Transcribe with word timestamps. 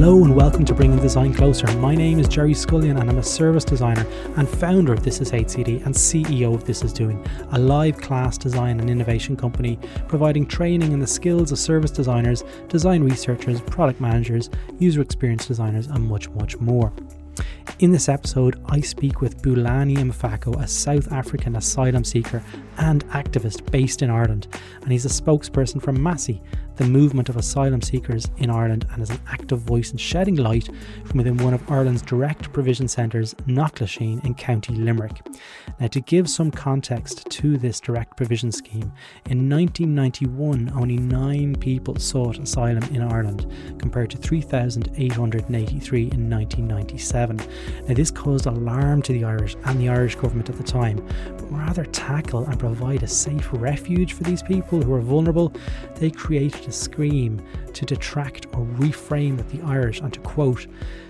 Hello 0.00 0.24
and 0.24 0.34
welcome 0.34 0.64
to 0.64 0.72
Bringing 0.72 0.98
Design 0.98 1.34
Closer. 1.34 1.70
My 1.76 1.94
name 1.94 2.18
is 2.18 2.26
Gerry 2.26 2.54
Scullion 2.54 2.98
and 2.98 3.10
I'm 3.10 3.18
a 3.18 3.22
service 3.22 3.66
designer 3.66 4.06
and 4.38 4.48
founder 4.48 4.94
of 4.94 5.02
This 5.02 5.20
Is 5.20 5.30
HCD 5.30 5.84
and 5.84 5.94
CEO 5.94 6.54
of 6.54 6.64
This 6.64 6.82
Is 6.82 6.94
Doing, 6.94 7.22
a 7.52 7.58
live 7.58 7.98
class 7.98 8.38
design 8.38 8.80
and 8.80 8.88
innovation 8.88 9.36
company 9.36 9.78
providing 10.08 10.46
training 10.46 10.92
in 10.92 11.00
the 11.00 11.06
skills 11.06 11.52
of 11.52 11.58
service 11.58 11.90
designers, 11.90 12.44
design 12.68 13.02
researchers, 13.02 13.60
product 13.60 14.00
managers, 14.00 14.48
user 14.78 15.02
experience 15.02 15.46
designers, 15.46 15.88
and 15.88 16.08
much, 16.08 16.30
much 16.30 16.56
more. 16.60 16.90
In 17.80 17.92
this 17.92 18.08
episode, 18.08 18.58
I 18.66 18.80
speak 18.80 19.20
with 19.20 19.42
Bulani 19.42 19.98
Mfaco, 19.98 20.62
a 20.62 20.66
South 20.66 21.12
African 21.12 21.56
asylum 21.56 22.04
seeker 22.04 22.42
and 22.78 23.06
activist 23.08 23.70
based 23.70 24.00
in 24.00 24.08
Ireland, 24.08 24.48
and 24.80 24.92
he's 24.92 25.04
a 25.04 25.08
spokesperson 25.08 25.82
for 25.82 25.92
MASI, 25.92 26.42
the 26.80 26.86
movement 26.86 27.28
of 27.28 27.36
asylum 27.36 27.82
seekers 27.82 28.26
in 28.38 28.48
Ireland 28.48 28.86
and 28.90 29.02
is 29.02 29.10
an 29.10 29.20
active 29.28 29.58
voice 29.58 29.92
in 29.92 29.98
shedding 29.98 30.36
light 30.36 30.70
from 31.04 31.18
within 31.18 31.36
one 31.36 31.52
of 31.52 31.70
Ireland's 31.70 32.00
direct 32.00 32.54
provision 32.54 32.88
centres, 32.88 33.34
Knocklisheen 33.46 34.24
in 34.24 34.32
County 34.34 34.72
Limerick. 34.72 35.20
Now, 35.78 35.88
to 35.88 36.00
give 36.00 36.30
some 36.30 36.50
context 36.50 37.28
to 37.28 37.58
this 37.58 37.80
direct 37.80 38.16
provision 38.16 38.50
scheme, 38.50 38.92
in 39.26 39.46
1991 39.50 40.72
only 40.74 40.96
nine 40.96 41.54
people 41.54 41.96
sought 41.96 42.38
asylum 42.38 42.84
in 42.94 43.02
Ireland 43.02 43.46
compared 43.78 44.08
to 44.12 44.16
3,883 44.16 46.00
in 46.00 46.30
1997. 46.30 47.36
Now, 47.88 47.94
this 47.94 48.10
caused 48.10 48.46
alarm 48.46 49.02
to 49.02 49.12
the 49.12 49.24
Irish 49.24 49.54
and 49.66 49.78
the 49.78 49.90
Irish 49.90 50.14
government 50.14 50.48
at 50.48 50.56
the 50.56 50.62
time, 50.62 51.06
but 51.36 51.52
rather 51.52 51.84
tackle 51.84 52.46
and 52.46 52.58
provide 52.58 53.02
a 53.02 53.06
safe 53.06 53.50
refuge 53.52 54.14
for 54.14 54.22
these 54.22 54.42
people 54.42 54.80
who 54.80 54.94
are 54.94 55.02
vulnerable, 55.02 55.52
they 55.96 56.10
created 56.10 56.69
to 56.70 56.76
scream, 56.76 57.42
to 57.72 57.84
detract 57.84 58.46
or 58.54 58.64
reframe 58.78 59.36
that 59.36 59.48
the 59.50 59.60
Irish, 59.62 60.00
and 60.00 60.12
to 60.12 60.20
quote, 60.20 60.66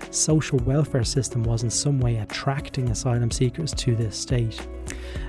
social 0.09 0.59
welfare 0.59 1.03
system 1.03 1.43
was 1.43 1.63
in 1.63 1.69
some 1.69 1.99
way 1.99 2.17
attracting 2.17 2.89
asylum 2.89 3.31
seekers 3.31 3.73
to 3.75 3.95
this 3.95 4.17
state. 4.17 4.59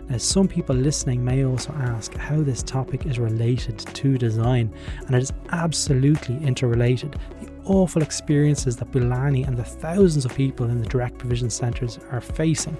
Now, 0.08 0.18
some 0.18 0.48
people 0.48 0.74
listening 0.74 1.24
may 1.24 1.44
also 1.44 1.72
ask 1.72 2.14
how 2.14 2.42
this 2.42 2.62
topic 2.62 3.06
is 3.06 3.18
related 3.18 3.78
to 3.78 4.18
design, 4.18 4.74
and 5.06 5.14
it 5.14 5.22
is 5.22 5.32
absolutely 5.50 6.36
interrelated. 6.44 7.16
The 7.40 7.51
awful 7.64 8.02
experiences 8.02 8.76
that 8.76 8.90
Bulani 8.90 9.46
and 9.46 9.56
the 9.56 9.64
thousands 9.64 10.24
of 10.24 10.34
people 10.34 10.68
in 10.70 10.80
the 10.80 10.86
direct 10.86 11.18
provision 11.18 11.50
centres 11.50 11.98
are 12.10 12.20
facing 12.20 12.76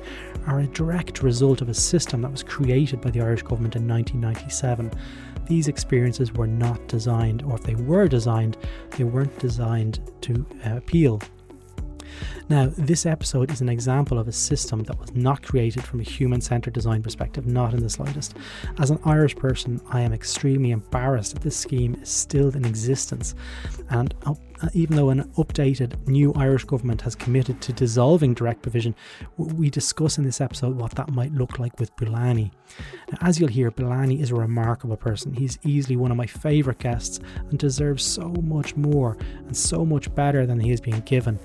are 0.47 0.61
a 0.61 0.67
direct 0.67 1.23
result 1.23 1.61
of 1.61 1.69
a 1.69 1.75
system 1.75 2.23
that 2.23 2.31
was 2.31 2.43
created 2.43 3.01
by 3.01 3.11
the 3.11 3.21
Irish 3.21 3.43
government 3.43 3.77
in 3.77 3.87
1997 3.87 4.91
these 5.47 5.69
experiences 5.69 6.33
were 6.33 6.47
not 6.47 6.87
designed, 6.89 7.43
or 7.43 7.57
if 7.57 7.63
they 7.63 7.75
were 7.75 8.09
designed, 8.09 8.57
they 8.91 9.05
weren't 9.05 9.37
designed 9.39 10.01
to 10.23 10.47
uh, 10.65 10.77
appeal 10.77 11.21
now, 12.49 12.71
this 12.77 13.07
episode 13.07 13.51
is 13.51 13.61
an 13.61 13.69
example 13.69 14.19
of 14.19 14.29
a 14.29 14.33
system 14.33 14.83
that 14.85 14.99
was 14.99 15.15
not 15.15 15.43
created 15.43 15.85
from 15.85 16.01
a 16.01 16.05
human 16.05 16.41
centered 16.41 16.75
design 16.75 17.03
perspective, 17.03 17.47
not 17.47 17.73
in 17.73 17.81
the 17.81 17.89
slightest. 17.89 18.37
As 18.79 18.91
an 18.91 18.99
Irish 19.05 19.37
person, 19.37 19.81
I 19.89 20.03
am 20.03 20.13
extremely 20.13 20.71
embarrassed 20.71 21.35
that 21.35 21.43
this 21.43 21.57
scheme 21.57 21.95
is 22.03 22.11
still 22.11 22.55
in 22.55 22.65
existence. 22.65 23.35
And 23.91 24.15
uh, 24.27 24.35
even 24.75 24.97
though 24.97 25.11
an 25.11 25.25
updated 25.37 26.07
new 26.07 26.33
Irish 26.35 26.65
government 26.65 27.01
has 27.03 27.15
committed 27.15 27.61
to 27.63 27.73
dissolving 27.73 28.35
direct 28.35 28.63
provision, 28.63 28.95
we 29.37 29.71
discuss 29.71 30.19
in 30.19 30.25
this 30.25 30.41
episode 30.41 30.77
what 30.77 30.95
that 30.97 31.11
might 31.11 31.33
look 31.33 31.59
like 31.59 31.79
with 31.81 31.95
Bulani. 31.97 32.51
Now, 33.11 33.19
as 33.23 33.41
you'll 33.41 33.49
hear, 33.49 33.71
Bulani 33.71 34.21
is 34.21 34.31
a 34.31 34.35
remarkable 34.35 34.97
person. 34.97 35.33
He's 35.33 35.59
easily 35.65 35.97
one 35.97 36.11
of 36.11 36.17
my 36.17 36.27
favourite 36.27 36.79
guests 36.79 37.21
and 37.51 37.59
deserves 37.59 38.05
so 38.05 38.29
much 38.43 38.77
more 38.77 39.17
and 39.47 39.57
so 39.57 39.85
much 39.85 40.15
better 40.15 40.47
than 40.47 40.61
he 40.61 40.71
is 40.71 40.81
being 40.81 41.01
given. 41.01 41.39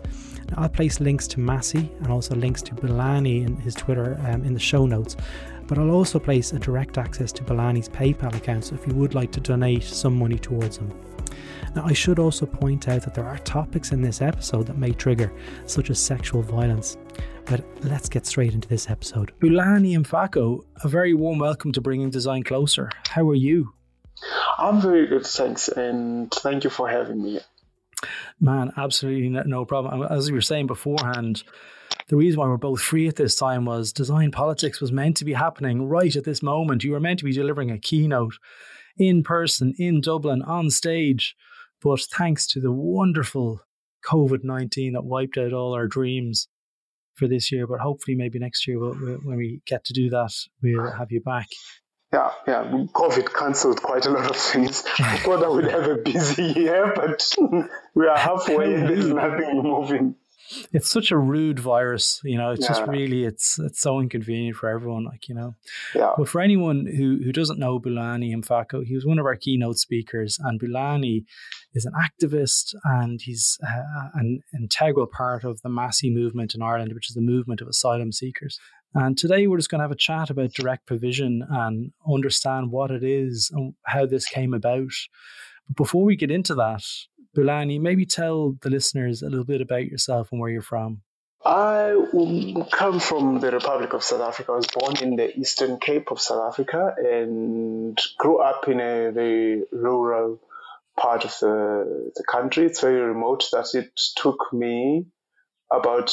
Now, 0.50 0.64
I'll 0.64 0.70
place 0.70 1.00
links 1.00 1.28
to 1.30 1.40
MASI 1.40 1.90
and 2.00 2.08
also 2.08 2.36
links 2.36 2.62
to 2.64 2.76
Bulani 2.76 3.46
in 3.46 3.58
his 3.58 3.76
Twitter 3.76 4.20
um, 4.26 4.44
in 4.44 4.54
the 4.54 4.60
show 4.60 4.86
notes. 4.86 5.18
But 5.68 5.78
I'll 5.78 5.92
also 5.92 6.20
place 6.20 6.54
a 6.54 6.60
direct 6.60 6.98
access 6.98 7.32
to 7.34 7.44
Bulani's 7.44 7.90
PayPal 7.90 8.34
account 8.36 8.66
so 8.66 8.76
if 8.76 8.88
you 8.88 8.94
would 8.94 9.14
like 9.14 9.32
to 9.34 9.42
donate 9.42 9.84
some 9.84 10.18
money 10.18 10.40
towards 10.40 10.78
him. 10.78 10.92
Now, 11.76 11.86
I 11.86 11.94
should 11.94 12.18
also 12.18 12.46
point 12.46 12.88
out 12.88 13.04
that 13.04 13.14
there 13.14 13.28
are 13.28 13.38
topics 13.40 13.92
in 13.92 14.02
this 14.02 14.22
episode 14.22 14.68
that 14.68 14.78
may 14.78 14.92
trigger, 14.92 15.32
such 15.66 15.90
as 15.90 16.00
sexual 16.00 16.42
violence. 16.42 16.98
But 17.46 17.64
let's 17.84 18.10
get 18.10 18.26
straight 18.26 18.54
into 18.54 18.68
this 18.68 18.90
episode. 18.90 19.32
Bulani 19.40 19.98
Mfaco, 19.98 20.64
a 20.84 20.88
very 20.88 21.14
warm 21.14 21.40
welcome 21.40 21.72
to 21.74 21.82
Bringing 21.82 22.10
Design 22.10 22.44
Closer. 22.44 22.90
How 23.10 23.30
are 23.30 23.36
you? 23.36 23.74
I'm 24.58 24.82
very 24.82 25.06
good, 25.08 25.26
thanks, 25.26 25.68
and 25.68 26.32
thank 26.32 26.64
you 26.64 26.70
for 26.70 26.90
having 26.90 27.22
me. 27.22 27.40
Man, 28.40 28.72
absolutely 28.78 29.30
no 29.30 29.66
problem. 29.66 30.04
As 30.10 30.30
we 30.30 30.36
were 30.36 30.42
saying 30.42 30.68
beforehand, 30.68 31.44
the 32.10 32.16
reason 32.16 32.40
why 32.40 32.48
we're 32.48 32.58
both 32.58 32.82
free 32.82 33.08
at 33.08 33.16
this 33.16 33.36
time 33.36 33.66
was 33.66 33.92
design 33.92 34.32
politics 34.32 34.80
was 34.80 34.92
meant 34.92 35.18
to 35.18 35.26
be 35.26 35.34
happening 35.34 35.88
right 35.88 36.16
at 36.16 36.24
this 36.24 36.44
moment. 36.44 36.84
You 36.84 36.92
were 36.92 37.00
meant 37.00 37.20
to 37.20 37.26
be 37.26 37.34
delivering 37.34 37.72
a 37.72 37.80
keynote 37.80 38.36
in 38.98 39.24
person 39.24 39.74
in 39.78 40.02
Dublin 40.02 40.42
on 40.42 40.70
stage. 40.70 41.36
But 41.82 42.02
thanks 42.02 42.48
to 42.48 42.60
the 42.60 42.72
wonderful 42.72 43.62
COVID 44.06 44.44
19 44.44 44.94
that 44.94 45.04
wiped 45.04 45.38
out 45.38 45.54
all 45.54 45.74
our 45.74 45.88
dreams 45.88 46.48
for 47.16 47.28
this 47.28 47.52
year, 47.52 47.66
but 47.68 47.80
hopefully 47.80 48.16
maybe 48.16 48.40
next 48.40 48.68
year 48.68 48.80
we'll, 48.80 48.96
we'll, 49.00 49.18
when 49.24 49.38
we 49.38 49.62
get 49.66 49.84
to 49.86 49.94
do 49.94 50.10
that, 50.12 50.32
we'll 50.62 50.92
have 50.92 51.12
you 51.12 51.22
back. 51.22 51.48
Yeah, 52.14 52.32
yeah. 52.48 52.64
COVID 52.94 53.34
cancelled 53.34 53.82
quite 53.82 54.06
a 54.06 54.10
lot 54.12 54.30
of 54.30 54.38
things. 54.38 54.84
I 55.00 55.18
thought 55.18 55.44
I 55.44 55.50
would 55.50 55.70
have 55.70 55.88
a 55.88 55.98
busy 55.98 56.44
year, 56.44 56.94
but 56.96 57.36
we 57.96 58.08
are 58.08 58.18
halfway 58.18 58.76
and 58.76 58.90
there's 58.90 59.08
nothing 59.14 59.62
moving. 59.62 60.16
It's 60.72 60.90
such 60.90 61.12
a 61.12 61.18
rude 61.18 61.60
virus, 61.60 62.22
you 62.24 62.38
know. 62.38 62.52
It's 62.52 62.62
yeah. 62.62 62.68
just 62.70 62.88
really, 62.88 63.26
it's 63.26 63.60
it's 63.60 63.82
so 63.82 64.00
inconvenient 64.00 64.56
for 64.56 64.70
everyone, 64.70 65.04
like 65.04 65.28
you 65.28 65.36
know. 65.36 65.56
Yeah. 65.94 66.14
But 66.16 66.30
for 66.30 66.40
anyone 66.40 66.86
who 66.86 67.20
who 67.22 67.34
doesn't 67.34 67.60
know 67.60 67.82
Bulani 67.82 68.34
Mfaco, 68.34 68.86
he 68.86 68.96
was 68.96 69.06
one 69.06 69.20
of 69.20 69.26
our 69.26 69.36
keynote 69.36 69.78
speakers, 69.78 70.40
and 70.42 70.58
Bulani 70.58 71.26
is 71.74 71.86
an 71.86 71.94
activist 71.94 72.74
and 72.84 73.22
he's 73.22 73.58
uh, 73.66 74.10
an 74.16 74.42
integral 74.54 75.06
part 75.06 75.44
of 75.44 75.62
the 75.62 75.70
MASI 75.70 76.14
movement 76.14 76.56
in 76.56 76.62
Ireland, 76.62 76.94
which 76.94 77.10
is 77.10 77.16
the 77.16 77.22
movement 77.22 77.62
of 77.62 77.68
asylum 77.68 78.12
seekers. 78.12 78.60
And 78.94 79.18
today 79.18 79.48
we're 79.48 79.58
just 79.58 79.70
going 79.70 79.80
to 79.80 79.84
have 79.84 79.92
a 79.92 79.96
chat 79.96 80.30
about 80.30 80.54
direct 80.54 80.86
provision 80.86 81.46
and 81.50 81.92
understand 82.12 82.72
what 82.72 82.92
it 82.92 83.04
is 83.04 83.52
and 83.54 83.74
how 83.86 84.06
this 84.06 84.28
came 84.28 84.54
about. 84.54 84.92
But 85.68 85.78
before 85.78 86.04
we 86.04 86.16
get 86.16 86.32
into 86.32 86.56
that, 86.56 86.84
Bulani, 87.38 87.80
maybe 87.80 88.06
tell 88.06 88.56
the 88.62 88.70
listeners 88.70 89.22
a 89.22 89.30
little 89.30 89.46
bit 89.46 89.62
about 89.62 89.86
yourself 89.86 90.30
and 90.32 90.42
where 90.42 90.50
you're 90.50 90.62
from. 90.62 91.02
I 91.46 91.96
come 92.72 93.00
from 93.00 93.40
the 93.40 93.52
Republic 93.52 93.94
of 93.94 94.04
South 94.04 94.22
Africa. 94.22 94.52
I 94.54 94.56
was 94.56 94.68
born 94.68 94.98
in 95.02 95.16
the 95.16 95.38
Eastern 95.38 95.80
Cape 95.80 96.12
of 96.12 96.20
South 96.20 96.52
Africa 96.52 96.96
and 96.98 97.98
grew 98.18 98.40
up 98.40 98.68
in 98.68 98.82
uh, 98.82 98.84
a 98.84 99.12
very 99.12 99.64
rural 99.72 100.42
part 101.00 101.26
of 101.26 101.38
the, 101.40 102.12
the 102.16 102.24
country. 102.24 102.66
It's 102.66 102.82
very 102.82 103.00
remote 103.00 103.46
that 103.52 103.76
it 103.76 103.92
took 104.18 104.52
me 104.52 105.06
about 105.72 106.12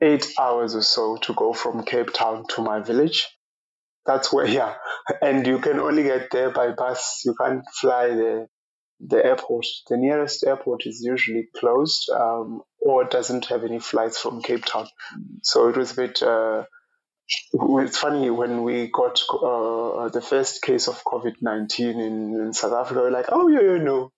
eight 0.00 0.26
hours 0.38 0.74
or 0.74 0.82
so 0.82 1.16
to 1.22 1.34
go 1.34 1.52
from 1.52 1.84
Cape 1.84 2.12
Town 2.12 2.44
to 2.50 2.62
my 2.62 2.80
village. 2.80 3.28
That's 4.06 4.32
where, 4.32 4.46
yeah. 4.60 4.74
And 5.22 5.46
you 5.46 5.58
can 5.58 5.80
only 5.80 6.04
get 6.04 6.30
there 6.30 6.50
by 6.50 6.72
bus. 6.72 7.22
You 7.24 7.34
can't 7.40 7.64
fly 7.80 8.08
the 8.08 8.48
the 9.00 9.24
airport. 9.24 9.66
The 9.88 9.96
nearest 9.96 10.44
airport 10.44 10.84
is 10.84 11.00
usually 11.02 11.48
closed 11.56 12.10
um, 12.10 12.62
or 12.80 13.04
doesn't 13.04 13.46
have 13.46 13.62
any 13.64 13.78
flights 13.78 14.18
from 14.18 14.42
Cape 14.42 14.64
Town. 14.64 14.88
So 15.42 15.68
it 15.68 15.76
was 15.76 15.92
a 15.92 15.94
bit. 15.94 16.22
Uh, 16.22 16.64
it's 17.52 17.98
funny 17.98 18.30
when 18.30 18.62
we 18.62 18.90
got 18.90 19.20
uh, 19.30 20.08
the 20.08 20.24
first 20.26 20.62
case 20.62 20.88
of 20.88 21.04
COVID 21.04 21.34
nineteen 21.42 22.00
in, 22.00 22.34
in 22.40 22.52
South 22.52 22.72
Africa. 22.72 23.02
We're 23.02 23.10
like, 23.10 23.26
oh 23.28 23.48
yeah, 23.48 23.60
yeah, 23.60 23.78
no, 23.78 24.10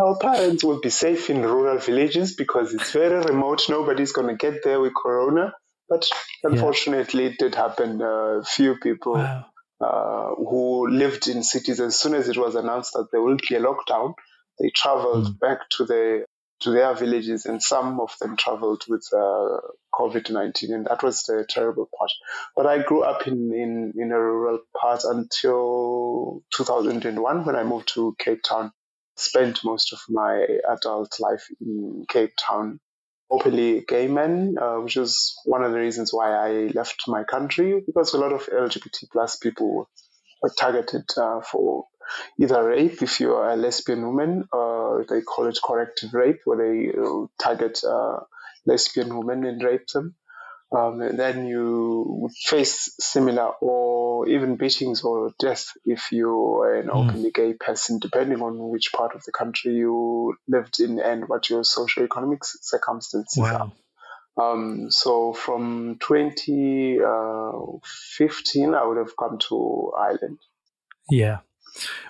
our 0.00 0.16
parents 0.18 0.64
will 0.64 0.80
be 0.80 0.90
safe 0.90 1.30
in 1.30 1.42
rural 1.42 1.78
villages 1.78 2.34
because 2.34 2.72
it's 2.72 2.92
very 2.92 3.24
remote. 3.24 3.68
Nobody's 3.68 4.12
going 4.12 4.28
to 4.28 4.36
get 4.36 4.62
there 4.62 4.80
with 4.80 4.94
corona. 4.94 5.52
But 5.88 6.08
unfortunately, 6.42 7.24
yeah. 7.24 7.30
it 7.30 7.38
did 7.38 7.54
happen. 7.54 8.02
A 8.02 8.40
uh, 8.40 8.44
few 8.44 8.76
people 8.76 9.14
wow. 9.14 9.46
uh, 9.80 10.34
who 10.34 10.88
lived 10.88 11.28
in 11.28 11.42
cities, 11.42 11.80
as 11.80 11.96
soon 11.96 12.14
as 12.14 12.28
it 12.28 12.36
was 12.36 12.54
announced 12.54 12.92
that 12.92 13.08
there 13.10 13.22
will 13.22 13.38
be 13.48 13.54
a 13.54 13.60
lockdown, 13.60 14.14
they 14.60 14.70
traveled 14.74 15.26
mm. 15.26 15.40
back 15.40 15.68
to 15.78 15.86
the 15.86 16.24
to 16.60 16.72
their 16.72 16.92
villages, 16.92 17.46
and 17.46 17.62
some 17.62 18.00
of 18.00 18.12
them 18.20 18.36
traveled 18.36 18.82
with 18.88 19.06
uh, 19.12 19.60
COVID 19.94 20.30
nineteen, 20.30 20.74
and 20.74 20.86
that 20.86 21.02
was 21.02 21.22
the 21.22 21.46
terrible 21.48 21.88
part. 21.96 22.10
But 22.56 22.66
I 22.66 22.82
grew 22.82 23.02
up 23.02 23.26
in 23.26 23.52
in, 23.54 23.92
in 23.96 24.10
a 24.12 24.20
rural 24.20 24.58
part 24.78 25.04
until 25.04 26.42
2001 26.54 27.44
when 27.44 27.56
I 27.56 27.62
moved 27.62 27.94
to 27.94 28.16
Cape 28.18 28.42
Town 28.42 28.72
spent 29.18 29.64
most 29.64 29.92
of 29.92 30.00
my 30.08 30.46
adult 30.70 31.18
life 31.20 31.46
in 31.60 32.04
Cape 32.08 32.32
Town. 32.36 32.80
Openly 33.30 33.84
gay 33.86 34.08
men, 34.08 34.56
uh, 34.58 34.76
which 34.76 34.96
is 34.96 35.34
one 35.44 35.62
of 35.62 35.72
the 35.72 35.78
reasons 35.78 36.14
why 36.14 36.32
I 36.32 36.50
left 36.74 37.04
my 37.08 37.24
country 37.24 37.82
because 37.84 38.14
a 38.14 38.18
lot 38.18 38.32
of 38.32 38.46
LGBT 38.46 39.10
plus 39.12 39.36
people 39.36 39.86
were 40.42 40.50
targeted 40.58 41.04
uh, 41.16 41.42
for 41.42 41.84
either 42.40 42.64
rape 42.64 43.02
if 43.02 43.20
you 43.20 43.34
are 43.34 43.50
a 43.50 43.56
lesbian 43.56 44.06
woman, 44.06 44.44
or 44.52 45.04
they 45.08 45.20
call 45.20 45.46
it 45.46 45.58
corrective 45.62 46.14
rape, 46.14 46.40
where 46.44 46.58
they 46.58 46.98
uh, 46.98 47.26
target 47.38 47.82
uh, 47.84 48.20
lesbian 48.66 49.16
women 49.18 49.44
and 49.44 49.62
rape 49.62 49.86
them. 49.88 50.14
Um, 50.70 50.98
then 51.16 51.46
you 51.46 52.28
face 52.36 52.94
similar 53.00 53.52
or 53.62 54.28
even 54.28 54.56
beatings 54.56 55.02
or 55.02 55.32
death 55.38 55.72
if 55.86 56.12
you 56.12 56.58
are 56.58 56.74
an 56.74 56.88
Mm. 56.88 56.94
openly 56.94 57.30
gay 57.30 57.54
person, 57.54 57.98
depending 57.98 58.42
on 58.42 58.68
which 58.68 58.92
part 58.92 59.14
of 59.14 59.24
the 59.24 59.32
country 59.32 59.72
you 59.74 60.36
lived 60.46 60.78
in 60.80 61.00
and 61.00 61.26
what 61.26 61.48
your 61.48 61.62
socioeconomic 61.62 62.44
circumstances 62.44 63.42
are. 63.42 63.72
Um, 64.36 64.90
so 64.90 65.32
from 65.32 65.96
2015, 66.00 68.74
I 68.74 68.84
would 68.84 68.98
have 68.98 69.16
come 69.16 69.38
to 69.48 69.92
Ireland. 69.98 70.38
Yeah. 71.10 71.38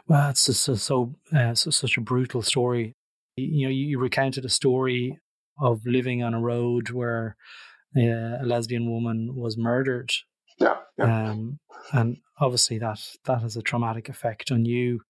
Well, 0.08 0.30
it's 0.30 0.46
just 0.46 0.62
so 0.62 0.74
so, 0.74 1.14
uh, 1.34 1.54
so 1.54 1.70
such 1.70 1.96
a 1.96 2.00
brutal 2.00 2.42
story. 2.42 2.96
You 3.36 3.68
know, 3.68 3.70
you, 3.70 3.86
you 3.86 3.98
recounted 4.00 4.44
a 4.44 4.48
story 4.48 5.20
of 5.60 5.84
living 5.86 6.22
on 6.22 6.34
a 6.34 6.40
road 6.40 6.90
where 6.90 7.28
uh, 7.28 7.32
a 7.96 8.40
lesbian 8.44 8.90
woman 8.90 9.34
was 9.34 9.56
murdered, 9.56 10.10
Yeah, 10.58 10.76
yeah. 10.98 11.30
um, 11.30 11.58
and 11.92 12.18
obviously 12.40 12.78
that 12.78 13.00
that 13.24 13.42
has 13.42 13.56
a 13.56 13.62
traumatic 13.62 14.08
effect 14.08 14.50
on 14.50 14.64
you. 14.64 15.00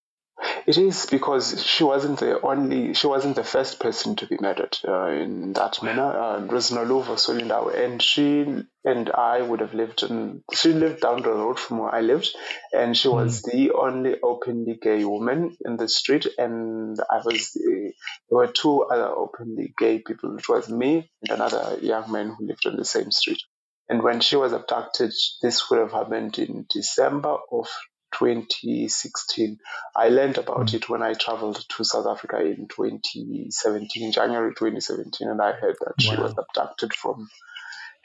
It 0.68 0.76
is 0.76 1.06
because 1.06 1.64
she 1.64 1.82
wasn't 1.82 2.20
the 2.20 2.42
only, 2.42 2.92
she 2.92 3.06
wasn't 3.06 3.36
the 3.36 3.42
first 3.42 3.80
person 3.80 4.16
to 4.16 4.26
be 4.26 4.36
murdered 4.38 4.76
uh, 4.86 5.06
in 5.06 5.54
that 5.54 5.82
manner. 5.82 6.04
Uh, 6.04 6.44
it 6.44 6.52
was 6.52 6.70
Noluvo 6.70 7.16
Swelindawo, 7.16 7.74
and 7.74 8.02
she 8.02 8.44
and 8.84 9.10
I 9.10 9.40
would 9.40 9.60
have 9.60 9.72
lived 9.72 10.02
in, 10.02 10.44
she 10.52 10.74
lived 10.74 11.00
down 11.00 11.22
the 11.22 11.32
road 11.32 11.58
from 11.58 11.78
where 11.78 11.94
I 11.94 12.02
lived, 12.02 12.36
and 12.70 12.94
she 12.94 13.08
was 13.08 13.40
the 13.40 13.70
only 13.70 14.20
openly 14.22 14.74
gay 14.74 15.06
woman 15.06 15.56
in 15.64 15.78
the 15.78 15.88
street, 15.88 16.26
and 16.36 17.00
I 17.10 17.22
was 17.24 17.52
the, 17.52 17.94
there 18.28 18.38
were 18.38 18.52
two 18.52 18.82
other 18.82 19.08
openly 19.08 19.72
gay 19.78 20.00
people. 20.00 20.36
It 20.36 20.50
was 20.50 20.68
me 20.68 21.10
and 21.22 21.30
another 21.40 21.78
young 21.80 22.12
man 22.12 22.36
who 22.38 22.46
lived 22.46 22.66
on 22.66 22.76
the 22.76 22.84
same 22.84 23.10
street. 23.10 23.40
And 23.88 24.02
when 24.02 24.20
she 24.20 24.36
was 24.36 24.52
abducted, 24.52 25.14
this 25.40 25.70
would 25.70 25.78
have 25.78 25.92
happened 25.92 26.38
in 26.38 26.66
December 26.68 27.38
of 27.50 27.70
2016. 28.12 29.58
I 29.96 30.08
learned 30.08 30.38
about 30.38 30.68
Mm. 30.68 30.74
it 30.74 30.88
when 30.88 31.02
I 31.02 31.14
traveled 31.14 31.64
to 31.68 31.84
South 31.84 32.06
Africa 32.06 32.40
in 32.40 32.68
2017, 32.68 34.12
January 34.12 34.54
2017, 34.54 35.28
and 35.28 35.40
I 35.40 35.52
heard 35.52 35.76
that 35.80 36.00
she 36.00 36.16
was 36.16 36.34
abducted 36.38 36.94
from 36.94 37.28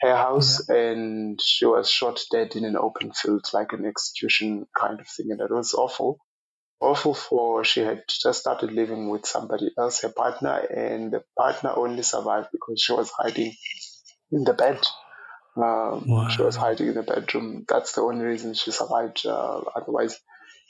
her 0.00 0.16
house 0.16 0.68
and 0.68 1.40
she 1.40 1.66
was 1.66 1.90
shot 1.90 2.20
dead 2.30 2.56
in 2.56 2.64
an 2.64 2.76
open 2.76 3.12
field, 3.12 3.48
like 3.52 3.72
an 3.72 3.86
execution 3.86 4.66
kind 4.76 5.00
of 5.00 5.08
thing. 5.08 5.30
And 5.30 5.40
it 5.40 5.50
was 5.50 5.74
awful. 5.74 6.18
Awful 6.80 7.14
for 7.14 7.64
she 7.64 7.80
had 7.80 8.02
just 8.08 8.40
started 8.40 8.72
living 8.72 9.08
with 9.08 9.24
somebody 9.26 9.70
else, 9.78 10.02
her 10.02 10.10
partner, 10.10 10.58
and 10.58 11.12
the 11.12 11.24
partner 11.38 11.72
only 11.74 12.02
survived 12.02 12.48
because 12.52 12.80
she 12.82 12.92
was 12.92 13.10
hiding 13.10 13.54
in 14.32 14.44
the 14.44 14.52
bed. 14.52 14.84
Um, 15.56 16.28
She 16.30 16.42
was 16.42 16.56
hiding 16.56 16.88
in 16.88 16.94
the 16.94 17.02
bedroom. 17.02 17.64
That's 17.68 17.92
the 17.92 18.02
only 18.02 18.24
reason 18.24 18.54
she 18.54 18.70
survived. 18.72 19.24
Uh, 19.26 19.60
otherwise, 19.74 20.18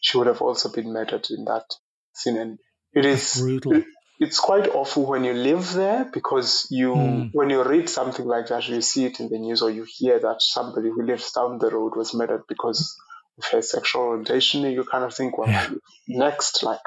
she 0.00 0.18
would 0.18 0.26
have 0.26 0.42
also 0.42 0.70
been 0.70 0.92
murdered 0.92 1.26
in 1.30 1.44
that 1.46 1.64
scene. 2.12 2.36
And 2.36 2.58
it 2.92 3.04
is 3.06 3.40
brutal. 3.40 3.82
it's 4.20 4.38
quite 4.38 4.68
awful 4.68 5.06
when 5.06 5.24
you 5.24 5.32
live 5.32 5.72
there 5.72 6.04
because 6.12 6.68
you 6.70 6.92
Mm. 6.94 7.30
when 7.32 7.50
you 7.50 7.62
read 7.64 7.88
something 7.88 8.26
like 8.26 8.48
that, 8.48 8.68
you 8.68 8.80
see 8.82 9.06
it 9.06 9.20
in 9.20 9.28
the 9.30 9.38
news 9.38 9.62
or 9.62 9.70
you 9.70 9.84
hear 9.88 10.18
that 10.20 10.36
somebody 10.40 10.88
who 10.90 11.02
lives 11.02 11.32
down 11.32 11.58
the 11.58 11.70
road 11.70 11.96
was 11.96 12.12
murdered 12.14 12.44
because 12.48 12.94
of 13.38 13.44
her 13.46 13.62
sexual 13.62 14.02
orientation. 14.02 14.62
You 14.62 14.84
kind 14.84 15.04
of 15.04 15.14
think, 15.14 15.38
well, 15.38 15.48
Yeah. 15.48 15.68
next, 16.06 16.62
like, 16.62 16.80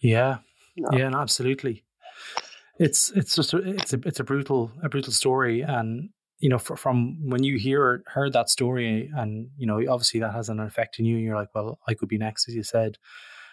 Yeah, 0.00 0.38
Yeah. 0.76 0.88
yeah, 0.92 1.08
no, 1.10 1.18
absolutely. 1.18 1.84
It's 2.78 3.10
it's 3.10 3.34
just 3.36 3.52
a, 3.52 3.58
it's 3.58 3.92
a 3.92 4.00
it's 4.06 4.20
a 4.20 4.24
brutal 4.24 4.72
a 4.82 4.88
brutal 4.88 5.12
story, 5.12 5.60
and 5.60 6.10
you 6.40 6.48
know 6.48 6.58
fr- 6.58 6.76
from 6.76 7.28
when 7.28 7.44
you 7.44 7.58
hear 7.58 8.02
heard 8.06 8.32
that 8.32 8.50
story, 8.50 9.10
and 9.14 9.48
you 9.56 9.66
know 9.66 9.78
obviously 9.88 10.20
that 10.20 10.32
has 10.34 10.48
an 10.48 10.60
effect 10.60 10.96
on 10.98 11.06
you. 11.06 11.16
And 11.16 11.24
you're 11.24 11.36
like, 11.36 11.54
well, 11.54 11.78
I 11.86 11.94
could 11.94 12.08
be 12.08 12.18
next, 12.18 12.48
as 12.48 12.54
you 12.54 12.62
said. 12.62 12.96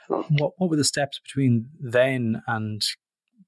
Mm. 0.10 0.26
What 0.40 0.54
what 0.58 0.70
were 0.70 0.78
the 0.78 0.84
steps 0.84 1.20
between 1.20 1.70
then 1.80 2.42
and 2.48 2.82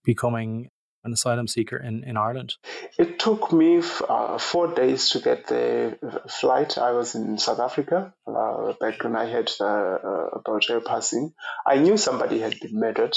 becoming 0.04 0.70
an 1.06 1.14
asylum 1.14 1.48
seeker 1.48 1.78
in 1.78 2.04
in 2.04 2.18
Ireland? 2.18 2.56
It 2.98 3.20
took 3.20 3.54
me 3.54 3.82
uh, 4.10 4.38
four 4.38 4.74
days 4.74 5.12
to 5.12 5.20
get 5.20 5.48
the 5.48 5.98
uh, 6.06 6.28
flight. 6.28 6.78
I 6.78 6.92
was 6.92 7.16
in 7.16 7.38
South 7.38 7.60
Africa 7.60 8.14
uh, 8.28 8.74
back 8.82 9.04
when 9.04 9.16
I 9.16 9.26
had 9.26 9.50
uh, 9.60 9.66
uh, 9.66 10.28
about 10.34 10.66
her 10.68 10.82
passing. 10.82 11.34
I 11.66 11.78
knew 11.78 11.96
somebody 11.98 12.40
had 12.40 12.60
been 12.60 12.80
murdered. 12.80 13.16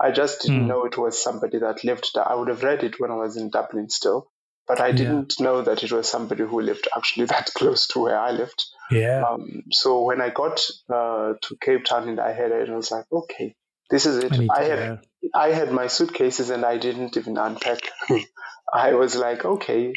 I 0.00 0.10
just 0.10 0.42
didn't 0.42 0.62
Hmm. 0.62 0.68
know 0.68 0.84
it 0.84 0.98
was 0.98 1.22
somebody 1.22 1.58
that 1.58 1.84
lived 1.84 2.10
there. 2.14 2.28
I 2.28 2.34
would 2.34 2.48
have 2.48 2.62
read 2.62 2.82
it 2.84 2.98
when 3.00 3.10
I 3.10 3.16
was 3.16 3.36
in 3.36 3.50
Dublin 3.50 3.88
still, 3.90 4.30
but 4.66 4.80
I 4.80 4.92
didn't 4.92 5.40
know 5.40 5.62
that 5.62 5.82
it 5.82 5.92
was 5.92 6.08
somebody 6.08 6.44
who 6.44 6.60
lived 6.60 6.88
actually 6.96 7.26
that 7.34 7.52
close 7.54 7.86
to 7.88 8.00
where 8.00 8.18
I 8.18 8.30
lived. 8.30 8.64
Yeah, 8.90 9.24
Um, 9.28 9.64
so 9.70 10.02
when 10.02 10.20
I 10.20 10.30
got 10.30 10.60
uh, 10.88 11.34
to 11.40 11.56
Cape 11.60 11.84
Town 11.84 12.08
and 12.08 12.20
I 12.20 12.32
heard 12.32 12.52
it, 12.52 12.70
I 12.70 12.76
was 12.76 12.90
like, 12.90 13.06
okay, 13.10 13.54
this 13.90 14.06
is 14.06 14.24
it. 14.24 14.32
I 14.50 14.60
I 14.60 14.64
had. 14.64 15.00
I 15.34 15.48
had 15.52 15.72
my 15.72 15.86
suitcases 15.86 16.50
and 16.50 16.64
I 16.64 16.76
didn't 16.76 17.16
even 17.16 17.38
unpack. 17.38 17.80
I 18.74 18.92
was 18.92 19.16
like, 19.16 19.44
okay, 19.44 19.94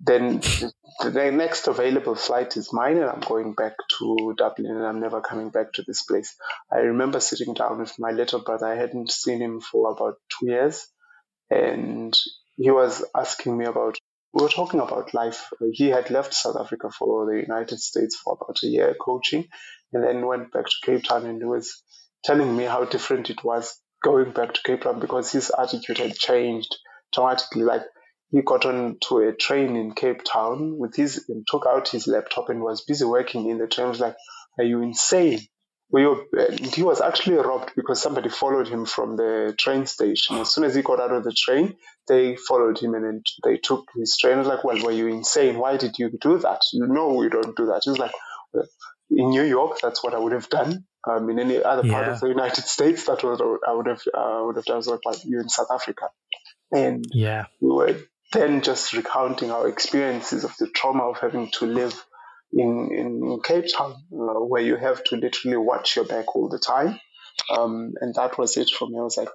then 0.00 0.40
the, 0.40 0.72
the 1.10 1.30
next 1.30 1.68
available 1.68 2.14
flight 2.14 2.56
is 2.56 2.72
mine 2.72 2.96
and 2.96 3.08
I'm 3.10 3.20
going 3.20 3.54
back 3.54 3.74
to 3.98 4.34
Dublin 4.36 4.70
and 4.70 4.86
I'm 4.86 5.00
never 5.00 5.20
coming 5.20 5.50
back 5.50 5.72
to 5.74 5.82
this 5.86 6.02
place. 6.02 6.36
I 6.72 6.78
remember 6.78 7.20
sitting 7.20 7.54
down 7.54 7.78
with 7.78 7.98
my 7.98 8.12
little 8.12 8.40
brother. 8.40 8.66
I 8.66 8.76
hadn't 8.76 9.10
seen 9.10 9.40
him 9.40 9.60
for 9.60 9.90
about 9.90 10.16
two 10.28 10.46
years 10.46 10.86
and 11.50 12.16
he 12.56 12.70
was 12.70 13.04
asking 13.14 13.56
me 13.56 13.66
about, 13.66 13.98
we 14.32 14.42
were 14.42 14.48
talking 14.48 14.80
about 14.80 15.14
life. 15.14 15.48
He 15.72 15.88
had 15.88 16.10
left 16.10 16.34
South 16.34 16.56
Africa 16.56 16.90
for 16.90 17.26
the 17.26 17.40
United 17.40 17.78
States 17.78 18.16
for 18.16 18.34
about 18.40 18.62
a 18.62 18.66
year 18.66 18.94
coaching 19.00 19.46
and 19.92 20.02
then 20.02 20.26
went 20.26 20.52
back 20.52 20.66
to 20.66 20.76
Cape 20.84 21.04
Town 21.04 21.26
and 21.26 21.38
he 21.38 21.44
was 21.44 21.82
telling 22.24 22.56
me 22.56 22.64
how 22.64 22.84
different 22.84 23.30
it 23.30 23.44
was 23.44 23.80
going 24.02 24.32
back 24.32 24.54
to 24.54 24.62
Cape 24.62 24.82
Town 24.82 25.00
because 25.00 25.32
his 25.32 25.50
attitude 25.56 25.98
had 25.98 26.14
changed 26.14 26.74
dramatically. 27.12 27.62
Like 27.62 27.82
he 28.30 28.42
got 28.42 28.66
onto 28.66 29.18
a 29.18 29.32
train 29.32 29.76
in 29.76 29.92
Cape 29.92 30.22
Town 30.24 30.78
with 30.78 30.96
his 30.96 31.28
and 31.28 31.46
took 31.48 31.66
out 31.66 31.88
his 31.88 32.06
laptop 32.06 32.48
and 32.48 32.60
was 32.60 32.84
busy 32.84 33.04
working 33.04 33.48
in 33.48 33.58
the 33.58 33.66
train. 33.66 33.88
Was 33.88 34.00
like, 34.00 34.16
"Are 34.58 34.64
you 34.64 34.82
insane?" 34.82 35.40
Were 35.90 36.24
he 36.74 36.82
was 36.82 37.00
actually 37.00 37.36
robbed 37.36 37.72
because 37.76 38.02
somebody 38.02 38.28
followed 38.28 38.66
him 38.66 38.86
from 38.86 39.16
the 39.16 39.54
train 39.56 39.86
station. 39.86 40.36
As 40.36 40.52
soon 40.52 40.64
as 40.64 40.74
he 40.74 40.82
got 40.82 41.00
out 41.00 41.12
of 41.12 41.22
the 41.22 41.32
train, 41.32 41.76
they 42.08 42.36
followed 42.36 42.78
him 42.78 42.94
and 42.94 43.04
then 43.04 43.22
they 43.44 43.56
took 43.58 43.86
his 43.96 44.16
train. 44.20 44.34
I 44.34 44.38
was 44.38 44.48
like, 44.48 44.64
"Well, 44.64 44.82
were 44.84 44.90
you 44.90 45.06
insane? 45.06 45.58
Why 45.58 45.76
did 45.76 45.98
you 45.98 46.10
do 46.20 46.38
that? 46.38 46.62
No, 46.72 47.12
we 47.12 47.28
don't 47.28 47.56
do 47.56 47.66
that." 47.66 47.82
He 47.84 47.90
was 47.90 48.00
like, 48.00 48.12
well, 48.52 48.66
"In 49.10 49.30
New 49.30 49.44
York, 49.44 49.78
that's 49.80 50.02
what 50.02 50.14
I 50.14 50.18
would 50.18 50.32
have 50.32 50.48
done." 50.48 50.86
Um, 51.08 51.30
in 51.30 51.38
any 51.38 51.62
other 51.62 51.88
part 51.88 52.06
Yeah. 52.06 52.14
of 52.14 52.20
the 52.20 52.28
United 52.28 52.64
States, 52.64 53.06
that 53.06 53.22
was 53.22 53.40
I 53.40 53.72
would 53.72 53.86
have 53.86 54.02
uh, 54.12 54.42
would 54.44 54.56
have 54.56 54.64
done. 54.64 54.78
Was 54.78 54.88
like, 54.88 55.24
you 55.24 55.38
in 55.40 55.48
South 55.48 55.70
Africa," 55.70 56.10
and 56.72 57.04
yeah, 57.12 57.46
we 57.60 57.70
were 57.70 57.96
then 58.32 58.60
just 58.62 58.92
recounting 58.92 59.52
our 59.52 59.68
experiences 59.68 60.42
of 60.42 60.56
the 60.58 60.66
trauma 60.66 61.04
of 61.04 61.18
having 61.20 61.50
to 61.52 61.66
live 61.66 61.94
in, 62.52 62.90
in 62.92 63.40
Cape 63.42 63.66
Town, 63.72 63.92
uh, 64.12 64.40
where 64.40 64.62
you 64.62 64.76
have 64.76 65.02
to 65.04 65.16
literally 65.16 65.56
watch 65.56 65.96
your 65.96 66.04
back 66.04 66.34
all 66.34 66.48
the 66.48 66.58
time. 66.58 66.98
Um, 67.50 67.92
and 68.00 68.14
that 68.14 68.38
was 68.38 68.56
it 68.56 68.70
for 68.70 68.88
me. 68.88 68.98
I 68.98 69.02
was 69.02 69.16
like, 69.16 69.28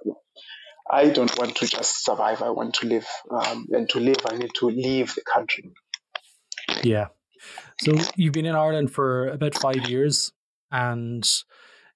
I 0.90 1.08
don't 1.08 1.36
want 1.38 1.56
to 1.56 1.66
just 1.66 2.04
survive. 2.04 2.42
I 2.42 2.50
want 2.50 2.74
to 2.74 2.86
live. 2.86 3.06
Um, 3.30 3.66
and 3.70 3.88
to 3.90 4.00
live, 4.00 4.26
I 4.26 4.36
need 4.36 4.52
to 4.56 4.66
leave 4.66 5.14
the 5.14 5.22
country. 5.22 5.72
yeah. 6.82 7.08
So 7.80 7.96
you've 8.16 8.32
been 8.32 8.46
in 8.46 8.54
Ireland 8.54 8.92
for 8.92 9.28
about 9.28 9.54
five 9.54 9.88
years, 9.88 10.32
and 10.70 11.28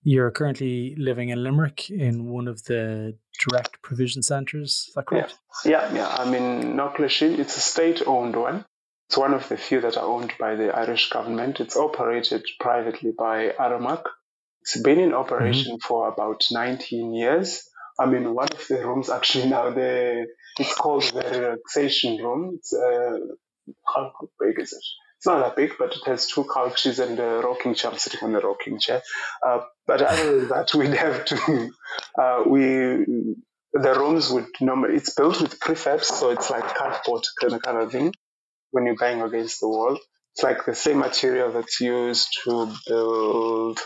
you're 0.02 0.30
currently 0.30 0.94
living 0.96 1.28
in 1.28 1.42
Limerick 1.42 1.90
in 1.90 2.26
one 2.26 2.48
of 2.48 2.64
the 2.64 3.16
direct 3.48 3.82
provision 3.82 4.22
centres. 4.22 4.86
Is 4.88 4.94
that 4.94 5.06
correct? 5.06 5.36
Yeah, 5.64 5.92
yeah. 5.92 6.08
I'm 6.08 6.34
in 6.34 6.74
Knocklisheen. 6.74 7.38
It's 7.38 7.56
a 7.56 7.60
state-owned 7.60 8.36
one. 8.36 8.64
It's 9.08 9.16
one 9.16 9.34
of 9.34 9.48
the 9.48 9.56
few 9.56 9.80
that 9.82 9.96
are 9.96 10.04
owned 10.06 10.32
by 10.38 10.56
the 10.56 10.76
Irish 10.76 11.10
government. 11.10 11.60
It's 11.60 11.76
operated 11.76 12.44
privately 12.58 13.12
by 13.16 13.50
Aramark. 13.58 14.04
It's 14.62 14.80
been 14.80 14.98
in 14.98 15.14
operation 15.14 15.78
for 15.78 16.08
about 16.08 16.44
19 16.50 17.14
years. 17.14 17.62
I'm 18.00 18.14
in 18.14 18.34
one 18.34 18.48
of 18.50 18.66
the 18.68 18.84
rooms 18.84 19.08
actually 19.08 19.48
now. 19.48 19.70
The 19.70 20.26
it's 20.58 20.74
called 20.74 21.04
the 21.04 21.22
relaxation 21.22 22.16
room. 22.22 22.56
It's 22.56 22.72
uh, 22.72 23.18
how 23.94 24.12
big 24.40 24.58
is 24.58 24.72
it? 24.72 24.84
It's 25.18 25.26
not 25.26 25.38
that 25.40 25.56
big, 25.56 25.72
but 25.78 25.94
it 25.94 26.04
has 26.06 26.26
two 26.26 26.44
couches 26.44 26.98
and 26.98 27.18
a 27.18 27.40
rocking 27.44 27.74
chair. 27.74 27.92
I'm 27.92 27.98
sitting 27.98 28.20
on 28.22 28.32
the 28.32 28.40
rocking 28.40 28.78
chair. 28.80 29.02
Uh, 29.46 29.60
but 29.86 30.02
other 30.02 30.40
than 30.40 30.48
that, 30.48 30.74
we'd 30.74 30.94
have 30.94 31.24
to 31.26 31.70
uh, 32.20 32.42
we 32.46 32.66
the 33.72 33.94
rooms 33.94 34.30
would 34.30 34.48
normally 34.60 34.96
it's 34.96 35.14
built 35.14 35.40
with 35.40 35.60
prefabs, 35.60 36.04
so 36.04 36.30
it's 36.30 36.50
like 36.50 36.74
cardboard 36.74 37.22
kind 37.40 37.52
of 37.54 37.62
kind 37.62 37.78
of 37.78 37.92
thing. 37.92 38.12
When 38.70 38.86
you 38.86 38.96
bang 38.96 39.22
against 39.22 39.60
the 39.60 39.68
wall, 39.68 39.98
it's 40.32 40.42
like 40.42 40.64
the 40.64 40.74
same 40.74 40.98
material 40.98 41.52
that's 41.52 41.80
used 41.80 42.28
to 42.44 42.74
build 42.86 43.80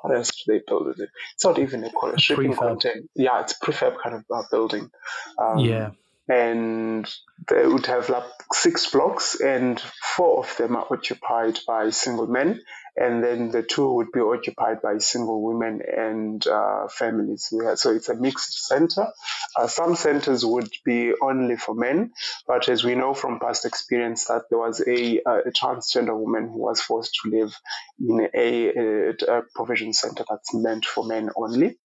What 0.00 0.16
else 0.16 0.30
do 0.30 0.52
they 0.52 0.60
build 0.66 0.86
with 0.86 1.00
it. 1.00 1.10
It's 1.34 1.44
not 1.44 1.58
even 1.58 1.84
a, 1.84 1.88
a 1.88 2.18
shipping 2.18 2.54
container. 2.54 3.02
Yeah, 3.14 3.40
it's 3.40 3.54
prefab 3.58 3.96
kind 4.02 4.16
of 4.16 4.24
uh, 4.34 4.42
building. 4.50 4.90
Um, 5.38 5.58
yeah 5.58 5.90
and 6.28 7.12
they 7.48 7.66
would 7.66 7.86
have 7.86 8.08
like 8.08 8.24
six 8.52 8.90
blocks, 8.90 9.40
and 9.40 9.80
four 9.80 10.38
of 10.38 10.56
them 10.56 10.76
are 10.76 10.86
occupied 10.90 11.58
by 11.66 11.90
single 11.90 12.26
men, 12.26 12.60
and 12.96 13.24
then 13.24 13.50
the 13.50 13.62
two 13.62 13.90
would 13.94 14.12
be 14.12 14.20
occupied 14.20 14.82
by 14.82 14.98
single 14.98 15.42
women 15.42 15.80
and 15.82 16.46
uh, 16.46 16.88
families. 16.88 17.52
So 17.76 17.90
it's 17.90 18.08
a 18.08 18.14
mixed 18.14 18.66
center. 18.66 19.06
Uh, 19.56 19.66
some 19.66 19.96
centers 19.96 20.44
would 20.44 20.70
be 20.84 21.12
only 21.20 21.56
for 21.56 21.74
men, 21.74 22.12
but 22.46 22.68
as 22.68 22.84
we 22.84 22.94
know 22.94 23.14
from 23.14 23.40
past 23.40 23.64
experience, 23.64 24.26
that 24.26 24.42
there 24.50 24.58
was 24.58 24.80
a, 24.86 25.18
a 25.18 25.50
transgender 25.50 26.18
woman 26.18 26.48
who 26.48 26.58
was 26.58 26.80
forced 26.80 27.18
to 27.22 27.30
live 27.30 27.54
in 27.98 28.28
a, 28.34 28.68
a, 28.68 29.38
a 29.38 29.42
provision 29.54 29.92
center 29.92 30.24
that's 30.28 30.54
meant 30.54 30.84
for 30.84 31.06
men 31.06 31.30
only. 31.36 31.78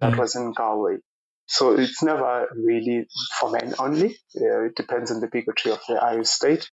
That 0.00 0.12
mm-hmm. 0.12 0.20
was 0.20 0.36
in 0.36 0.52
Galway. 0.52 0.98
So 1.46 1.76
it's 1.76 2.02
never 2.02 2.48
really 2.54 3.08
for 3.38 3.50
men 3.50 3.74
only. 3.78 4.16
Uh, 4.40 4.66
it 4.66 4.76
depends 4.76 5.10
on 5.10 5.20
the 5.20 5.26
bigotry 5.26 5.72
of 5.72 5.80
the 5.88 5.94
Irish 5.94 6.28
state. 6.28 6.70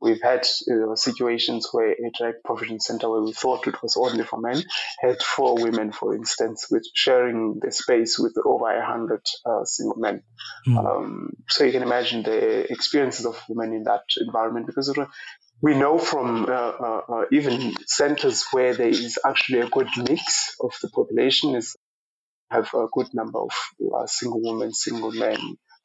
We've 0.00 0.22
had 0.22 0.46
uh, 0.70 0.94
situations 0.94 1.68
where 1.72 1.90
a 1.90 2.10
direct 2.16 2.44
provision 2.44 2.78
center 2.80 3.10
where 3.10 3.22
we 3.22 3.32
thought 3.32 3.66
it 3.66 3.82
was 3.82 3.96
only 3.96 4.24
for 4.24 4.40
men 4.40 4.62
had 5.00 5.20
four 5.22 5.56
women, 5.60 5.92
for 5.92 6.14
instance, 6.14 6.68
with 6.70 6.86
sharing 6.94 7.58
the 7.60 7.72
space 7.72 8.18
with 8.18 8.36
over 8.44 8.70
a 8.70 8.86
hundred 8.86 9.22
uh, 9.44 9.64
single 9.64 9.98
men. 9.98 10.22
Mm. 10.66 10.78
Um, 10.78 11.30
so 11.48 11.64
you 11.64 11.72
can 11.72 11.82
imagine 11.82 12.22
the 12.22 12.70
experiences 12.72 13.26
of 13.26 13.42
women 13.48 13.74
in 13.74 13.84
that 13.84 14.04
environment 14.20 14.66
because 14.66 14.96
we 15.60 15.74
know 15.74 15.98
from 15.98 16.44
uh, 16.44 16.48
uh, 16.48 17.00
uh, 17.08 17.24
even 17.32 17.74
centers 17.86 18.44
where 18.52 18.74
there 18.74 18.88
is 18.88 19.18
actually 19.26 19.60
a 19.60 19.68
good 19.68 19.88
mix 19.96 20.54
of 20.60 20.72
the 20.80 20.88
population 20.88 21.56
is 21.56 21.76
have 22.50 22.72
a 22.74 22.86
good 22.92 23.08
number 23.12 23.40
of 23.40 23.50
uh, 23.94 24.06
single 24.06 24.40
women, 24.42 24.72
single 24.72 25.12
men, 25.12 25.38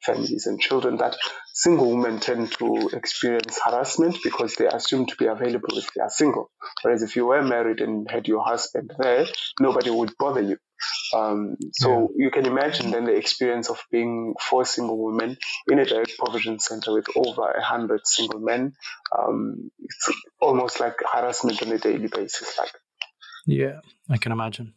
families, 0.04 0.46
and 0.46 0.60
children. 0.60 0.96
That 0.98 1.16
single 1.52 1.90
women 1.90 2.20
tend 2.20 2.52
to 2.58 2.90
experience 2.92 3.58
harassment 3.64 4.18
because 4.22 4.56
they 4.56 4.66
are 4.66 4.76
assumed 4.76 5.08
to 5.08 5.16
be 5.16 5.26
available 5.26 5.78
if 5.78 5.92
they 5.94 6.02
are 6.02 6.10
single. 6.10 6.50
Whereas 6.82 7.02
if 7.02 7.16
you 7.16 7.26
were 7.26 7.42
married 7.42 7.80
and 7.80 8.10
had 8.10 8.28
your 8.28 8.44
husband 8.44 8.92
there, 8.98 9.26
nobody 9.60 9.90
would 9.90 10.14
bother 10.18 10.42
you. 10.42 10.58
Um, 11.14 11.56
so 11.72 12.10
yeah. 12.16 12.24
you 12.24 12.30
can 12.30 12.46
imagine 12.46 12.90
then 12.90 13.04
the 13.04 13.14
experience 13.14 13.70
of 13.70 13.82
being 13.90 14.34
four 14.40 14.64
single 14.64 15.02
women 15.02 15.36
in 15.70 15.78
a 15.78 15.84
direct 15.84 16.18
provision 16.18 16.58
center 16.58 16.92
with 16.92 17.06
over 17.16 17.50
a 17.50 17.62
hundred 17.62 18.06
single 18.06 18.40
men. 18.40 18.74
Um, 19.16 19.70
it's 19.78 20.12
almost 20.40 20.80
like 20.80 20.96
harassment 21.10 21.62
on 21.62 21.72
a 21.72 21.78
daily 21.78 22.08
basis. 22.08 22.58
Like, 22.58 22.72
yeah, 23.46 23.80
I 24.10 24.18
can 24.18 24.32
imagine. 24.32 24.74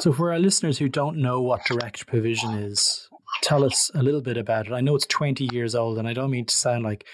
So, 0.00 0.12
for 0.12 0.32
our 0.32 0.38
listeners 0.38 0.78
who 0.78 0.88
don't 0.88 1.18
know 1.18 1.40
what 1.40 1.64
direct 1.64 2.06
provision 2.06 2.54
is, 2.54 3.07
tell 3.42 3.64
us 3.64 3.90
a 3.94 4.02
little 4.02 4.20
bit 4.20 4.36
about 4.36 4.66
it. 4.66 4.72
I 4.72 4.80
know 4.80 4.94
it's 4.94 5.06
20 5.06 5.48
years 5.52 5.74
old, 5.74 5.98
and 5.98 6.08
I 6.08 6.12
don't 6.12 6.30
mean 6.30 6.46
to 6.46 6.54
sound 6.54 6.84
like 6.84 7.04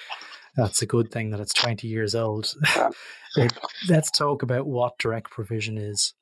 that's 0.57 0.83
a 0.83 0.87
good 0.87 1.11
thing 1.11 1.31
that 1.31 1.41
it's 1.41 1.55
20 1.55 1.89
years 1.89 2.15
old. 2.15 2.55
Let's 3.89 4.11
talk 4.11 4.43
about 4.43 4.67
what 4.67 4.99
direct 4.99 5.31
provision 5.31 5.77
is. 5.77 6.15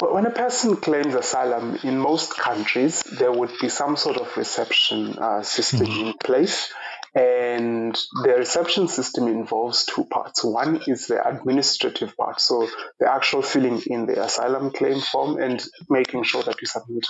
Well, 0.00 0.14
when 0.14 0.26
a 0.26 0.30
person 0.30 0.76
claims 0.76 1.14
asylum 1.14 1.78
in 1.82 1.98
most 1.98 2.36
countries, 2.36 3.02
there 3.02 3.32
would 3.32 3.50
be 3.60 3.68
some 3.68 3.96
sort 3.96 4.18
of 4.18 4.36
reception 4.36 5.18
uh, 5.18 5.42
system 5.42 5.86
mm-hmm. 5.86 6.06
in 6.08 6.12
place. 6.14 6.72
And 7.14 7.98
the 8.22 8.34
reception 8.36 8.88
system 8.88 9.28
involves 9.28 9.86
two 9.86 10.04
parts. 10.04 10.44
One 10.44 10.82
is 10.86 11.06
the 11.06 11.26
administrative 11.26 12.16
part, 12.16 12.40
so 12.40 12.68
the 13.00 13.10
actual 13.10 13.42
filling 13.42 13.80
in 13.86 14.06
the 14.06 14.22
asylum 14.22 14.70
claim 14.70 15.00
form 15.00 15.40
and 15.40 15.62
making 15.88 16.24
sure 16.24 16.42
that 16.42 16.60
you 16.60 16.66
submit 16.66 17.06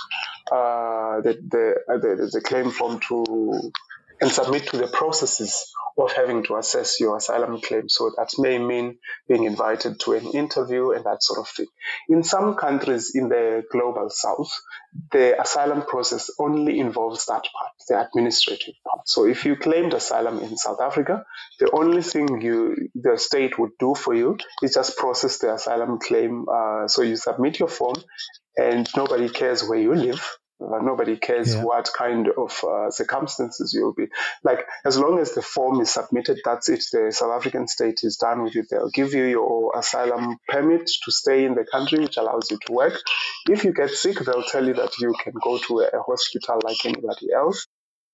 uh, 0.51 1.21
the, 1.21 1.33
the, 1.47 1.93
uh, 1.93 1.97
the, 1.97 2.29
the 2.31 2.41
claim 2.41 2.71
form 2.71 2.99
to 3.09 3.71
and 4.21 4.31
submit 4.31 4.67
to 4.67 4.77
the 4.77 4.87
processes 4.87 5.71
of 5.97 6.11
having 6.13 6.43
to 6.43 6.55
assess 6.55 6.99
your 6.99 7.17
asylum 7.17 7.59
claim. 7.61 7.89
So 7.89 8.11
that 8.17 8.29
may 8.37 8.57
mean 8.57 8.97
being 9.27 9.43
invited 9.43 9.99
to 10.01 10.13
an 10.13 10.27
interview 10.31 10.91
and 10.91 11.03
that 11.05 11.23
sort 11.23 11.39
of 11.39 11.47
thing. 11.47 11.67
In 12.07 12.23
some 12.23 12.55
countries 12.55 13.11
in 13.15 13.29
the 13.29 13.63
global 13.71 14.09
south, 14.09 14.51
the 15.11 15.39
asylum 15.39 15.83
process 15.83 16.29
only 16.39 16.79
involves 16.79 17.25
that 17.25 17.43
part, 17.43 17.71
the 17.87 18.01
administrative 18.01 18.75
part. 18.87 19.07
So 19.07 19.25
if 19.25 19.45
you 19.45 19.55
claimed 19.55 19.93
asylum 19.93 20.39
in 20.39 20.57
South 20.57 20.79
Africa, 20.81 21.25
the 21.59 21.71
only 21.71 22.01
thing 22.01 22.41
you 22.41 22.89
the 22.95 23.17
state 23.17 23.59
would 23.59 23.71
do 23.79 23.93
for 23.95 24.15
you 24.15 24.37
is 24.63 24.73
just 24.73 24.97
process 24.97 25.37
the 25.39 25.53
asylum 25.53 25.99
claim. 25.99 26.45
Uh, 26.49 26.87
so 26.87 27.01
you 27.01 27.17
submit 27.17 27.59
your 27.59 27.69
form 27.69 27.95
and 28.57 28.87
nobody 28.95 29.29
cares 29.29 29.63
where 29.67 29.79
you 29.79 29.93
live 29.93 30.37
nobody 30.59 31.17
cares 31.17 31.53
yeah. 31.53 31.63
what 31.63 31.89
kind 31.95 32.27
of 32.27 32.63
uh, 32.63 32.91
circumstances 32.91 33.73
you'll 33.73 33.93
be. 33.93 34.07
Like, 34.43 34.65
as 34.85 34.97
long 34.97 35.19
as 35.19 35.33
the 35.33 35.41
form 35.41 35.79
is 35.81 35.91
submitted, 35.91 36.39
that's 36.43 36.69
it. 36.69 36.83
The 36.91 37.11
South 37.11 37.31
African 37.31 37.67
state 37.67 38.01
is 38.03 38.17
done 38.17 38.43
with 38.43 38.55
it. 38.55 38.67
They'll 38.69 38.89
give 38.89 39.13
you 39.13 39.25
your 39.25 39.77
asylum 39.77 40.37
permit 40.47 40.89
to 41.05 41.11
stay 41.11 41.45
in 41.45 41.55
the 41.55 41.65
country, 41.65 41.99
which 41.99 42.17
allows 42.17 42.51
you 42.51 42.59
to 42.65 42.73
work. 42.73 42.99
If 43.49 43.63
you 43.63 43.73
get 43.73 43.91
sick, 43.91 44.19
they'll 44.19 44.43
tell 44.43 44.65
you 44.67 44.73
that 44.73 44.97
you 44.99 45.15
can 45.23 45.33
go 45.41 45.57
to 45.57 45.79
a 45.81 46.01
hospital 46.01 46.59
like 46.63 46.85
anybody 46.85 47.27
else. 47.33 47.65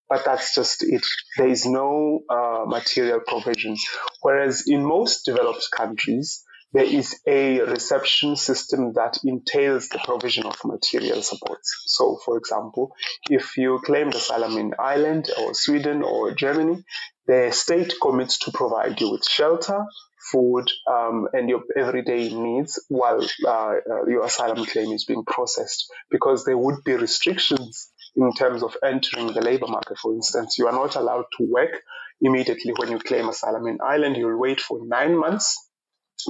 But 0.08 0.24
that's 0.24 0.54
just 0.54 0.84
it. 0.84 1.04
There 1.38 1.48
is 1.48 1.66
no 1.66 2.22
uh, 2.30 2.66
material 2.68 3.22
provision. 3.26 3.76
Whereas 4.22 4.66
in 4.68 4.86
most 4.86 5.26
developed 5.26 5.68
countries, 5.76 6.45
there 6.76 6.84
is 6.84 7.18
a 7.26 7.62
reception 7.62 8.36
system 8.36 8.92
that 8.96 9.18
entails 9.24 9.88
the 9.88 10.00
provision 10.04 10.46
of 10.46 10.58
material 10.66 11.22
supports. 11.22 11.74
So, 11.86 12.20
for 12.26 12.38
example, 12.38 12.92
if 13.30 13.56
you 13.56 13.80
claim 13.86 14.10
asylum 14.10 14.58
in 14.58 14.74
Ireland 14.78 15.30
or 15.40 15.54
Sweden 15.54 16.04
or 16.04 16.34
Germany, 16.34 16.84
the 17.28 17.52
state 17.54 17.94
commits 18.02 18.40
to 18.40 18.52
provide 18.52 19.00
you 19.00 19.10
with 19.10 19.24
shelter, 19.26 19.86
food, 20.34 20.70
um, 20.92 21.30
and 21.32 21.48
your 21.48 21.64
everyday 21.78 22.28
needs 22.34 22.84
while 22.90 23.26
uh, 23.48 23.76
uh, 23.90 24.06
your 24.08 24.26
asylum 24.26 24.66
claim 24.66 24.92
is 24.92 25.06
being 25.06 25.24
processed, 25.24 25.90
because 26.12 26.44
there 26.44 26.58
would 26.58 26.84
be 26.84 26.96
restrictions 26.96 27.90
in 28.18 28.34
terms 28.34 28.64
of 28.64 28.76
entering 28.84 29.28
the 29.28 29.42
labor 29.42 29.68
market. 29.68 29.98
For 29.98 30.14
instance, 30.14 30.58
you 30.58 30.68
are 30.68 30.74
not 30.74 30.98
allowed 30.98 31.28
to 31.38 31.48
work 31.50 31.82
immediately 32.20 32.74
when 32.76 32.92
you 32.92 33.00
claim 33.00 33.30
asylum 33.30 33.66
in 33.68 33.78
Ireland. 33.82 34.18
You'll 34.18 34.38
wait 34.38 34.60
for 34.60 34.86
nine 34.86 35.18
months 35.18 35.65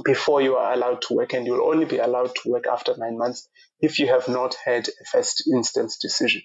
before 0.04 0.42
you 0.42 0.56
are 0.56 0.72
allowed 0.72 1.02
to 1.02 1.14
work, 1.14 1.32
and 1.32 1.46
you'll 1.46 1.68
only 1.68 1.86
be 1.86 1.98
allowed 1.98 2.34
to 2.34 2.50
work 2.50 2.66
after 2.66 2.94
nine 2.96 3.16
months 3.18 3.48
if 3.80 3.98
you 3.98 4.06
have 4.08 4.28
not 4.28 4.56
had 4.64 4.88
a 4.88 5.04
first 5.10 5.48
instance 5.52 5.98
decision. 5.98 6.42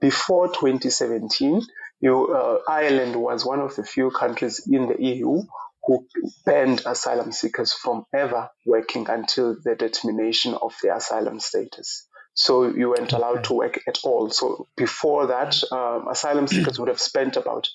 Before 0.00 0.48
2017, 0.48 1.62
you, 2.00 2.34
uh, 2.34 2.58
Ireland 2.68 3.16
was 3.16 3.44
one 3.44 3.60
of 3.60 3.76
the 3.76 3.84
few 3.84 4.10
countries 4.10 4.66
in 4.70 4.88
the 4.88 5.02
EU 5.02 5.42
who 5.84 6.06
banned 6.44 6.82
asylum 6.86 7.32
seekers 7.32 7.72
from 7.72 8.04
ever 8.14 8.48
working 8.66 9.08
until 9.08 9.56
the 9.62 9.74
determination 9.74 10.54
of 10.54 10.74
their 10.82 10.96
asylum 10.96 11.40
status. 11.40 12.06
So 12.34 12.68
you 12.68 12.90
weren't 12.90 13.12
allowed 13.12 13.44
to 13.44 13.54
work 13.54 13.80
at 13.88 13.98
all. 14.04 14.30
So 14.30 14.68
before 14.76 15.28
that, 15.28 15.60
um, 15.72 16.08
asylum 16.08 16.46
seekers 16.46 16.78
would 16.78 16.88
have 16.88 17.00
spent 17.00 17.36
about 17.36 17.68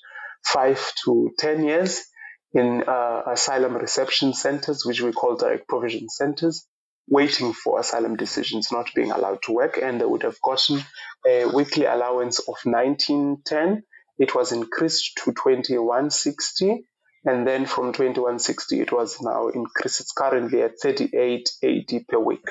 five 0.43 0.93
to 1.03 1.31
10 1.37 1.63
years 1.63 2.05
in 2.53 2.83
uh, 2.87 3.23
asylum 3.27 3.75
reception 3.75 4.33
centers, 4.33 4.85
which 4.85 5.01
we 5.01 5.11
call 5.11 5.35
direct 5.35 5.67
provision 5.67 6.09
centers, 6.09 6.67
waiting 7.07 7.53
for 7.53 7.79
asylum 7.79 8.15
decisions, 8.15 8.71
not 8.71 8.89
being 8.95 9.11
allowed 9.11 9.41
to 9.43 9.51
work, 9.51 9.77
and 9.77 9.99
they 9.99 10.05
would 10.05 10.23
have 10.23 10.41
gotten 10.41 10.81
a 11.27 11.45
weekly 11.45 11.85
allowance 11.85 12.39
of 12.39 12.55
1910. 12.63 13.83
It 14.17 14.33
was 14.33 14.51
increased 14.51 15.19
to 15.23 15.31
2160, 15.31 16.87
and 17.25 17.47
then 17.47 17.65
from 17.65 17.91
2160 17.91 18.81
it 18.81 18.91
was 18.91 19.21
now 19.21 19.49
increased. 19.49 19.99
It's 19.99 20.13
currently 20.13 20.61
at 20.61 20.81
3880 20.81 22.05
per 22.07 22.19
week 22.19 22.45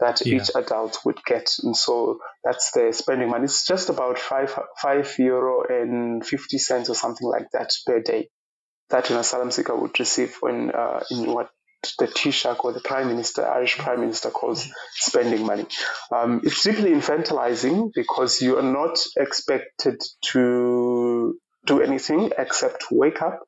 that 0.00 0.24
yeah. 0.24 0.36
each 0.36 0.50
adult 0.54 0.98
would 1.04 1.18
get, 1.24 1.50
and 1.62 1.76
so 1.76 2.20
that's 2.44 2.70
the 2.70 2.92
spending 2.92 3.30
money. 3.30 3.44
It's 3.44 3.66
just 3.66 3.88
about 3.88 4.18
five 4.18 4.56
five 4.80 5.12
euro 5.18 5.64
and 5.68 6.24
fifty 6.24 6.58
cents 6.58 6.88
or 6.88 6.94
something 6.94 7.26
like 7.26 7.50
that 7.52 7.72
per 7.84 8.00
day 8.00 8.28
that 8.90 9.10
an 9.10 9.16
asylum 9.16 9.50
seeker 9.50 9.76
would 9.76 9.98
receive 9.98 10.36
when 10.40 10.70
uh, 10.70 11.02
in 11.10 11.32
what 11.32 11.50
the 11.98 12.06
Taoiseach 12.06 12.64
or 12.64 12.72
the 12.72 12.80
Prime 12.80 13.08
Minister, 13.08 13.46
Irish 13.46 13.78
Prime 13.78 14.00
Minister, 14.00 14.30
calls 14.30 14.68
spending 14.94 15.46
money. 15.46 15.66
Um, 16.12 16.40
it's 16.42 16.62
deeply 16.62 16.90
infantilizing 16.90 17.92
because 17.94 18.40
you 18.42 18.58
are 18.58 18.62
not 18.62 18.98
expected 19.16 20.02
to 20.32 21.38
do 21.66 21.80
anything 21.80 22.32
except 22.36 22.86
wake 22.90 23.22
up, 23.22 23.40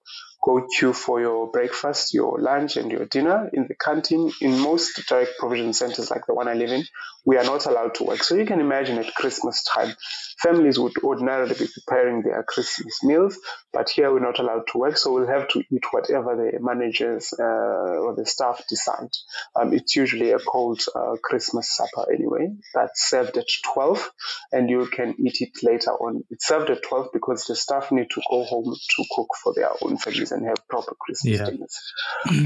go 0.42 0.66
to 0.78 0.92
for 0.92 1.20
your 1.20 1.50
breakfast, 1.50 2.14
your 2.14 2.38
lunch, 2.40 2.76
and 2.76 2.90
your 2.90 3.06
dinner 3.06 3.50
in 3.52 3.66
the 3.66 3.75
canteen. 3.75 4.32
In 4.40 4.59
most 4.59 5.06
direct 5.09 5.32
provision 5.38 5.73
centers 5.73 6.11
like 6.11 6.26
the 6.26 6.35
one 6.35 6.49
I 6.49 6.54
live 6.54 6.70
in, 6.70 6.85
we 7.25 7.37
are 7.37 7.44
not 7.44 7.66
allowed 7.66 7.94
to 7.97 8.04
work. 8.04 8.23
So 8.23 8.35
you 8.35 8.47
can 8.47 8.61
imagine 8.61 8.99
at 8.99 9.14
Christmas 9.14 9.62
time, 9.64 9.94
families 10.38 10.78
would 10.78 10.97
ordinarily 11.02 11.54
be 11.54 11.66
preparing 11.66 12.23
their 12.23 12.42
Christmas 12.42 13.02
meals, 13.02 13.38
but 13.73 13.90
here 13.90 14.12
we're 14.12 14.20
not 14.20 14.38
allowed 14.38 14.66
to 14.73 14.78
work, 14.78 14.97
so 14.97 15.12
we'll 15.12 15.26
have 15.26 15.49
to 15.49 15.62
eat 15.70 15.85
whatever 15.90 16.37
the 16.37 16.59
managers 16.61 17.35
uh, 17.38 17.42
or 17.42 18.14
the 18.16 18.25
staff 18.25 18.62
decide. 18.68 19.11
Um, 19.54 19.75
it's 19.75 19.94
usually 19.97 20.30
a 20.30 20.38
cold 20.38 20.82
uh, 20.94 21.16
Christmas 21.23 21.75
supper 21.76 22.11
anyway. 22.12 22.54
That's 22.75 23.09
served 23.09 23.37
at 23.37 23.47
12, 23.75 24.11
and 24.52 24.70
you 24.70 24.87
can 24.87 25.14
eat 25.18 25.40
it 25.40 25.62
later 25.62 25.90
on. 25.90 26.25
It's 26.30 26.47
served 26.47 26.70
at 26.70 26.82
12 26.82 27.09
because 27.12 27.44
the 27.44 27.56
staff 27.56 27.92
need 27.92 28.09
to 28.11 28.23
go 28.30 28.44
home 28.44 28.75
to 28.75 29.04
cook 29.14 29.28
for 29.42 29.52
their 29.54 29.70
own 29.82 29.99
families 29.99 30.29
and 30.30 30.46
have 30.46 30.56
proper 30.68 30.94
Christmas 30.99 31.38
yeah. 31.38 31.46
dinners. 31.46 31.76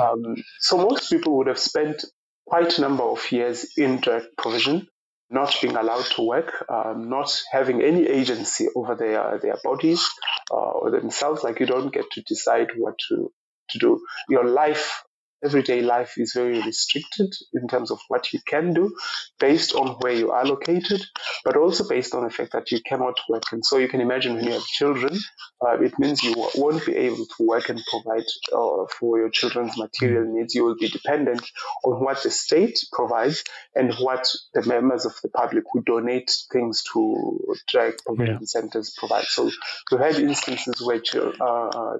Um, 0.00 0.36
so 0.60 0.78
most 0.78 1.10
people 1.10 1.36
would 1.38 1.46
have 1.46 1.58
spent 1.58 2.04
quite 2.46 2.78
a 2.78 2.80
number 2.80 3.02
of 3.02 3.30
years 3.32 3.76
in 3.76 4.00
direct 4.00 4.36
provision, 4.36 4.86
not 5.30 5.56
being 5.60 5.76
allowed 5.76 6.04
to 6.16 6.22
work, 6.22 6.64
um, 6.68 7.08
not 7.08 7.42
having 7.50 7.82
any 7.82 8.06
agency 8.06 8.68
over 8.74 8.94
their 8.94 9.38
their 9.38 9.56
bodies 9.62 10.06
uh, 10.50 10.56
or 10.56 10.90
themselves. 10.90 11.42
Like 11.42 11.60
you 11.60 11.66
don't 11.66 11.92
get 11.92 12.10
to 12.12 12.22
decide 12.22 12.68
what 12.76 12.94
to 13.08 13.32
to 13.70 13.78
do. 13.78 14.04
Your 14.28 14.44
life 14.44 15.04
everyday 15.44 15.82
life 15.82 16.14
is 16.16 16.32
very 16.34 16.60
restricted 16.62 17.32
in 17.52 17.68
terms 17.68 17.90
of 17.90 18.00
what 18.08 18.32
you 18.32 18.40
can 18.46 18.72
do 18.72 18.94
based 19.38 19.74
on 19.74 19.96
where 20.00 20.14
you 20.14 20.30
are 20.30 20.44
located, 20.44 21.04
but 21.44 21.56
also 21.56 21.86
based 21.88 22.14
on 22.14 22.24
the 22.24 22.30
fact 22.30 22.52
that 22.52 22.70
you 22.70 22.80
cannot 22.86 23.14
work. 23.28 23.44
And 23.52 23.64
so 23.64 23.78
you 23.78 23.88
can 23.88 24.00
imagine 24.00 24.34
when 24.34 24.44
you 24.44 24.52
have 24.52 24.64
children, 24.64 25.18
uh, 25.60 25.80
it 25.80 25.98
means 25.98 26.22
you 26.22 26.34
won't 26.54 26.84
be 26.86 26.96
able 26.96 27.26
to 27.26 27.46
work 27.46 27.68
and 27.68 27.80
provide 27.90 28.24
uh, 28.52 28.86
for 28.98 29.18
your 29.18 29.30
children's 29.30 29.76
material 29.76 30.24
needs. 30.26 30.54
You 30.54 30.64
will 30.64 30.76
be 30.76 30.88
dependent 30.88 31.42
on 31.84 32.02
what 32.02 32.22
the 32.22 32.30
state 32.30 32.78
provides 32.92 33.44
and 33.74 33.94
what 33.94 34.28
the 34.54 34.62
members 34.66 35.04
of 35.04 35.14
the 35.22 35.28
public 35.28 35.64
who 35.72 35.82
donate 35.82 36.30
things 36.52 36.82
to 36.92 37.38
direct 37.70 38.04
provision 38.06 38.38
yeah. 38.40 38.46
centers 38.46 38.94
provide. 38.98 39.24
So 39.24 39.50
we 39.90 39.98
had 39.98 40.16
instances 40.16 40.82
where 40.84 41.02
uh, 41.40 41.44
uh 41.44 41.98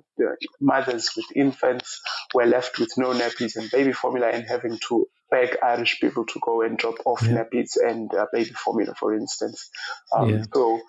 mothers 0.61 1.11
with 1.17 1.27
infants 1.35 2.01
were 2.35 2.47
left 2.47 2.79
with 2.79 2.93
no 2.97 3.13
net 3.13 3.34
nappies 3.35 3.57
and 3.57 3.71
baby 3.71 3.93
formula 3.93 4.29
and 4.29 4.47
having 4.49 4.79
to 4.89 5.07
beg 5.31 5.57
Irish 5.63 6.01
people 6.01 6.27
to 6.27 6.41
go 6.41 6.63
and 6.63 6.79
drop 6.79 6.97
off 7.05 7.23
yeah. 7.23 7.45
nappies 7.45 7.73
and 7.81 8.13
uh, 8.15 8.27
baby 8.33 8.51
formula, 8.51 8.95
for 8.99 9.15
instance. 9.15 9.71
Um, 10.15 10.29
yeah. 10.29 10.43
So 10.53 10.81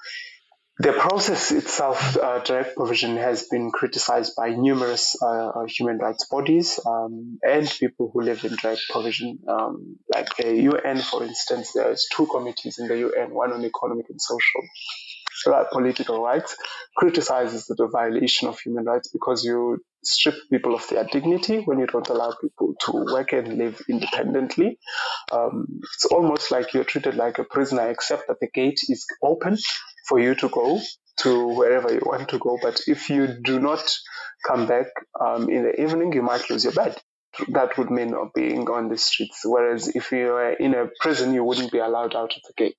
the 0.77 0.91
process 0.91 1.51
itself, 1.51 2.17
uh, 2.17 2.39
direct 2.39 2.75
provision, 2.75 3.15
has 3.15 3.47
been 3.49 3.71
criticized 3.71 4.33
by 4.35 4.49
numerous 4.49 5.15
uh, 5.21 5.47
uh 5.47 5.65
human 5.67 5.97
rights 5.99 6.27
bodies 6.27 6.79
um, 6.85 7.39
and 7.41 7.69
people 7.79 8.11
who 8.13 8.21
live 8.21 8.43
in 8.43 8.55
direct 8.55 8.81
provision. 8.89 9.39
Um, 9.47 9.97
like 10.13 10.35
the 10.35 10.53
UN, 10.63 10.97
for 10.97 11.23
instance, 11.23 11.71
there's 11.73 12.07
two 12.11 12.27
committees 12.27 12.77
in 12.77 12.87
the 12.89 12.97
UN, 12.97 13.33
one 13.33 13.53
on 13.53 13.63
economic 13.63 14.09
and 14.09 14.21
social 14.21 14.61
political 15.71 16.23
rights, 16.23 16.55
criticizes 16.95 17.65
the 17.67 17.87
violation 17.87 18.47
of 18.47 18.59
human 18.59 18.85
rights 18.85 19.09
because 19.09 19.43
you 19.43 19.79
strip 20.03 20.35
people 20.51 20.75
of 20.75 20.87
their 20.89 21.03
dignity 21.05 21.59
when 21.59 21.79
you 21.79 21.87
don't 21.87 22.09
allow 22.09 22.33
people 22.39 22.75
to 22.79 22.91
work 23.11 23.33
and 23.33 23.57
live 23.57 23.81
independently. 23.89 24.77
Um, 25.31 25.81
it's 25.95 26.05
almost 26.05 26.51
like 26.51 26.73
you're 26.73 26.83
treated 26.83 27.15
like 27.15 27.39
a 27.39 27.43
prisoner, 27.43 27.89
except 27.89 28.27
that 28.27 28.39
the 28.39 28.49
gate 28.53 28.79
is 28.87 29.05
open 29.23 29.57
for 30.07 30.19
you 30.19 30.35
to 30.35 30.49
go 30.49 30.79
to 31.17 31.47
wherever 31.47 31.91
you 31.91 32.01
want 32.05 32.29
to 32.29 32.39
go. 32.39 32.57
But 32.61 32.81
if 32.87 33.09
you 33.09 33.27
do 33.27 33.59
not 33.59 33.83
come 34.45 34.67
back 34.67 34.87
um, 35.19 35.49
in 35.49 35.63
the 35.63 35.81
evening, 35.81 36.13
you 36.13 36.21
might 36.21 36.49
lose 36.49 36.63
your 36.63 36.73
bed. 36.73 36.97
That 37.49 37.77
would 37.77 37.91
mean 37.91 38.11
not 38.11 38.33
being 38.33 38.69
on 38.69 38.89
the 38.89 38.97
streets. 38.97 39.41
Whereas 39.43 39.89
if 39.89 40.11
you 40.11 40.27
were 40.27 40.53
in 40.53 40.73
a 40.73 40.87
prison, 40.99 41.33
you 41.33 41.43
wouldn't 41.43 41.71
be 41.71 41.79
allowed 41.79 42.15
out 42.15 42.33
of 42.35 42.41
the 42.47 42.53
gate. 42.55 42.77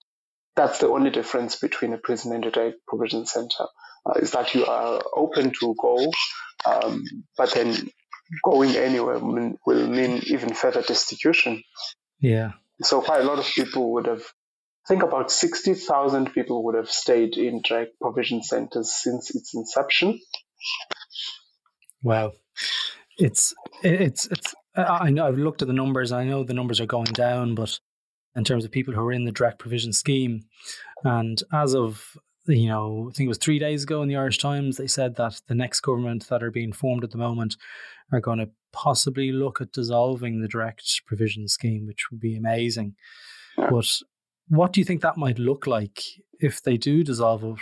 That's 0.57 0.79
the 0.79 0.89
only 0.89 1.11
difference 1.11 1.57
between 1.57 1.93
a 1.93 1.99
prison 1.99 2.33
and 2.33 2.45
a 2.47 2.51
direct 2.51 2.79
provision 2.89 3.27
center, 3.27 3.67
uh, 4.07 4.19
is 4.19 4.31
that 4.31 4.55
you 4.55 4.65
are 4.65 5.03
open 5.15 5.53
to 5.61 5.75
go, 5.79 6.11
um, 6.65 7.05
but 7.37 7.53
then 7.53 7.91
going 8.43 8.75
anywhere 8.75 9.19
will 9.19 9.87
mean 9.87 10.23
even 10.27 10.55
further 10.55 10.83
destitution. 10.83 11.63
Yeah. 12.21 12.53
So 12.83 13.03
quite 13.03 13.21
a 13.21 13.25
lot 13.25 13.39
of 13.39 13.47
people 13.47 13.93
would 13.93 14.07
have, 14.07 14.23
I 14.23 14.89
think 14.89 15.03
about 15.03 15.31
60,000 15.31 16.33
people 16.33 16.65
would 16.65 16.75
have 16.75 16.91
stayed 16.91 17.37
in 17.37 17.61
direct 17.63 18.01
provision 18.01 18.43
centers 18.43 18.93
since 18.93 19.35
its 19.35 19.55
inception. 19.55 20.21
Wow. 22.03 22.33
It's, 23.19 23.55
it's, 23.83 24.27
it's, 24.27 24.55
I 24.77 25.11
know 25.11 25.27
I've 25.27 25.39
looked 25.39 25.63
at 25.63 25.69
the 25.69 25.75
numbers. 25.75 26.13
I 26.13 26.25
know 26.25 26.45
the 26.45 26.55
numbers 26.55 26.81
are 26.81 26.87
going 26.87 27.13
down, 27.13 27.55
but 27.55 27.79
in 28.37 28.45
terms 28.45 28.65
of 28.65 28.71
people 28.71 28.95
who 28.95 29.01
are 29.01 29.13
in 29.13 29.25
the 29.25 29.33
direct 29.33 29.59
provision 29.59 29.93
scheme. 29.93 30.45
And 31.05 31.43
as 31.53 31.75
of 31.75 32.17
you 32.49 32.69
know, 32.69 33.09
I 33.09 33.13
think 33.13 33.27
it 33.27 33.29
was 33.29 33.39
three 33.39 33.59
days 33.59 33.83
ago 33.83 34.03
in 34.03 34.09
the 34.09 34.17
Irish 34.17 34.39
Times, 34.39 34.77
they 34.77 34.87
said 34.87 35.17
that 35.17 35.41
the 35.49 35.55
next 35.55 35.81
government 35.81 36.29
that 36.29 36.43
are 36.43 36.51
being 36.51 36.73
formed 36.73 37.03
at 37.03 37.11
the 37.11 37.19
moment 37.19 37.57
are 38.13 38.21
going 38.21 38.39
to 38.39 38.51
possibly 38.73 39.33
look 39.33 39.61
at 39.61 39.73
dissolving 39.73 40.41
the 40.41 40.49
direct 40.49 41.03
provision 41.07 41.49
scheme, 41.49 41.87
which 41.87 42.11
would 42.11 42.21
be 42.21 42.37
amazing. 42.37 42.95
But 43.57 43.87
what 44.49 44.73
do 44.73 44.81
you 44.81 44.85
think 44.85 45.01
that 45.01 45.17
might 45.17 45.39
look 45.39 45.67
like 45.67 46.03
if 46.41 46.63
they 46.63 46.77
do 46.77 47.03
dissolve 47.03 47.43
it? 47.43 47.59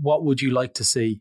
What 0.00 0.24
would 0.24 0.40
you 0.40 0.50
like 0.50 0.74
to 0.74 0.84
see? 0.84 1.20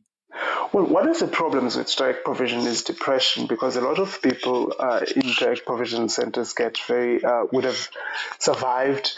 Well, 0.74 0.86
one 0.86 1.08
of 1.08 1.20
the 1.20 1.28
problems 1.28 1.76
with 1.76 1.96
direct 1.96 2.26
provision 2.26 2.60
is 2.60 2.84
depression 2.84 3.48
because 3.48 3.76
a 3.76 3.82
lot 3.82 4.00
of 4.00 4.22
people 4.22 4.74
uh, 4.78 5.06
in 5.16 5.32
direct 5.40 5.66
provision 5.66 6.10
centers 6.10 6.54
get 6.54 6.78
very, 6.88 7.24
uh, 7.24 7.44
would 7.52 7.64
have 7.64 7.90
survived 8.40 9.18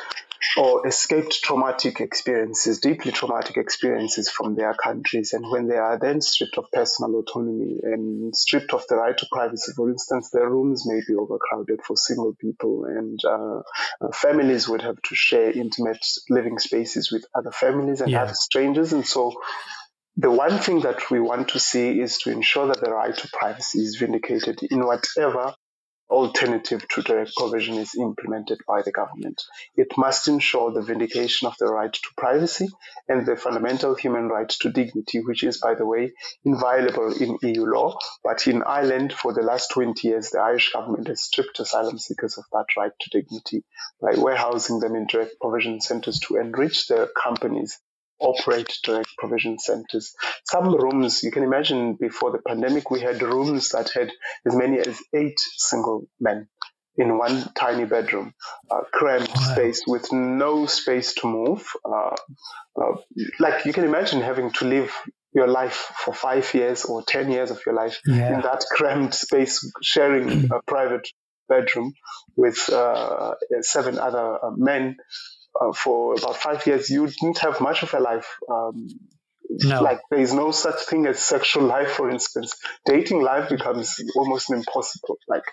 or 0.58 0.88
escaped 0.88 1.42
traumatic 1.44 2.00
experiences, 2.00 2.80
deeply 2.80 3.12
traumatic 3.12 3.58
experiences 3.58 4.30
from 4.30 4.56
their 4.56 4.74
countries. 4.74 5.34
And 5.34 5.46
when 5.50 5.68
they 5.68 5.76
are 5.76 6.00
then 6.00 6.22
stripped 6.22 6.58
of 6.58 6.66
personal 6.72 7.20
autonomy 7.20 7.80
and 7.84 8.36
stripped 8.36 8.74
of 8.74 8.86
the 8.88 8.96
right 8.96 9.18
to 9.18 9.28
privacy, 9.32 9.74
for 9.76 9.90
instance, 9.90 10.30
their 10.32 10.50
rooms 10.50 10.86
may 10.88 11.02
be 11.08 11.16
overcrowded 11.16 11.82
for 11.86 11.98
single 11.98 12.34
people, 12.40 12.86
and 12.86 13.20
uh, 13.26 13.60
uh, 14.02 14.12
families 14.14 14.68
would 14.70 14.82
have 14.82 15.02
to 15.02 15.16
share 15.16 15.52
intimate 15.52 16.06
living 16.30 16.58
spaces 16.58 17.12
with 17.12 17.26
other 17.36 17.52
families 17.52 18.02
and 18.02 18.12
yeah. 18.12 18.24
other 18.24 18.34
strangers. 18.34 18.94
And 18.94 19.06
so 19.06 19.34
the 20.22 20.30
one 20.30 20.58
thing 20.58 20.82
that 20.82 21.10
we 21.10 21.22
want 21.22 21.48
to 21.48 21.60
see 21.60 22.02
is 22.02 22.18
to 22.18 22.30
ensure 22.30 22.68
that 22.68 22.82
the 22.82 22.92
right 22.92 23.16
to 23.16 23.30
privacy 23.32 23.80
is 23.80 23.96
vindicated 23.96 24.60
in 24.70 24.86
whatever 24.86 25.54
alternative 26.10 26.86
to 26.90 27.02
direct 27.04 27.32
provision 27.38 27.76
is 27.76 27.96
implemented 27.98 28.58
by 28.68 28.82
the 28.82 28.92
government. 28.92 29.42
It 29.78 29.88
must 29.98 30.28
ensure 30.28 30.74
the 30.74 30.82
vindication 30.82 31.48
of 31.48 31.56
the 31.58 31.68
right 31.68 31.94
to 31.94 32.10
privacy 32.18 32.68
and 33.08 33.26
the 33.26 33.38
fundamental 33.38 33.96
human 33.96 34.28
right 34.28 34.50
to 34.50 34.70
dignity, 34.70 35.20
which 35.20 35.46
is, 35.46 35.62
by 35.62 35.76
the 35.76 35.86
way, 35.86 36.12
inviolable 36.44 37.14
in 37.14 37.38
EU 37.42 37.64
law. 37.64 37.98
But 38.22 38.46
in 38.46 38.62
Ireland, 38.64 39.14
for 39.14 39.32
the 39.34 39.44
last 39.44 39.72
20 39.72 40.06
years, 40.06 40.32
the 40.32 40.42
Irish 40.42 40.74
government 40.74 41.08
has 41.08 41.22
stripped 41.22 41.62
asylum 41.62 41.98
seekers 41.98 42.38
of 42.38 42.44
that 42.52 42.66
right 42.76 42.92
to 43.00 43.10
dignity 43.10 43.64
by 44.02 44.20
warehousing 44.20 44.82
them 44.82 44.96
in 44.96 45.08
direct 45.08 45.40
provision 45.40 45.80
centers 45.80 46.20
to 46.28 46.36
enrich 46.36 46.88
their 46.88 47.08
companies 47.08 47.80
operate 48.20 48.78
direct 48.84 49.10
provision 49.18 49.60
centers. 49.60 50.14
Some 50.46 50.76
rooms, 50.76 51.24
you 51.24 51.32
can 51.32 51.44
imagine 51.44 51.96
before 51.96 52.32
the 52.32 52.40
pandemic, 52.40 52.92
we 52.92 53.02
had 53.02 53.22
rooms 53.22 53.70
that 53.70 53.92
had 53.92 54.12
as 54.46 54.56
many 54.56 54.80
as 54.80 55.00
eight 55.14 55.40
single 55.40 56.08
men 56.20 56.48
in 56.98 57.18
one 57.18 57.50
tiny 57.56 57.86
bedroom, 57.86 58.34
uh, 58.70 58.82
cramped 58.92 59.34
wow. 59.34 59.54
space 59.54 59.84
with 59.88 60.12
no 60.12 60.66
space 60.66 61.14
to 61.14 61.28
move. 61.28 61.66
Uh, 61.86 62.16
uh, 62.80 62.96
like 63.40 63.66
you 63.66 63.72
can 63.72 63.86
imagine 63.86 64.22
having 64.22 64.52
to 64.52 64.66
live 64.66 64.92
your 65.34 65.48
life 65.48 65.92
for 66.04 66.14
five 66.14 66.54
years 66.54 66.86
or 66.86 67.02
10 67.04 67.32
years 67.32 67.52
of 67.52 67.62
your 67.66 67.76
life 67.76 68.02
yeah. 68.06 68.36
in 68.36 68.42
that 68.42 68.66
cramped 68.72 69.14
space, 69.14 69.72
sharing 69.82 70.52
a 70.52 70.62
private 70.68 71.08
bedroom 71.48 71.94
with 72.36 72.70
uh, 72.70 73.34
seven 73.62 73.98
other 73.98 74.44
uh, 74.44 74.52
men 74.56 74.98
uh, 75.60 75.74
for 75.74 76.16
about 76.16 76.36
five 76.38 76.66
years, 76.66 76.90
you 76.90 77.08
didn't 77.08 77.40
have 77.40 77.62
much 77.62 77.84
of 77.84 77.94
a 77.94 78.00
life. 78.00 78.38
Um, 78.52 78.88
no. 79.50 79.82
Like 79.82 80.00
there 80.12 80.20
is 80.20 80.34
no 80.34 80.52
such 80.52 80.82
thing 80.82 81.08
as 81.08 81.20
sexual 81.20 81.64
life, 81.64 81.92
for 81.92 82.10
instance. 82.10 82.56
Dating 82.86 83.22
life 83.22 83.50
becomes 83.50 84.00
almost 84.16 84.52
impossible. 84.52 85.18
Like 85.28 85.44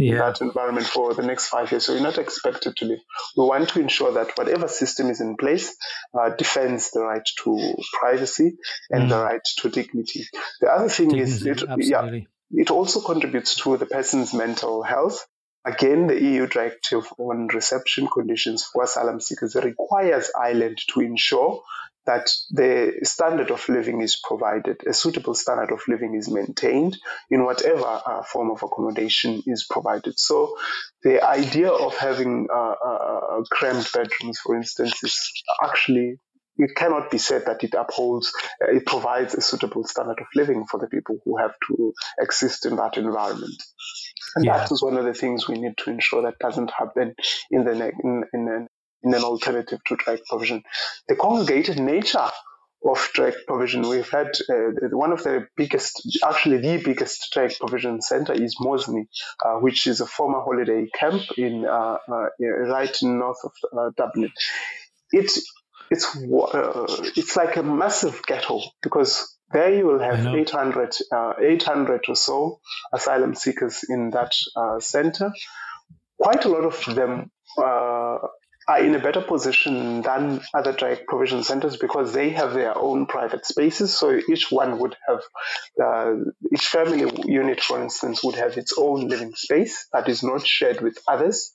yeah. 0.00 0.12
in 0.12 0.18
that 0.18 0.40
environment 0.40 0.86
for 0.86 1.14
the 1.14 1.22
next 1.22 1.48
five 1.48 1.70
years. 1.70 1.86
So 1.86 1.92
you're 1.92 2.02
not 2.02 2.18
expected 2.18 2.76
to 2.76 2.84
live. 2.84 3.00
We 3.36 3.44
want 3.44 3.68
to 3.70 3.80
ensure 3.80 4.12
that 4.12 4.36
whatever 4.36 4.68
system 4.68 5.08
is 5.08 5.20
in 5.20 5.36
place 5.36 5.74
uh, 6.18 6.30
defends 6.30 6.90
the 6.90 7.00
right 7.00 7.26
to 7.44 7.74
privacy 7.98 8.56
and 8.90 9.04
mm. 9.04 9.08
the 9.10 9.22
right 9.22 9.44
to 9.58 9.68
dignity. 9.68 10.26
The 10.60 10.68
other 10.68 10.88
thing 10.88 11.10
dignity, 11.10 11.32
is, 11.32 11.46
it, 11.46 11.62
yeah, 11.78 12.20
it 12.52 12.70
also 12.70 13.00
contributes 13.00 13.56
to 13.62 13.76
the 13.76 13.86
person's 13.86 14.34
mental 14.34 14.82
health. 14.82 15.26
Again, 15.64 16.06
the 16.06 16.20
EU 16.20 16.46
Directive 16.46 17.06
on 17.18 17.48
Reception 17.48 18.08
Conditions 18.08 18.64
for 18.64 18.84
Asylum 18.84 19.20
Seekers 19.20 19.54
requires 19.56 20.30
Ireland 20.38 20.78
to 20.94 21.00
ensure 21.00 21.62
that 22.06 22.30
the 22.50 22.98
standard 23.02 23.50
of 23.50 23.68
living 23.68 24.00
is 24.00 24.20
provided, 24.26 24.80
a 24.86 24.94
suitable 24.94 25.34
standard 25.34 25.70
of 25.70 25.80
living 25.86 26.14
is 26.14 26.30
maintained 26.30 26.96
in 27.30 27.44
whatever 27.44 27.84
uh, 27.84 28.22
form 28.22 28.50
of 28.50 28.62
accommodation 28.62 29.42
is 29.46 29.66
provided. 29.68 30.18
So 30.18 30.56
the 31.02 31.22
idea 31.22 31.68
of 31.68 31.94
having 31.96 32.48
uh, 32.52 32.74
uh, 32.84 33.42
crammed 33.50 33.86
bedrooms, 33.92 34.38
for 34.38 34.56
instance, 34.56 35.04
is 35.04 35.42
actually 35.62 36.18
it 36.56 36.74
cannot 36.76 37.10
be 37.10 37.18
said 37.18 37.46
that 37.46 37.64
it 37.64 37.74
upholds, 37.74 38.32
uh, 38.62 38.70
it 38.70 38.86
provides 38.86 39.34
a 39.34 39.40
suitable 39.40 39.84
standard 39.84 40.20
of 40.20 40.26
living 40.34 40.66
for 40.70 40.78
the 40.78 40.88
people 40.88 41.18
who 41.24 41.38
have 41.38 41.54
to 41.68 41.92
exist 42.18 42.66
in 42.66 42.76
that 42.76 42.96
environment. 42.96 43.62
And 44.36 44.44
yeah. 44.44 44.58
that 44.58 44.72
is 44.72 44.82
one 44.82 44.96
of 44.96 45.04
the 45.04 45.14
things 45.14 45.48
we 45.48 45.58
need 45.58 45.76
to 45.78 45.90
ensure 45.90 46.22
that 46.22 46.38
doesn't 46.38 46.70
happen 46.70 47.14
in 47.50 47.64
the 47.64 47.72
in, 47.72 48.24
in, 48.32 48.48
an, 48.48 48.68
in 49.02 49.14
an 49.14 49.22
alternative 49.22 49.80
to 49.86 49.96
direct 49.96 50.26
provision. 50.26 50.62
The 51.08 51.16
congregated 51.16 51.78
nature 51.78 52.30
of 52.84 53.10
direct 53.14 53.46
provision. 53.46 53.82
We've 53.82 54.08
had 54.08 54.28
uh, 54.48 54.88
one 54.92 55.12
of 55.12 55.22
the 55.22 55.46
biggest, 55.56 56.18
actually 56.26 56.58
the 56.58 56.82
biggest 56.82 57.30
direct 57.32 57.60
provision 57.60 58.00
center 58.00 58.32
is 58.32 58.56
Mosney, 58.56 59.06
uh, 59.44 59.56
which 59.56 59.86
is 59.86 60.00
a 60.00 60.06
former 60.06 60.40
holiday 60.40 60.88
camp 60.94 61.22
in 61.36 61.66
uh, 61.66 61.98
uh 62.08 62.26
right 62.40 62.96
north 63.02 63.38
of 63.44 63.52
uh, 63.76 63.90
Dublin. 63.96 64.30
It 65.12 65.30
it's 65.90 66.16
uh, 66.16 66.86
it's 67.16 67.36
like 67.36 67.56
a 67.56 67.62
massive 67.62 68.22
ghetto 68.26 68.60
because 68.80 69.36
there 69.52 69.74
you 69.74 69.86
will 69.86 69.98
have 69.98 70.24
800, 70.26 70.94
uh, 71.12 71.32
800 71.40 72.04
or 72.08 72.16
so 72.16 72.60
asylum 72.92 73.34
seekers 73.34 73.84
in 73.88 74.10
that 74.10 74.32
uh, 74.56 74.78
center. 74.78 75.32
Quite 76.20 76.44
a 76.44 76.48
lot 76.48 76.64
of 76.64 76.94
them 76.94 77.30
uh, 77.58 78.18
are 78.68 78.78
in 78.78 78.94
a 78.94 79.00
better 79.00 79.20
position 79.20 80.02
than 80.02 80.40
other 80.54 80.72
direct 80.72 81.08
provision 81.08 81.42
centers 81.42 81.76
because 81.76 82.12
they 82.12 82.30
have 82.30 82.52
their 82.52 82.76
own 82.78 83.06
private 83.06 83.44
spaces. 83.44 83.96
So 83.96 84.20
each 84.28 84.52
one 84.52 84.78
would 84.78 84.96
have, 85.08 85.22
uh, 85.82 86.14
each 86.52 86.66
family 86.66 87.10
unit, 87.26 87.60
for 87.60 87.82
instance, 87.82 88.22
would 88.22 88.36
have 88.36 88.56
its 88.56 88.74
own 88.78 89.08
living 89.08 89.34
space 89.34 89.88
that 89.92 90.08
is 90.08 90.22
not 90.22 90.46
shared 90.46 90.80
with 90.80 90.96
others. 91.08 91.52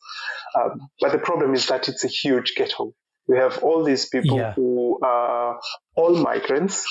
Um, 0.59 0.89
but 0.99 1.13
the 1.13 1.19
problem 1.19 1.53
is 1.53 1.67
that 1.67 1.87
it's 1.87 2.03
a 2.03 2.09
huge 2.09 2.55
ghetto. 2.55 2.93
We 3.27 3.37
have 3.37 3.59
all 3.63 3.83
these 3.83 4.07
people 4.07 4.37
yeah. 4.37 4.53
who 4.53 4.99
are 5.01 5.59
all 5.95 6.15
migrants 6.15 6.85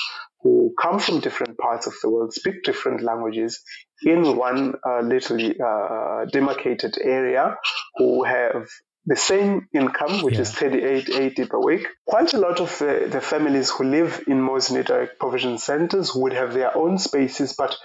who 0.45 0.75
come 0.79 0.99
from 0.99 1.21
different 1.21 1.57
parts 1.57 1.87
of 1.87 1.95
the 2.03 2.09
world, 2.09 2.31
speak 2.31 2.61
different 2.63 3.01
languages 3.01 3.63
in 4.03 4.37
one 4.37 4.75
uh, 4.87 4.99
little 4.99 5.39
uh, 5.39 6.25
demarcated 6.25 6.99
area, 7.01 7.57
who 7.95 8.23
have 8.23 8.67
the 9.07 9.15
same 9.15 9.67
income, 9.73 10.21
which 10.21 10.35
yeah. 10.35 10.41
is 10.41 10.51
38.80 10.51 11.49
per 11.49 11.59
week. 11.59 11.87
Quite 12.05 12.35
a 12.35 12.37
lot 12.37 12.59
of 12.59 12.77
the, 12.77 13.07
the 13.09 13.21
families 13.21 13.71
who 13.71 13.85
live 13.85 14.23
in 14.27 14.39
Mosney 14.39 14.85
direct 14.85 15.17
provision 15.17 15.57
centers 15.57 16.13
would 16.13 16.33
have 16.33 16.53
their 16.53 16.77
own 16.77 16.99
spaces, 16.99 17.55
but 17.57 17.75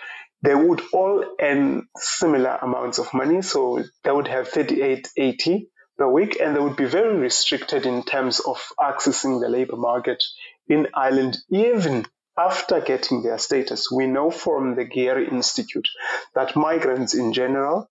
they 0.42 0.55
would 0.55 0.83
all 0.92 1.25
earn 1.40 1.88
similar 1.96 2.59
amounts 2.61 2.99
of 2.99 3.14
money. 3.14 3.40
So 3.40 3.83
they 4.05 4.12
would 4.12 4.29
have 4.29 4.51
38.80 4.51 5.62
per 5.96 6.07
week, 6.07 6.37
and 6.38 6.55
they 6.55 6.61
would 6.61 6.77
be 6.77 6.85
very 6.85 7.16
restricted 7.16 7.87
in 7.87 8.03
terms 8.03 8.40
of 8.40 8.59
accessing 8.79 9.40
the 9.40 9.49
labor 9.49 9.77
market 9.77 10.23
in 10.68 10.88
Ireland, 10.94 11.38
even 11.51 12.05
after 12.46 12.81
getting 12.81 13.22
their 13.22 13.38
status. 13.38 13.90
We 13.90 14.07
know 14.07 14.31
from 14.31 14.74
the 14.74 14.85
Garry 14.85 15.29
Institute 15.29 15.88
that 16.35 16.57
migrants 16.57 17.14
in 17.14 17.33
general 17.33 17.88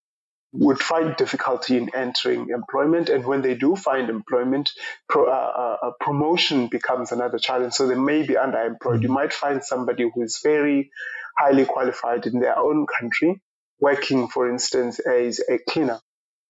would 0.52 0.80
find 0.80 1.16
difficulty 1.16 1.78
in 1.78 1.94
entering 1.94 2.50
employment, 2.50 3.10
and 3.10 3.24
when 3.24 3.44
they 3.44 3.54
do 3.54 3.76
find 3.76 4.10
employment, 4.10 4.72
pro, 5.08 5.26
uh, 5.26 5.78
uh, 5.84 5.92
promotion 6.00 6.68
becomes 6.68 7.12
another 7.12 7.38
challenge. 7.38 7.74
So 7.74 7.88
they 7.88 7.96
may 7.96 8.26
be 8.26 8.34
underemployed. 8.34 9.04
You 9.04 9.10
might 9.10 9.32
find 9.32 9.64
somebody 9.64 10.10
who 10.12 10.24
is 10.24 10.40
very 10.44 10.90
highly 11.38 11.66
qualified 11.66 12.26
in 12.26 12.40
their 12.40 12.58
own 12.58 12.88
country, 12.88 13.42
working, 13.80 14.28
for 14.28 14.50
instance, 14.50 14.98
as 15.00 15.40
a 15.48 15.60
cleaner 15.70 16.00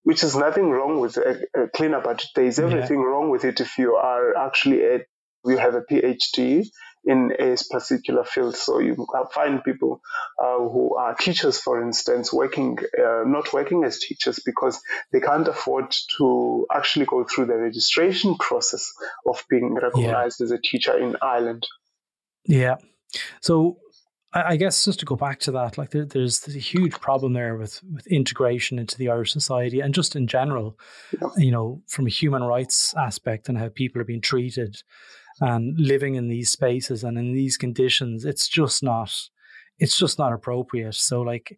which 0.03 0.23
is 0.23 0.35
nothing 0.35 0.69
wrong 0.69 0.99
with 0.99 1.17
a, 1.17 1.45
a 1.53 1.67
cleaner, 1.67 2.01
but 2.01 2.25
there 2.33 2.45
is 2.45 2.57
everything 2.57 2.99
yeah. 2.99 3.05
wrong 3.05 3.29
with 3.29 3.43
it 3.43 3.59
if 3.59 3.77
you 3.77 3.95
are 3.95 4.35
actually 4.35 4.83
a, 4.83 4.99
you 5.45 5.57
have 5.57 5.75
a 5.75 5.81
PhD 5.81 6.65
in 7.05 7.31
a 7.39 7.55
particular 7.71 8.23
field. 8.23 8.55
So 8.55 8.79
you 8.79 9.07
find 9.33 9.63
people 9.63 10.01
uh, 10.41 10.57
who 10.57 10.95
are 10.97 11.15
teachers, 11.15 11.59
for 11.59 11.81
instance, 11.81 12.33
working 12.33 12.77
uh, 12.97 13.23
not 13.25 13.53
working 13.53 13.83
as 13.83 13.99
teachers 13.99 14.39
because 14.45 14.81
they 15.12 15.19
can't 15.19 15.47
afford 15.47 15.95
to 16.17 16.67
actually 16.73 17.05
go 17.05 17.23
through 17.23 17.45
the 17.45 17.57
registration 17.57 18.35
process 18.35 18.91
of 19.25 19.43
being 19.49 19.75
recognized 19.75 20.39
yeah. 20.39 20.45
as 20.45 20.51
a 20.51 20.59
teacher 20.59 20.97
in 20.97 21.15
Ireland. 21.21 21.65
Yeah. 22.45 22.75
So 23.41 23.77
I 24.31 24.57
guess 24.57 24.85
just 24.85 24.99
to 24.99 25.07
go 25.07 25.15
back 25.15 25.39
to 25.41 25.51
that, 25.53 25.79
like 25.79 25.89
there, 25.89 26.05
there's, 26.05 26.41
there's, 26.41 26.55
a 26.55 26.59
huge 26.59 26.93
problem 26.99 27.33
there 27.33 27.57
with 27.57 27.81
with 27.91 28.05
integration 28.05 28.77
into 28.77 28.95
the 28.95 29.09
Irish 29.09 29.31
society 29.31 29.79
and 29.79 29.91
just 29.91 30.15
in 30.15 30.27
general, 30.27 30.77
yeah. 31.19 31.29
you 31.38 31.49
know, 31.49 31.81
from 31.88 32.05
a 32.05 32.12
human 32.12 32.43
rights 32.43 32.93
aspect 32.95 33.49
and 33.49 33.57
how 33.57 33.69
people 33.69 33.99
are 33.99 34.05
being 34.05 34.21
treated 34.21 34.83
and 35.41 35.80
living 35.80 36.15
in 36.15 36.28
these 36.28 36.52
spaces 36.52 37.04
and 37.04 37.17
in 37.17 37.34
these 37.34 37.58
conditions. 37.58 38.25
It's 38.25 38.47
just 38.47 38.84
not, 38.84 39.13
it's 39.78 39.97
just 39.97 40.19
not 40.19 40.34
appropriate. 40.34 40.95
So, 40.95 41.21
like, 41.21 41.58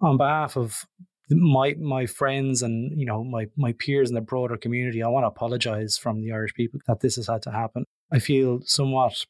on 0.00 0.16
behalf 0.16 0.56
of 0.56 0.86
my 1.30 1.74
my 1.78 2.06
friends 2.06 2.62
and 2.62 2.98
you 2.98 3.06
know 3.06 3.24
my 3.24 3.46
my 3.56 3.72
peers 3.72 4.08
in 4.08 4.14
the 4.14 4.20
broader 4.20 4.56
community, 4.56 5.02
I 5.02 5.08
want 5.08 5.24
to 5.24 5.28
apologize 5.28 5.96
from 5.96 6.20
the 6.20 6.32
Irish 6.32 6.54
people 6.54 6.80
that 6.86 7.00
this 7.00 7.16
has 7.16 7.26
had 7.28 7.42
to 7.42 7.50
happen. 7.50 7.84
I 8.12 8.18
feel 8.18 8.60
somewhat 8.64 9.24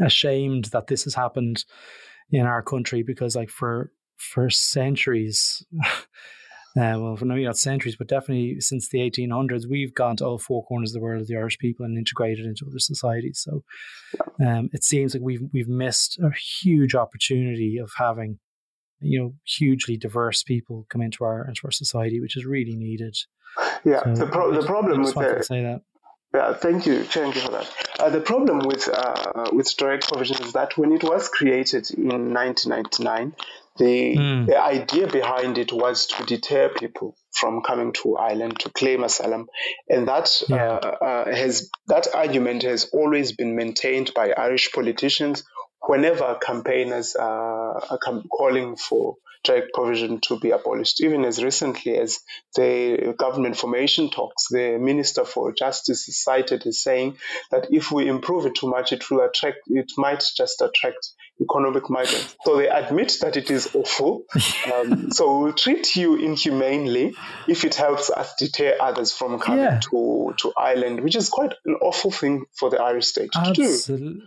ashamed 0.00 0.66
that 0.66 0.86
this 0.86 1.04
has 1.04 1.14
happened 1.14 1.64
in 2.30 2.46
our 2.46 2.62
country 2.62 3.02
because 3.02 3.36
like 3.36 3.50
for 3.50 3.92
for 4.16 4.50
centuries 4.50 5.64
uh, 6.78 6.96
well, 6.98 7.16
for 7.16 7.24
maybe 7.24 7.44
not 7.44 7.58
centuries, 7.58 7.96
but 7.96 8.06
definitely 8.06 8.60
since 8.60 8.88
the 8.88 8.98
1800s, 8.98 9.68
we've 9.68 9.94
gone 9.94 10.16
to 10.16 10.24
all 10.24 10.38
four 10.38 10.64
corners 10.64 10.90
of 10.90 10.94
the 10.94 11.00
world, 11.00 11.22
of 11.22 11.26
the 11.26 11.36
Irish 11.36 11.58
people, 11.58 11.84
and 11.84 11.98
integrated 11.98 12.46
into 12.46 12.66
other 12.66 12.78
societies. 12.78 13.40
So 13.44 13.64
um, 14.40 14.70
it 14.72 14.84
seems 14.84 15.14
like 15.14 15.22
we've 15.22 15.42
we've 15.52 15.68
missed 15.68 16.18
a 16.20 16.30
huge 16.62 16.94
opportunity 16.94 17.78
of 17.78 17.90
having, 17.98 18.38
you 19.00 19.18
know, 19.18 19.34
hugely 19.44 19.96
diverse 19.96 20.44
people 20.44 20.86
come 20.88 21.02
into 21.02 21.24
our 21.24 21.48
into 21.48 21.62
our 21.64 21.72
society, 21.72 22.20
which 22.20 22.36
is 22.36 22.44
really 22.46 22.76
needed. 22.76 23.16
Yeah, 23.84 24.02
so 24.14 24.14
the, 24.14 24.26
pro- 24.26 24.52
the 24.54 24.66
problem 24.66 25.00
with 25.00 25.14
the, 25.14 25.42
say 25.42 25.62
that. 25.62 25.82
Yeah, 26.34 26.52
thank 26.52 26.84
you, 26.84 27.04
thank 27.04 27.36
you 27.36 27.40
for 27.40 27.52
that. 27.52 27.70
Uh, 27.98 28.10
the 28.10 28.20
problem 28.20 28.58
with 28.58 28.88
uh, 28.88 29.48
with 29.50 29.74
direct 29.76 30.08
provision 30.08 30.44
is 30.44 30.52
that 30.52 30.76
when 30.76 30.92
it 30.92 31.02
was 31.02 31.28
created 31.28 31.90
in 31.90 32.34
1999, 32.34 33.34
the 33.78 34.16
mm. 34.16 34.46
the 34.46 34.60
idea 34.60 35.06
behind 35.06 35.56
it 35.56 35.72
was 35.72 36.06
to 36.06 36.24
deter 36.26 36.68
people 36.68 37.16
from 37.32 37.62
coming 37.62 37.92
to 37.94 38.16
Ireland 38.18 38.60
to 38.60 38.70
claim 38.70 39.04
asylum, 39.04 39.48
and 39.88 40.06
that 40.08 40.42
yeah. 40.48 40.72
uh, 40.74 40.96
uh 41.00 41.34
has 41.34 41.70
that 41.86 42.08
argument 42.14 42.62
has 42.62 42.90
always 42.92 43.32
been 43.32 43.56
maintained 43.56 44.12
by 44.14 44.32
Irish 44.32 44.70
politicians 44.72 45.44
whenever 45.80 46.38
campaigners 46.42 47.16
are 47.16 47.98
calling 48.30 48.76
for 48.76 49.16
direct 49.44 49.72
provision 49.74 50.20
to 50.22 50.38
be 50.38 50.50
abolished. 50.50 51.00
Even 51.00 51.24
as 51.24 51.42
recently 51.42 51.96
as 51.96 52.20
the 52.54 53.14
government 53.18 53.56
formation 53.56 54.10
talks, 54.10 54.48
the 54.50 54.78
Minister 54.78 55.24
for 55.24 55.52
Justice 55.52 56.08
is 56.08 56.22
cited 56.22 56.66
as 56.66 56.82
saying 56.82 57.16
that 57.50 57.68
if 57.70 57.90
we 57.90 58.08
improve 58.08 58.46
it 58.46 58.54
too 58.54 58.68
much, 58.68 58.92
it 58.92 59.10
will 59.10 59.20
attract, 59.20 59.58
it 59.68 59.92
might 59.96 60.24
just 60.36 60.60
attract 60.60 61.12
economic 61.40 61.88
migrants. 61.88 62.36
So 62.44 62.56
they 62.56 62.68
admit 62.68 63.16
that 63.20 63.36
it 63.36 63.50
is 63.50 63.74
awful. 63.74 64.24
Um, 64.68 65.10
so 65.10 65.40
we'll 65.40 65.52
treat 65.54 65.96
you 65.96 66.16
inhumanely 66.16 67.14
if 67.46 67.64
it 67.64 67.74
helps 67.74 68.10
us 68.10 68.34
deter 68.38 68.76
others 68.78 69.12
from 69.12 69.38
coming 69.38 69.64
yeah. 69.64 69.80
to, 69.90 70.34
to 70.36 70.52
Ireland, 70.56 71.00
which 71.00 71.16
is 71.16 71.28
quite 71.30 71.54
an 71.64 71.76
awful 71.80 72.10
thing 72.10 72.44
for 72.58 72.68
the 72.68 72.80
Irish 72.80 73.06
state 73.06 73.30
Absolutely. 73.34 73.78
to 73.78 73.96
do. 73.96 74.22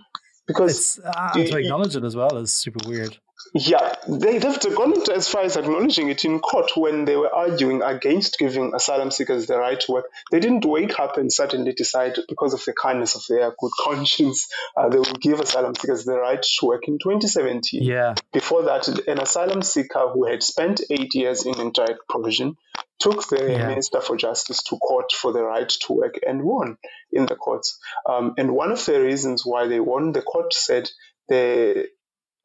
Because 0.48 1.00
uh, 1.04 1.34
to 1.34 1.58
acknowledge 1.58 1.96
it 1.96 2.04
as 2.04 2.16
well 2.16 2.38
is 2.38 2.52
super 2.54 2.88
weird. 2.90 3.18
Yeah, 3.54 3.96
they, 4.08 4.38
they've 4.38 4.76
gone 4.76 4.94
as 5.12 5.28
far 5.28 5.44
as 5.44 5.58
acknowledging 5.58 6.10
it 6.10 6.24
in 6.24 6.40
court 6.40 6.72
when 6.76 7.06
they 7.06 7.16
were 7.16 7.34
arguing 7.34 7.82
against 7.82 8.38
giving 8.38 8.74
asylum 8.74 9.12
seekers 9.12 9.48
the 9.48 9.58
right 9.58 9.80
to 9.80 9.92
work. 9.92 10.06
They 10.32 10.40
didn't 10.40 10.66
wake 10.66 11.00
up 11.00 11.18
and 11.18 11.32
suddenly 11.32 11.74
decide, 11.74 12.18
because 12.30 12.54
of 12.54 12.64
the 12.66 12.74
kindness 12.74 13.16
of 13.16 13.24
their 13.28 13.54
good 13.60 13.72
conscience, 13.80 14.48
uh, 14.78 14.90
they 14.90 15.00
would 15.00 15.22
give 15.22 15.40
asylum 15.40 15.76
seekers 15.76 16.06
the 16.06 16.18
right 16.18 16.42
to 16.42 16.66
work 16.66 16.88
in 16.88 16.98
2017. 17.00 17.84
Yeah. 17.84 18.16
Before 18.32 18.64
that, 18.64 18.88
an 18.88 19.20
asylum 19.20 19.62
seeker 19.62 20.10
who 20.14 20.26
had 20.28 20.44
spent 20.44 20.82
eight 20.90 21.14
years 21.14 21.46
in 21.46 21.60
indirect 21.60 22.08
provision 22.08 22.58
took 23.00 23.28
the 23.28 23.52
yeah. 23.52 23.68
Minister 23.68 24.00
for 24.00 24.16
Justice 24.16 24.64
to 24.64 24.78
court 24.78 25.12
for 25.12 25.34
the 25.34 25.44
right 25.44 25.68
to 25.68 25.94
work 25.94 26.20
and 26.26 26.44
won 26.44 26.78
in 27.12 27.26
the 27.26 27.36
courts. 27.36 27.80
Um, 28.08 28.36
and 28.38 28.54
one 28.54 28.72
of 28.72 28.86
the 28.86 29.02
reasons 29.02 29.44
why 29.46 29.68
they 29.68 29.80
won, 29.80 30.12
the 30.12 30.22
court 30.22 30.54
said 30.54 30.90
the 31.28 31.88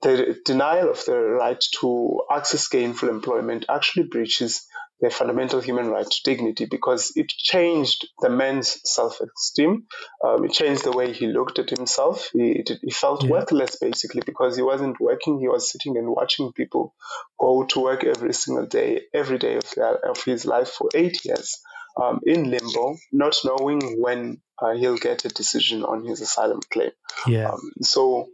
the 0.03 0.37
denial 0.45 0.91
of 0.91 1.05
the 1.05 1.19
right 1.19 1.63
to 1.81 2.21
access 2.31 2.69
gainful 2.69 3.09
employment 3.09 3.65
actually 3.69 4.05
breaches 4.05 4.67
their 5.01 5.11
fundamental 5.11 5.61
human 5.61 5.89
right 5.89 6.09
to 6.11 6.21
dignity 6.25 6.67
because 6.71 7.13
it 7.17 7.29
changed 7.29 8.09
the 8.21 8.31
man's 8.31 8.81
self-esteem. 8.85 9.85
Um, 10.25 10.45
it 10.45 10.53
changed 10.53 10.85
the 10.85 10.93
way 10.93 11.13
he 11.13 11.27
looked 11.27 11.59
at 11.59 11.71
himself. 11.71 12.31
He, 12.33 12.65
he 12.83 12.91
felt 12.91 13.25
yeah. 13.25 13.31
worthless 13.31 13.77
basically 13.77 14.23
because 14.25 14.57
he 14.57 14.63
wasn't 14.63 14.99
working. 14.99 15.39
He 15.39 15.49
was 15.49 15.71
sitting 15.71 15.99
and 15.99 16.09
watching 16.09 16.53
people 16.53 16.95
go 17.39 17.65
to 17.65 17.81
work 17.81 18.05
every 18.05 18.33
single 18.33 18.67
day, 18.67 19.03
every 19.13 19.39
day 19.39 19.57
of, 19.57 19.71
of 20.09 20.25
his 20.25 20.47
life 20.47 20.69
for 20.69 20.89
eight 20.95 21.25
years 21.27 21.61
um, 22.03 22.21
in 22.25 22.51
limbo, 22.51 22.97
not 23.13 23.37
knowing 23.45 24.01
when 24.01 24.41
uh, 24.61 24.75
he'll 24.75 24.97
get 24.97 25.25
a 25.27 25.29
decision 25.29 25.83
on 25.83 26.05
his 26.05 26.21
asylum 26.23 26.61
claim. 26.71 26.91
Yeah. 27.27 27.51
Um, 27.51 27.73
so 27.83 28.29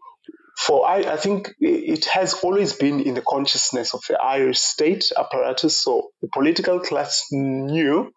for 0.67 0.87
I, 0.87 0.99
I 0.99 1.17
think 1.17 1.55
it 1.61 2.05
has 2.07 2.35
always 2.35 2.73
been 2.75 3.01
in 3.01 3.15
the 3.15 3.23
consciousness 3.23 3.95
of 3.95 4.03
the 4.09 4.21
Irish 4.21 4.59
state 4.59 5.11
apparatus. 5.17 5.77
So 5.77 6.11
the 6.21 6.29
political 6.29 6.79
class 6.79 7.27
knew 7.33 8.13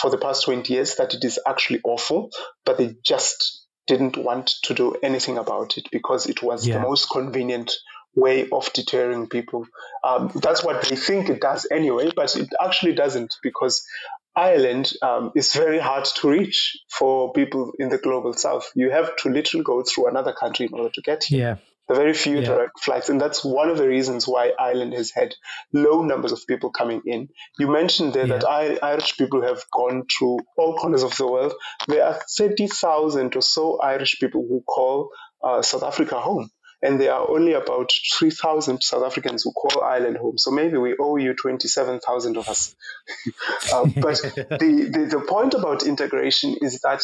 for 0.00 0.10
the 0.10 0.18
past 0.18 0.44
20 0.44 0.72
years 0.72 0.96
that 0.96 1.14
it 1.14 1.24
is 1.24 1.38
actually 1.46 1.80
awful, 1.84 2.30
but 2.64 2.78
they 2.78 2.96
just 3.04 3.64
didn't 3.86 4.16
want 4.16 4.54
to 4.64 4.74
do 4.74 4.96
anything 5.02 5.38
about 5.38 5.78
it 5.78 5.88
because 5.92 6.26
it 6.26 6.42
was 6.42 6.66
yeah. 6.66 6.74
the 6.74 6.80
most 6.80 7.08
convenient 7.10 7.72
way 8.16 8.48
of 8.50 8.72
deterring 8.72 9.28
people. 9.28 9.66
Um, 10.02 10.32
that's 10.34 10.64
what 10.64 10.82
they 10.82 10.96
think 10.96 11.28
it 11.28 11.40
does 11.40 11.66
anyway, 11.70 12.10
but 12.14 12.34
it 12.34 12.48
actually 12.60 12.94
doesn't 12.94 13.34
because 13.42 13.86
Ireland 14.34 14.92
um, 15.02 15.32
is 15.36 15.52
very 15.52 15.78
hard 15.78 16.06
to 16.06 16.28
reach 16.28 16.76
for 16.90 17.32
people 17.32 17.72
in 17.78 17.88
the 17.88 17.98
global 17.98 18.32
south. 18.32 18.70
You 18.74 18.90
have 18.90 19.14
to 19.18 19.28
literally 19.28 19.62
go 19.62 19.82
through 19.82 20.08
another 20.08 20.32
country 20.32 20.66
in 20.66 20.74
order 20.74 20.90
to 20.94 21.02
get 21.02 21.24
here. 21.24 21.38
Yeah. 21.38 21.56
The 21.88 21.94
very 21.94 22.14
few 22.14 22.38
yeah. 22.38 22.46
direct 22.46 22.80
flights, 22.80 23.10
and 23.10 23.20
that's 23.20 23.44
one 23.44 23.68
of 23.68 23.76
the 23.76 23.86
reasons 23.86 24.26
why 24.26 24.52
Ireland 24.58 24.94
has 24.94 25.10
had 25.10 25.34
low 25.72 26.02
numbers 26.02 26.32
of 26.32 26.40
people 26.46 26.70
coming 26.70 27.02
in. 27.04 27.28
You 27.58 27.70
mentioned 27.70 28.14
there 28.14 28.26
yeah. 28.26 28.38
that 28.38 28.48
I, 28.48 28.78
Irish 28.82 29.16
people 29.18 29.42
have 29.42 29.62
gone 29.70 30.04
to 30.18 30.38
all 30.56 30.76
corners 30.76 31.02
of 31.02 31.14
the 31.16 31.26
world. 31.26 31.52
There 31.88 32.04
are 32.04 32.18
30,000 32.38 33.36
or 33.36 33.42
so 33.42 33.78
Irish 33.80 34.18
people 34.18 34.46
who 34.48 34.62
call 34.62 35.10
uh, 35.42 35.60
South 35.60 35.82
Africa 35.82 36.18
home 36.18 36.50
and 36.84 37.00
there 37.00 37.14
are 37.14 37.28
only 37.30 37.54
about 37.54 37.90
3,000 38.18 38.82
South 38.82 39.02
Africans 39.02 39.42
who 39.42 39.52
call 39.52 39.82
Ireland 39.82 40.18
home. 40.18 40.36
So 40.36 40.50
maybe 40.50 40.76
we 40.76 40.94
owe 41.00 41.16
you 41.16 41.34
27,000 41.34 42.36
of 42.36 42.48
us. 42.48 42.76
uh, 43.72 43.86
but 43.96 44.20
the, 44.34 44.90
the, 44.92 45.08
the 45.10 45.24
point 45.26 45.54
about 45.54 45.86
integration 45.86 46.56
is 46.60 46.80
that 46.80 47.02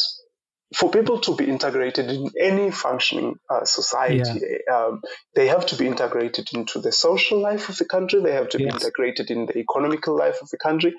for 0.74 0.90
people 0.90 1.18
to 1.20 1.34
be 1.34 1.48
integrated 1.48 2.08
in 2.10 2.30
any 2.40 2.70
functioning 2.70 3.36
uh, 3.48 3.64
society, 3.64 4.40
yeah. 4.68 4.74
um, 4.74 5.02
they 5.34 5.48
have 5.48 5.66
to 5.66 5.76
be 5.76 5.86
integrated 5.86 6.48
into 6.54 6.80
the 6.80 6.92
social 6.92 7.40
life 7.40 7.68
of 7.68 7.76
the 7.76 7.84
country. 7.84 8.22
They 8.22 8.32
have 8.32 8.50
to 8.50 8.58
yes. 8.58 8.68
be 8.68 8.74
integrated 8.74 9.30
in 9.30 9.46
the 9.46 9.58
economical 9.58 10.16
life 10.16 10.38
of 10.42 10.48
the 10.50 10.58
country 10.58 10.94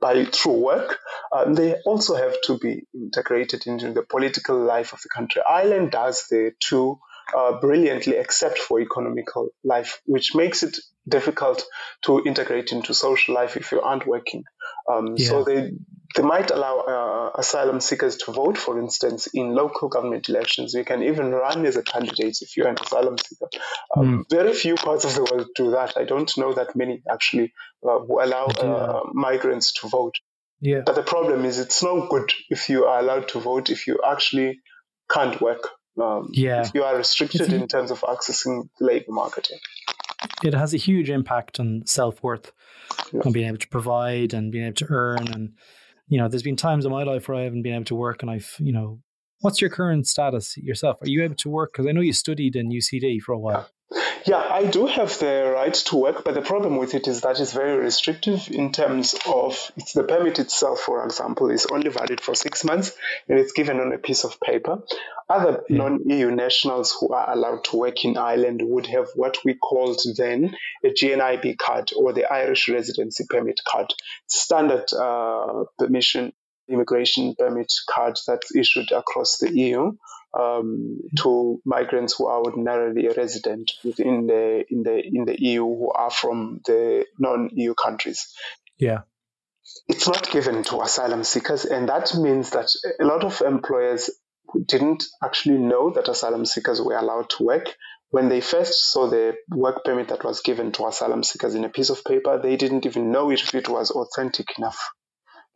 by 0.00 0.24
through 0.24 0.60
work. 0.60 0.98
Um, 1.32 1.54
they 1.54 1.74
also 1.84 2.16
have 2.16 2.40
to 2.44 2.58
be 2.58 2.84
integrated 2.94 3.66
into 3.66 3.92
the 3.92 4.02
political 4.02 4.58
life 4.58 4.94
of 4.94 5.00
the 5.02 5.10
country. 5.10 5.42
Ireland 5.48 5.90
does 5.90 6.26
the 6.28 6.52
two 6.58 6.98
uh, 7.36 7.60
brilliantly 7.60 8.16
except 8.16 8.58
for 8.58 8.80
economical 8.80 9.48
life, 9.64 10.00
which 10.04 10.34
makes 10.34 10.62
it 10.62 10.76
difficult 11.08 11.64
to 12.02 12.22
integrate 12.24 12.72
into 12.72 12.94
social 12.94 13.34
life 13.34 13.56
if 13.56 13.72
you 13.72 13.80
aren't 13.80 14.06
working. 14.06 14.44
Um, 14.90 15.14
yeah. 15.16 15.28
So 15.28 15.44
they 15.44 15.72
they 16.16 16.22
might 16.22 16.50
allow 16.50 16.78
uh, 16.80 17.38
asylum 17.38 17.80
seekers 17.80 18.16
to 18.18 18.32
vote, 18.32 18.58
for 18.58 18.80
instance, 18.80 19.28
in 19.28 19.54
local 19.54 19.88
government 19.88 20.28
elections. 20.28 20.74
You 20.74 20.84
can 20.84 21.02
even 21.04 21.30
run 21.30 21.64
as 21.66 21.76
a 21.76 21.82
candidate 21.82 22.38
if 22.40 22.56
you're 22.56 22.68
an 22.68 22.76
asylum 22.84 23.16
seeker. 23.18 23.48
Um, 23.96 24.18
mm. 24.18 24.30
Very 24.30 24.52
few 24.52 24.74
parts 24.74 25.04
of 25.04 25.14
the 25.14 25.22
world 25.22 25.48
do 25.54 25.70
that. 25.70 25.96
I 25.96 26.04
don't 26.04 26.36
know 26.36 26.52
that 26.52 26.74
many 26.74 27.02
actually 27.08 27.52
uh, 27.88 28.00
who 28.00 28.20
allow 28.20 28.46
uh, 28.46 29.02
migrants 29.12 29.72
to 29.74 29.88
vote. 29.88 30.16
Yeah. 30.60 30.82
But 30.84 30.96
the 30.96 31.02
problem 31.02 31.44
is, 31.44 31.58
it's 31.58 31.82
no 31.82 32.08
good 32.08 32.32
if 32.50 32.68
you 32.68 32.86
are 32.86 32.98
allowed 32.98 33.28
to 33.28 33.40
vote 33.40 33.70
if 33.70 33.86
you 33.86 34.00
actually 34.04 34.60
can't 35.10 35.40
work. 35.40 35.68
Um, 36.00 36.30
yeah. 36.32 36.68
You 36.74 36.84
are 36.84 36.96
restricted 36.96 37.52
in 37.52 37.66
terms 37.68 37.90
of 37.90 38.00
accessing 38.02 38.68
the 38.78 38.86
labor 38.86 39.12
market. 39.12 39.48
It 40.42 40.54
has 40.54 40.74
a 40.74 40.78
huge 40.78 41.10
impact 41.10 41.60
on 41.60 41.82
self 41.86 42.22
worth, 42.22 42.52
yeah. 43.12 43.20
on 43.24 43.32
being 43.32 43.48
able 43.48 43.58
to 43.58 43.68
provide 43.68 44.34
and 44.34 44.52
being 44.52 44.66
able 44.66 44.76
to 44.76 44.86
earn. 44.90 45.28
And, 45.32 45.52
you 46.08 46.18
know, 46.18 46.28
there's 46.28 46.42
been 46.42 46.56
times 46.56 46.84
in 46.84 46.92
my 46.92 47.02
life 47.02 47.28
where 47.28 47.38
I 47.38 47.42
haven't 47.42 47.62
been 47.62 47.74
able 47.74 47.84
to 47.86 47.94
work 47.94 48.22
and 48.22 48.30
I've, 48.30 48.54
you 48.58 48.72
know, 48.72 49.00
what's 49.40 49.60
your 49.60 49.70
current 49.70 50.06
status 50.06 50.56
yourself? 50.56 50.98
Are 51.02 51.08
you 51.08 51.22
able 51.22 51.36
to 51.36 51.48
work? 51.50 51.72
Because 51.72 51.86
I 51.86 51.92
know 51.92 52.00
you 52.00 52.12
studied 52.12 52.56
in 52.56 52.70
UCD 52.70 53.20
for 53.20 53.32
a 53.32 53.38
while. 53.38 53.68
Yeah, 54.24 54.36
I 54.38 54.66
do 54.66 54.86
have 54.86 55.18
the 55.18 55.50
right 55.52 55.74
to 55.74 55.96
work, 55.96 56.22
but 56.24 56.34
the 56.34 56.42
problem 56.42 56.76
with 56.76 56.94
it 56.94 57.08
is 57.08 57.22
that 57.22 57.40
it's 57.40 57.52
very 57.52 57.76
restrictive 57.76 58.48
in 58.50 58.70
terms 58.70 59.16
of 59.26 59.72
it's 59.76 59.94
the 59.94 60.04
permit 60.04 60.38
itself, 60.38 60.80
for 60.80 61.04
example, 61.04 61.50
is 61.50 61.66
only 61.66 61.90
valid 61.90 62.20
for 62.20 62.34
six 62.36 62.62
months 62.62 62.92
and 63.28 63.38
it's 63.38 63.52
given 63.52 63.80
on 63.80 63.92
a 63.92 63.98
piece 63.98 64.24
of 64.24 64.38
paper. 64.40 64.82
Other 65.28 65.64
yeah. 65.68 65.78
non 65.78 66.08
EU 66.08 66.30
nationals 66.30 66.96
who 67.00 67.12
are 67.12 67.32
allowed 67.32 67.64
to 67.64 67.76
work 67.76 68.04
in 68.04 68.16
Ireland 68.16 68.62
would 68.62 68.86
have 68.86 69.08
what 69.16 69.38
we 69.44 69.54
called 69.54 70.00
then 70.16 70.54
a 70.84 70.88
GNIB 70.88 71.58
card 71.58 71.90
or 71.96 72.12
the 72.12 72.32
Irish 72.32 72.68
residency 72.68 73.24
permit 73.28 73.60
card, 73.66 73.92
standard 74.28 74.84
uh, 74.92 75.64
permission 75.78 76.32
immigration 76.68 77.34
permit 77.36 77.72
card 77.88 78.16
that's 78.28 78.54
issued 78.54 78.92
across 78.92 79.38
the 79.38 79.52
EU 79.52 79.92
um, 80.38 81.00
to 81.18 81.60
migrants 81.64 82.14
who 82.16 82.26
are 82.26 82.40
ordinarily 82.40 83.08
resident 83.16 83.72
within 83.84 84.26
the 84.26 84.64
in 84.70 84.82
the 84.82 85.00
in 85.04 85.24
the 85.24 85.36
EU 85.42 85.64
who 85.64 85.90
are 85.90 86.10
from 86.10 86.60
the 86.66 87.06
non-EU 87.18 87.74
countries. 87.74 88.32
Yeah. 88.78 89.00
It's 89.88 90.08
not 90.08 90.30
given 90.30 90.62
to 90.64 90.82
asylum 90.82 91.22
seekers, 91.24 91.64
and 91.64 91.88
that 91.88 92.14
means 92.16 92.50
that 92.50 92.68
a 93.00 93.04
lot 93.04 93.24
of 93.24 93.40
employers 93.40 94.10
didn't 94.66 95.04
actually 95.22 95.58
know 95.58 95.90
that 95.90 96.08
asylum 96.08 96.44
seekers 96.44 96.80
were 96.80 96.96
allowed 96.96 97.30
to 97.30 97.44
work. 97.44 97.76
When 98.10 98.28
they 98.28 98.40
first 98.40 98.90
saw 98.90 99.08
the 99.08 99.36
work 99.48 99.84
permit 99.84 100.08
that 100.08 100.24
was 100.24 100.40
given 100.40 100.72
to 100.72 100.88
asylum 100.88 101.22
seekers 101.22 101.54
in 101.54 101.64
a 101.64 101.68
piece 101.68 101.90
of 101.90 102.04
paper, 102.04 102.40
they 102.42 102.56
didn't 102.56 102.84
even 102.84 103.12
know 103.12 103.30
if 103.30 103.54
it 103.54 103.68
was 103.68 103.92
authentic 103.92 104.58
enough 104.58 104.90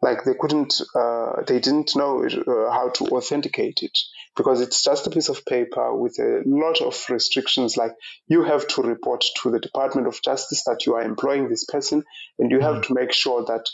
like 0.02 0.24
they 0.24 0.34
couldn't 0.38 0.80
uh, 0.94 1.42
they 1.46 1.60
didn't 1.60 1.96
know 1.96 2.24
uh, 2.24 2.72
how 2.72 2.90
to 2.94 3.04
authenticate 3.06 3.82
it 3.82 3.96
because 4.36 4.60
it's 4.60 4.82
just 4.82 5.06
a 5.06 5.10
piece 5.10 5.28
of 5.28 5.44
paper 5.46 5.94
with 5.96 6.18
a 6.18 6.42
lot 6.44 6.80
of 6.80 7.04
restrictions 7.08 7.76
like 7.76 7.92
you 8.26 8.42
have 8.42 8.66
to 8.66 8.82
report 8.82 9.24
to 9.42 9.50
the 9.50 9.60
department 9.60 10.06
of 10.06 10.20
justice 10.22 10.64
that 10.64 10.86
you 10.86 10.94
are 10.94 11.02
employing 11.02 11.48
this 11.48 11.64
person 11.64 12.04
and 12.38 12.50
you 12.50 12.60
have 12.60 12.76
mm-hmm. 12.76 12.94
to 12.94 13.00
make 13.00 13.12
sure 13.12 13.44
that 13.44 13.66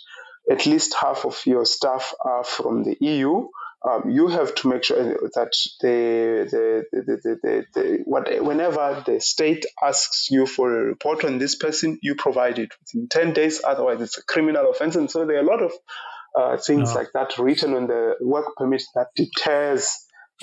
at 0.51 0.67
least 0.67 0.95
half 1.01 1.25
of 1.25 1.41
your 1.47 1.65
staff 1.65 2.15
are 2.21 2.45
from 2.45 2.85
the 2.85 2.97
eu 3.01 3.49
um, 3.89 4.11
you 4.11 4.29
have 4.29 4.55
to 4.57 4.69
make 4.69 4.85
sure 4.85 5.03
that 5.03 5.57
the, 5.81 6.47
the, 6.51 6.85
the, 6.93 7.03
the, 7.03 7.39
the, 7.43 7.65
the 7.75 7.99
what, 8.05 8.29
whenever 8.45 9.03
the 9.07 9.21
state 9.21 9.65
asks 9.83 10.29
you 10.31 10.45
for 10.47 10.71
a 10.71 10.85
report 10.85 11.25
on 11.25 11.39
this 11.39 11.55
person, 11.55 11.99
you 12.03 12.15
provide 12.15 12.59
it 12.59 12.71
within 12.81 13.09
10 13.09 13.33
days. 13.33 13.63
Otherwise, 13.65 14.03
it's 14.03 14.19
a 14.19 14.25
criminal 14.25 14.71
offense. 14.71 14.97
And 14.97 15.11
so 15.11 15.25
there 15.25 15.37
are 15.37 15.41
a 15.41 15.47
lot 15.47 15.63
of 15.63 15.73
uh, 16.37 16.57
things 16.59 16.95
like 16.95 17.09
that 17.15 17.39
written 17.39 17.75
on 17.75 17.87
the 17.87 18.17
work 18.21 18.55
permit 18.57 18.83
that 18.95 19.09
deters, 19.17 19.97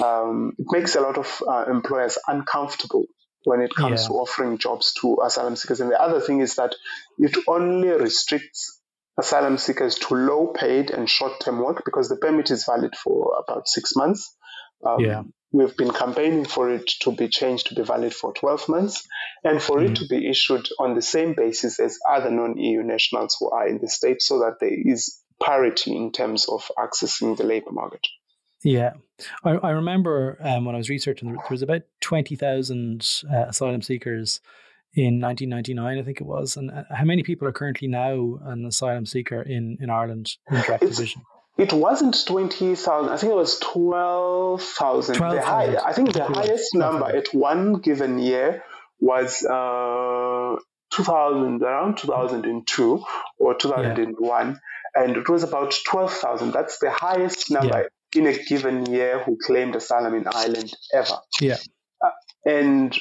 um, 0.03 0.53
it 0.57 0.65
makes 0.71 0.95
a 0.95 1.01
lot 1.01 1.19
of 1.19 1.43
uh, 1.47 1.65
employers 1.69 2.17
uncomfortable 2.27 3.05
when 3.43 3.61
it 3.61 3.73
comes 3.73 4.01
yeah. 4.01 4.07
to 4.07 4.13
offering 4.15 4.57
jobs 4.57 4.93
to 5.01 5.19
asylum 5.23 5.55
seekers. 5.55 5.79
And 5.79 5.91
the 5.91 6.01
other 6.01 6.19
thing 6.19 6.41
is 6.41 6.55
that 6.55 6.73
it 7.19 7.37
only 7.47 7.89
restricts 7.89 8.76
asylum 9.17 9.57
seekers 9.57 9.95
to 9.95 10.15
low 10.15 10.47
paid 10.47 10.91
and 10.91 11.09
short 11.09 11.39
term 11.39 11.59
work 11.59 11.83
because 11.85 12.09
the 12.09 12.15
permit 12.15 12.51
is 12.51 12.65
valid 12.65 12.95
for 12.95 13.33
about 13.43 13.67
six 13.67 13.95
months. 13.95 14.35
Um, 14.85 14.99
yeah. 14.99 15.23
We've 15.51 15.75
been 15.75 15.91
campaigning 15.91 16.45
for 16.45 16.69
it 16.71 16.87
to 17.01 17.11
be 17.11 17.29
changed 17.29 17.67
to 17.67 17.75
be 17.75 17.83
valid 17.83 18.13
for 18.13 18.33
12 18.33 18.67
months 18.67 19.07
and 19.43 19.61
for 19.61 19.77
mm. 19.77 19.89
it 19.89 19.95
to 19.97 20.07
be 20.07 20.29
issued 20.29 20.67
on 20.77 20.93
the 20.93 21.01
same 21.01 21.33
basis 21.35 21.79
as 21.79 21.97
other 22.07 22.29
non 22.29 22.57
EU 22.57 22.83
nationals 22.83 23.37
who 23.39 23.49
are 23.49 23.67
in 23.67 23.79
the 23.79 23.87
state 23.87 24.21
so 24.21 24.39
that 24.39 24.57
there 24.59 24.69
is 24.73 25.21
parity 25.41 25.95
in 25.95 26.11
terms 26.11 26.47
of 26.49 26.69
accessing 26.77 27.37
the 27.37 27.43
labor 27.43 27.71
market. 27.71 28.05
Yeah, 28.63 28.93
I, 29.43 29.51
I 29.51 29.69
remember 29.69 30.37
um, 30.41 30.65
when 30.65 30.75
I 30.75 30.79
was 30.79 30.89
researching, 30.89 31.29
there 31.29 31.41
was 31.49 31.61
about 31.61 31.83
20,000 32.01 33.23
uh, 33.31 33.45
asylum 33.47 33.81
seekers 33.81 34.41
in 34.97 35.21
1999, 35.21 35.99
I 35.99 36.03
think 36.03 36.19
it 36.19 36.25
was. 36.25 36.57
And 36.57 36.71
uh, 36.71 36.83
how 36.89 37.05
many 37.05 37.23
people 37.23 37.47
are 37.47 37.51
currently 37.51 37.87
now 37.87 38.39
an 38.43 38.65
asylum 38.65 39.05
seeker 39.05 39.41
in, 39.41 39.77
in 39.79 39.89
Ireland 39.89 40.31
in 40.49 40.61
direct 40.61 40.81
provision? 40.81 41.21
It 41.57 41.73
wasn't 41.73 42.25
20,000. 42.25 43.09
I 43.09 43.17
think 43.17 43.31
it 43.31 43.35
was 43.35 43.59
12,000. 43.59 45.15
12, 45.15 45.39
I 45.39 45.93
think 45.93 46.13
the 46.13 46.23
highest 46.23 46.75
number 46.75 47.05
at 47.05 47.27
one 47.33 47.75
given 47.75 48.19
year 48.19 48.63
was 48.99 49.43
uh, 49.43 50.55
2000, 50.91 51.63
around 51.63 51.97
2002 51.97 53.03
or 53.39 53.55
2001. 53.55 54.47
Yeah 54.47 54.55
and 54.97 55.15
it 55.15 55.29
was 55.29 55.43
about 55.43 55.75
12,000. 55.85 56.51
That's 56.51 56.79
the 56.79 56.89
highest 56.89 57.51
number 57.51 57.89
yeah. 58.13 58.19
in 58.19 58.27
a 58.27 58.43
given 58.43 58.85
year 58.87 59.19
who 59.23 59.37
claimed 59.37 59.75
asylum 59.75 60.15
in 60.15 60.25
Ireland 60.27 60.73
ever. 60.93 61.19
Yeah. 61.39 61.57
Uh, 62.03 62.09
and 62.45 62.97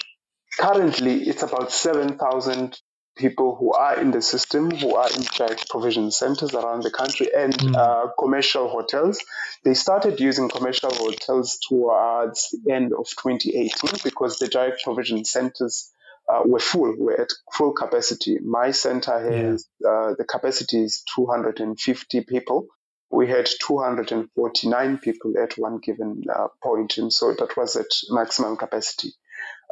currently 0.59 1.23
it's 1.29 1.43
about 1.43 1.73
7,000 1.73 2.81
people 3.17 3.57
who 3.57 3.73
are 3.73 3.99
in 3.99 4.11
the 4.11 4.21
system, 4.21 4.71
who 4.71 4.95
are 4.95 5.09
in 5.11 5.23
direct 5.37 5.69
provision 5.71 6.11
centers 6.11 6.55
around 6.55 6.83
the 6.83 6.91
country, 6.91 7.29
and 7.35 7.55
mm. 7.55 7.75
uh, 7.75 8.09
commercial 8.19 8.69
hotels. 8.69 9.19
They 9.65 9.75
started 9.75 10.21
using 10.21 10.49
commercial 10.49 10.91
hotels 10.93 11.59
towards 11.67 12.55
the 12.65 12.73
end 12.73 12.93
of 12.93 13.09
2018 13.09 14.01
because 14.05 14.39
the 14.39 14.49
direct 14.49 14.85
provision 14.85 15.25
centers 15.25 15.91
uh, 16.29 16.43
were 16.45 16.61
full, 16.61 16.95
were 16.99 17.21
at 17.21 17.31
full 17.53 17.73
capacity. 17.73 18.39
My 18.45 18.71
center 18.73 19.19
has 19.19 19.67
yeah. 19.81 19.89
uh, 19.89 20.15
the 20.19 20.25
capacity 20.25 20.83
is 20.83 21.03
250 21.15 22.21
people. 22.25 22.67
We 23.11 23.29
had 23.29 23.49
249 23.67 24.99
people 24.99 25.35
at 25.41 25.57
one 25.57 25.79
given 25.79 26.25
uh, 26.29 26.49
point, 26.63 26.99
and 26.99 27.13
so 27.13 27.33
that 27.39 27.57
was 27.57 27.77
at 27.77 27.87
maximum 28.11 28.57
capacity. 28.57 29.15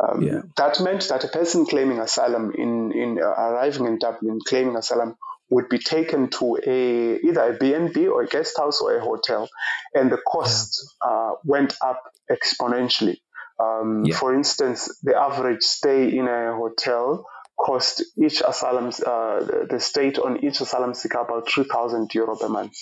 Um, 0.03 0.23
yeah. 0.23 0.43
That 0.57 0.81
meant 0.81 1.09
that 1.09 1.25
a 1.25 1.29
person 1.29 1.67
claiming 1.67 2.01
asylum 2.01 2.53
in, 2.57 2.93
in 2.93 3.19
uh, 3.23 3.27
arriving 3.27 3.87
in 3.87 3.99
Dublin, 3.99 4.41
claiming 4.47 4.77
asylum, 4.77 5.17
would 5.51 5.69
be 5.69 5.79
taken 5.79 6.31
to 6.31 6.59
a 6.67 7.17
either 7.19 7.53
a 7.53 7.59
BNB 7.59 8.11
or 8.11 8.23
a 8.23 8.27
guest 8.27 8.57
house 8.59 8.81
or 8.81 8.97
a 8.97 9.01
hotel, 9.01 9.49
and 9.95 10.11
the 10.11 10.19
cost 10.27 10.85
yeah. 11.05 11.11
uh, 11.11 11.33
went 11.45 11.75
up 11.85 12.03
exponentially. 12.31 13.19
Um, 13.63 14.05
yeah. 14.05 14.17
For 14.17 14.35
instance, 14.35 14.99
the 15.03 15.15
average 15.17 15.63
stay 15.63 16.17
in 16.17 16.27
a 16.27 16.57
hotel 16.57 17.25
cost 17.57 18.03
each 18.23 18.43
asylum, 18.47 18.89
uh, 18.89 19.41
the, 19.45 19.67
the 19.71 19.81
state 19.81 20.19
on 20.19 20.45
each 20.45 20.61
asylum 20.61 20.95
seeker 20.95 21.19
about 21.19 21.49
3,000 21.49 22.13
euro 22.15 22.37
per 22.37 22.49
month. 22.49 22.77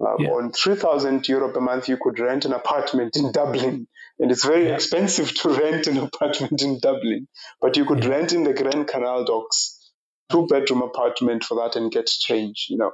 Um, 0.00 0.16
yeah. 0.18 0.30
On 0.30 0.52
3,000 0.52 1.26
euro 1.28 1.52
per 1.52 1.60
month, 1.60 1.88
you 1.88 1.98
could 2.00 2.18
rent 2.18 2.44
an 2.44 2.52
apartment 2.52 3.16
in 3.16 3.32
Dublin. 3.32 3.86
And 4.18 4.30
it's 4.30 4.44
very 4.44 4.68
yeah. 4.68 4.74
expensive 4.74 5.34
to 5.40 5.48
rent 5.60 5.86
an 5.86 5.98
apartment 5.98 6.62
in 6.62 6.78
Dublin. 6.78 7.28
But 7.60 7.76
you 7.76 7.84
could 7.84 8.04
yeah. 8.04 8.10
rent 8.10 8.32
in 8.32 8.44
the 8.44 8.54
Grand 8.54 8.86
Canal 8.86 9.24
Docks, 9.24 9.92
two 10.30 10.46
bedroom 10.46 10.82
apartment 10.82 11.44
for 11.44 11.56
that 11.56 11.76
and 11.76 11.90
get 11.90 12.06
change, 12.06 12.66
you 12.70 12.78
know. 12.78 12.92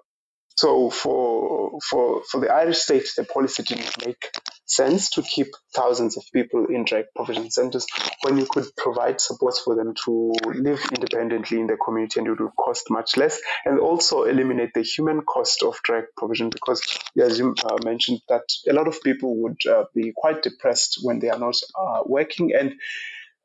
So 0.57 0.91
for 0.91 1.79
for 1.89 2.23
for 2.31 2.41
the 2.41 2.53
Irish 2.53 2.79
state, 2.79 3.09
the 3.17 3.25
policy 3.25 3.63
didn't 3.63 4.07
make 4.07 4.31
sense 4.71 5.11
to 5.11 5.23
keep 5.23 5.49
thousands 5.75 6.17
of 6.17 6.25
people 6.33 6.67
in 6.67 6.85
direct 6.85 7.15
provision 7.15 7.51
centres 7.51 7.87
when 8.23 8.39
you 8.39 8.47
could 8.49 8.65
provide 8.77 9.21
supports 9.21 9.61
for 9.61 9.75
them 9.75 9.95
to 10.05 10.33
live 10.55 10.81
independently 10.95 11.59
in 11.59 11.67
the 11.67 11.77
community 11.77 12.21
and 12.21 12.29
it 12.29 12.41
would 12.41 12.57
cost 12.57 12.89
much 12.89 13.17
less, 13.17 13.41
and 13.65 13.81
also 13.81 14.23
eliminate 14.25 14.71
the 14.75 14.83
human 14.83 15.23
cost 15.23 15.63
of 15.63 15.77
direct 15.85 16.15
provision 16.17 16.51
because, 16.51 16.81
as 17.21 17.39
you 17.39 17.55
uh, 17.65 17.79
mentioned, 17.85 18.21
that 18.29 18.45
a 18.69 18.73
lot 18.73 18.87
of 18.87 19.03
people 19.03 19.37
would 19.43 19.61
uh, 19.69 19.85
be 19.95 20.13
quite 20.17 20.43
depressed 20.43 21.01
when 21.03 21.19
they 21.19 21.31
are 21.31 21.39
not 21.39 21.57
uh, 21.79 22.03
working 22.07 22.53
and 22.59 22.75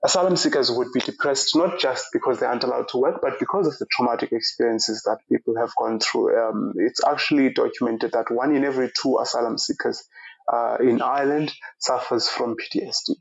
asylum 0.04 0.36
seekers 0.36 0.70
would 0.72 0.90
be 0.94 1.00
depressed 1.00 1.56
not 1.56 1.80
just 1.80 2.06
because 2.14 2.40
they 2.40 2.46
aren't 2.46 2.64
allowed 2.64 2.88
to 2.90 2.98
work, 2.98 3.20
but 3.22 3.40
because 3.40 3.66
of 3.66 3.76
the 3.80 3.88
traumatic 3.92 4.32
experiences 4.32 5.02
that 5.04 5.18
people 5.28 5.56
have 5.58 5.72
gone 5.76 6.00
through. 6.00 6.38
Um, 6.40 6.74
it's 6.76 7.04
actually 7.04 7.50
documented 7.50 8.12
that 8.12 8.30
one 8.30 8.56
in 8.56 8.64
every 8.64 8.92
two 9.02 9.18
asylum 9.20 9.58
seekers 9.58 10.04
uh, 10.51 10.77
in 10.79 11.01
Ireland 11.01 11.53
suffers 11.79 12.27
from 12.27 12.55
PTSD. 12.55 13.15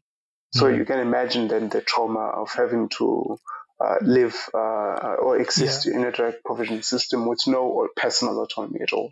So 0.52 0.66
mm-hmm. 0.66 0.78
you 0.78 0.84
can 0.84 1.00
imagine 1.00 1.48
then 1.48 1.68
the 1.68 1.80
trauma 1.80 2.20
of 2.20 2.52
having 2.52 2.88
to 2.98 3.38
uh, 3.80 3.96
live 4.02 4.36
uh, 4.54 5.16
or 5.18 5.38
exist 5.38 5.86
yeah. 5.86 5.94
in 5.94 6.04
a 6.04 6.12
direct 6.12 6.44
provision 6.44 6.82
system 6.82 7.26
with 7.26 7.40
no 7.46 7.88
personal 7.96 8.40
autonomy 8.40 8.80
at 8.82 8.92
all. 8.92 9.10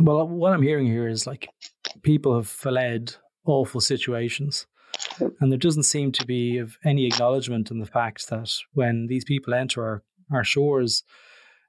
Well, 0.00 0.26
what 0.26 0.52
I'm 0.52 0.62
hearing 0.62 0.86
here 0.86 1.08
is 1.08 1.26
like 1.26 1.48
people 2.02 2.34
have 2.34 2.48
fled 2.48 3.14
awful 3.44 3.80
situations 3.80 4.66
and 5.40 5.50
there 5.50 5.58
doesn't 5.58 5.84
seem 5.84 6.12
to 6.12 6.26
be 6.26 6.58
of 6.58 6.76
any 6.84 7.06
acknowledgement 7.06 7.70
in 7.70 7.78
the 7.78 7.86
fact 7.86 8.28
that 8.28 8.50
when 8.72 9.06
these 9.06 9.24
people 9.24 9.54
enter 9.54 9.82
our, 9.82 10.02
our 10.32 10.44
shores, 10.44 11.02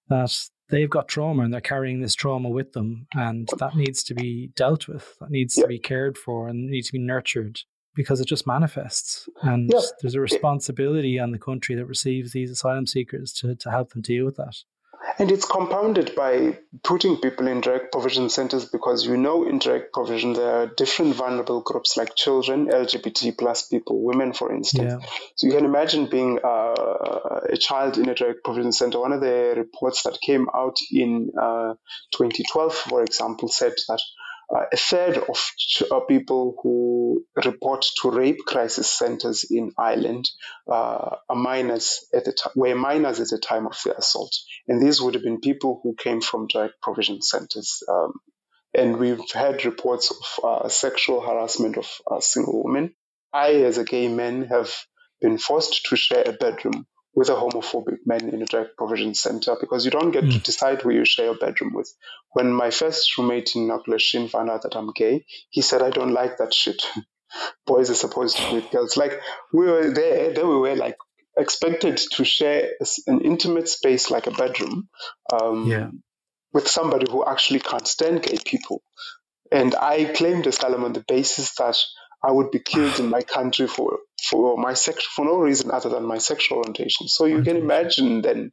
that 0.10 0.36
they've 0.70 0.90
got 0.90 1.08
trauma 1.08 1.44
and 1.44 1.54
they're 1.54 1.62
carrying 1.62 2.02
this 2.02 2.16
trauma 2.16 2.50
with 2.50 2.74
them, 2.74 3.08
and 3.14 3.50
that 3.60 3.76
needs 3.76 4.04
to 4.04 4.14
be 4.14 4.52
dealt 4.56 4.88
with. 4.88 5.16
That 5.20 5.30
needs 5.30 5.58
yeah. 5.58 5.64
to 5.64 5.68
be 5.68 5.80
cared 5.80 6.18
for 6.18 6.48
and 6.48 6.70
needs 6.70 6.88
to 6.88 6.94
be 6.94 7.00
nurtured 7.00 7.60
because 7.96 8.20
it 8.20 8.28
just 8.28 8.48
manifests. 8.48 9.30
And 9.42 9.70
yeah. 9.72 9.82
there's 10.02 10.16
a 10.16 10.22
responsibility 10.22 11.20
on 11.20 11.32
the 11.32 11.40
country 11.40 11.76
that 11.76 11.86
receives 11.86 12.32
these 12.32 12.52
asylum 12.52 12.88
seekers 12.88 13.32
to, 13.34 13.56
to 13.56 13.72
help 13.72 13.92
them 13.92 14.02
deal 14.02 14.26
with 14.26 14.38
that. 14.38 14.58
And 15.20 15.32
it's 15.32 15.46
compounded 15.46 16.16
by 16.16 16.58
putting 16.84 17.18
people 17.18 17.48
in 17.48 17.62
direct 17.62 17.92
provision 17.92 18.30
centers 18.30 18.66
because 18.66 19.06
you 19.06 19.18
know 19.18 19.46
in 19.46 19.60
direct 19.60 19.94
provision 19.94 20.34
there 20.34 20.62
are 20.62 20.68
different 20.68 21.16
vulnerable 21.16 21.62
groups 21.62 21.98
like 21.98 22.16
children, 22.16 22.68
LGBT 22.68 23.38
plus 23.38 23.68
people, 23.68 24.02
women, 24.02 24.34
for 24.34 24.54
instance. 24.54 24.94
Yeah. 25.02 25.08
So 25.36 25.48
you 25.48 25.54
can 25.54 25.66
imagine 25.66 26.08
being 26.08 26.40
uh, 26.44 27.40
a 27.50 27.58
child 27.58 27.98
in 27.98 28.08
a 28.10 28.16
direct 28.16 28.44
provision 28.44 28.72
center. 28.72 29.00
One 29.00 29.12
of 29.12 29.22
the 29.22 29.54
reports 29.58 30.04
that 30.04 30.20
came 30.22 30.48
out 30.54 30.78
in 30.92 31.32
uh, 31.40 31.74
2012, 32.14 32.74
for 32.74 33.04
example, 33.04 33.50
said 33.50 33.74
that 33.90 34.02
uh, 34.54 34.66
a 34.72 34.78
third 34.78 35.18
of 35.18 35.52
uh, 35.92 36.00
people 36.02 36.56
who 36.62 37.26
report 37.44 37.86
to 38.02 38.12
rape 38.12 38.40
crisis 38.46 38.90
centers 38.90 39.46
in 39.50 39.72
Ireland 39.78 40.30
uh, 40.68 41.18
are 41.30 41.36
minors 41.36 42.06
at 42.14 42.26
the 42.26 42.34
time, 42.34 42.54
were 42.56 42.76
minors 42.76 43.20
at 43.20 43.30
the 43.30 43.38
time 43.38 43.68
of 43.68 43.78
the 43.84 43.98
assault, 43.98 44.36
and 44.68 44.82
these 44.82 45.02
would 45.02 45.14
have 45.14 45.24
been 45.24 45.40
people 45.40 45.80
who 45.84 45.96
came 45.96 46.22
from 46.22 46.48
direct 46.48 46.82
provision 46.82 47.22
centers. 47.22 47.84
Um, 47.88 48.14
and 48.76 48.98
we've 48.98 49.32
had 49.32 49.66
reports 49.66 50.12
of 50.12 50.44
uh, 50.44 50.70
sexual 50.70 51.22
harassment 51.22 51.78
of 51.78 52.24
single 52.24 52.64
women. 52.64 52.96
I, 53.32 53.52
as 53.66 53.78
a 53.78 53.84
gay 53.84 54.08
man, 54.08 54.46
have 54.46 54.72
been 55.22 55.38
forced 55.38 55.86
to 55.86 55.96
share 55.96 56.24
a 56.28 56.34
bedroom 56.34 56.88
with 57.16 57.30
a 57.30 57.34
homophobic 57.34 58.00
man 58.06 58.30
in 58.30 58.42
a 58.42 58.46
direct 58.46 58.76
provision 58.76 59.14
center 59.14 59.56
because 59.60 59.86
you 59.86 59.92
don't 59.92 60.12
get 60.12 60.24
mm. 60.24 60.32
to 60.32 60.38
hmm. 60.38 60.44
decide 60.44 60.82
who 60.82 60.92
you 60.92 61.06
share 61.06 61.26
your 61.26 61.38
bedroom 61.38 61.74
with. 61.74 61.94
When 62.32 62.52
my 62.52 62.72
first 62.72 63.18
roommate 63.18 63.56
in 63.56 63.68
Knocklisheen 63.68 64.30
found 64.30 64.50
out 64.50 64.64
that 64.64 64.76
I'm 64.76 64.92
gay, 64.94 65.26
he 65.50 65.62
said, 65.62 65.82
I 65.82 65.92
don't 65.92 66.14
like 66.14 66.38
that 66.38 66.54
shit. 66.54 66.82
Boys 67.66 67.90
are 67.90 67.96
supposed 67.96 68.38
to 68.38 68.50
be 68.50 68.56
with 68.56 68.72
girls. 68.72 68.98
Like, 68.98 69.22
we 69.52 69.66
were 69.66 69.92
there, 69.92 70.34
then 70.34 70.48
we 70.48 70.58
were 70.58 70.76
like 70.76 70.98
expected 71.38 71.98
to 71.98 72.24
share 72.24 72.70
an 73.08 73.22
intimate 73.22 73.68
space 73.68 74.12
like 74.12 74.28
a 74.28 74.32
bedroom 74.32 74.90
um, 75.32 75.68
yeah. 75.68 75.90
with 76.52 76.68
somebody 76.68 77.08
who 77.10 77.26
actually 77.26 77.60
can't 77.60 77.88
stand 77.88 78.24
gay 78.24 78.38
people. 78.44 78.82
And 79.52 79.76
I 79.76 80.06
claimed 80.06 80.48
asylum 80.48 80.84
on 80.84 80.94
the 80.94 81.06
basis 81.08 81.54
that 81.56 81.78
I 82.24 82.32
would 82.32 82.52
be 82.52 82.60
killed 82.60 83.00
in 83.00 83.10
my 83.10 83.22
country 83.22 83.68
for 83.68 84.00
for 84.24 84.58
my 84.58 84.74
sex 84.74 85.04
for 85.04 85.26
no 85.26 85.38
reason 85.38 85.72
other 85.72 85.90
than 85.90 86.06
my 86.06 86.18
sexual 86.18 86.60
orientation. 86.60 87.08
So 87.08 87.26
you 87.26 87.44
can 87.44 87.58
imagine 87.58 88.22
then 88.22 88.52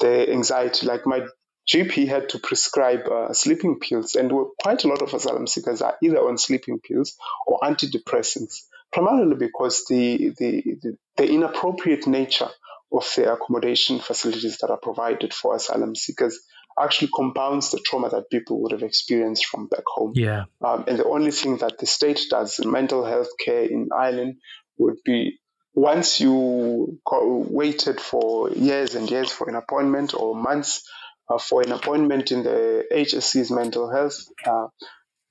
the 0.00 0.30
anxiety. 0.30 0.86
Like 0.86 1.06
my 1.06 1.26
GP 1.72 2.08
had 2.08 2.30
to 2.30 2.38
prescribe 2.38 3.06
uh, 3.08 3.32
sleeping 3.32 3.78
pills, 3.78 4.16
and 4.16 4.32
quite 4.60 4.84
a 4.84 4.88
lot 4.88 5.02
of 5.02 5.14
asylum 5.14 5.46
seekers 5.46 5.80
are 5.80 5.96
either 6.02 6.18
on 6.18 6.38
sleeping 6.38 6.80
pills 6.80 7.16
or 7.46 7.60
antidepressants, 7.62 8.62
primarily 8.92 9.36
because 9.36 9.84
the 9.88 10.34
the, 10.38 10.62
the, 10.82 10.96
the 11.16 11.30
inappropriate 11.30 12.06
nature 12.06 12.48
of 12.92 13.10
the 13.16 13.32
accommodation 13.32 14.00
facilities 14.00 14.58
that 14.58 14.70
are 14.70 14.78
provided 14.78 15.32
for 15.32 15.54
asylum 15.54 15.94
seekers 15.94 16.38
actually 16.78 17.08
compounds 17.14 17.70
the 17.70 17.78
trauma 17.78 18.08
that 18.10 18.30
people 18.30 18.60
would 18.60 18.72
have 18.72 18.82
experienced 18.82 19.46
from 19.46 19.66
back 19.66 19.84
home. 19.86 20.12
Yeah. 20.14 20.44
Um, 20.62 20.84
and 20.88 20.98
the 20.98 21.04
only 21.04 21.30
thing 21.30 21.58
that 21.58 21.78
the 21.78 21.86
state 21.86 22.20
does 22.30 22.58
in 22.58 22.70
mental 22.70 23.04
health 23.04 23.28
care 23.44 23.62
in 23.62 23.90
Ireland 23.94 24.36
would 24.78 24.98
be 25.04 25.38
once 25.74 26.20
you 26.20 27.00
waited 27.10 28.00
for 28.00 28.50
years 28.50 28.94
and 28.94 29.10
years 29.10 29.32
for 29.32 29.48
an 29.48 29.54
appointment 29.54 30.14
or 30.14 30.34
months 30.34 30.88
uh, 31.30 31.38
for 31.38 31.62
an 31.62 31.72
appointment 31.72 32.30
in 32.30 32.42
the 32.42 32.84
HSE's 32.92 33.50
mental 33.50 33.90
health, 33.90 34.18
uh, 34.46 34.66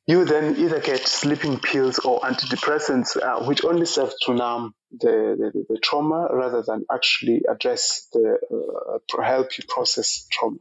you 0.07 0.25
then 0.25 0.57
either 0.57 0.79
get 0.79 1.07
sleeping 1.07 1.59
pills 1.59 1.99
or 1.99 2.21
antidepressants, 2.21 3.15
uh, 3.21 3.45
which 3.45 3.63
only 3.63 3.85
serve 3.85 4.11
to 4.23 4.33
numb 4.33 4.73
the, 4.91 5.51
the, 5.53 5.65
the, 5.69 5.79
trauma 5.79 6.27
rather 6.33 6.63
than 6.63 6.85
actually 6.91 7.43
address 7.47 8.07
the 8.11 8.37
uh, 8.51 9.23
help 9.23 9.57
you 9.57 9.63
process 9.69 10.25
trauma. 10.31 10.57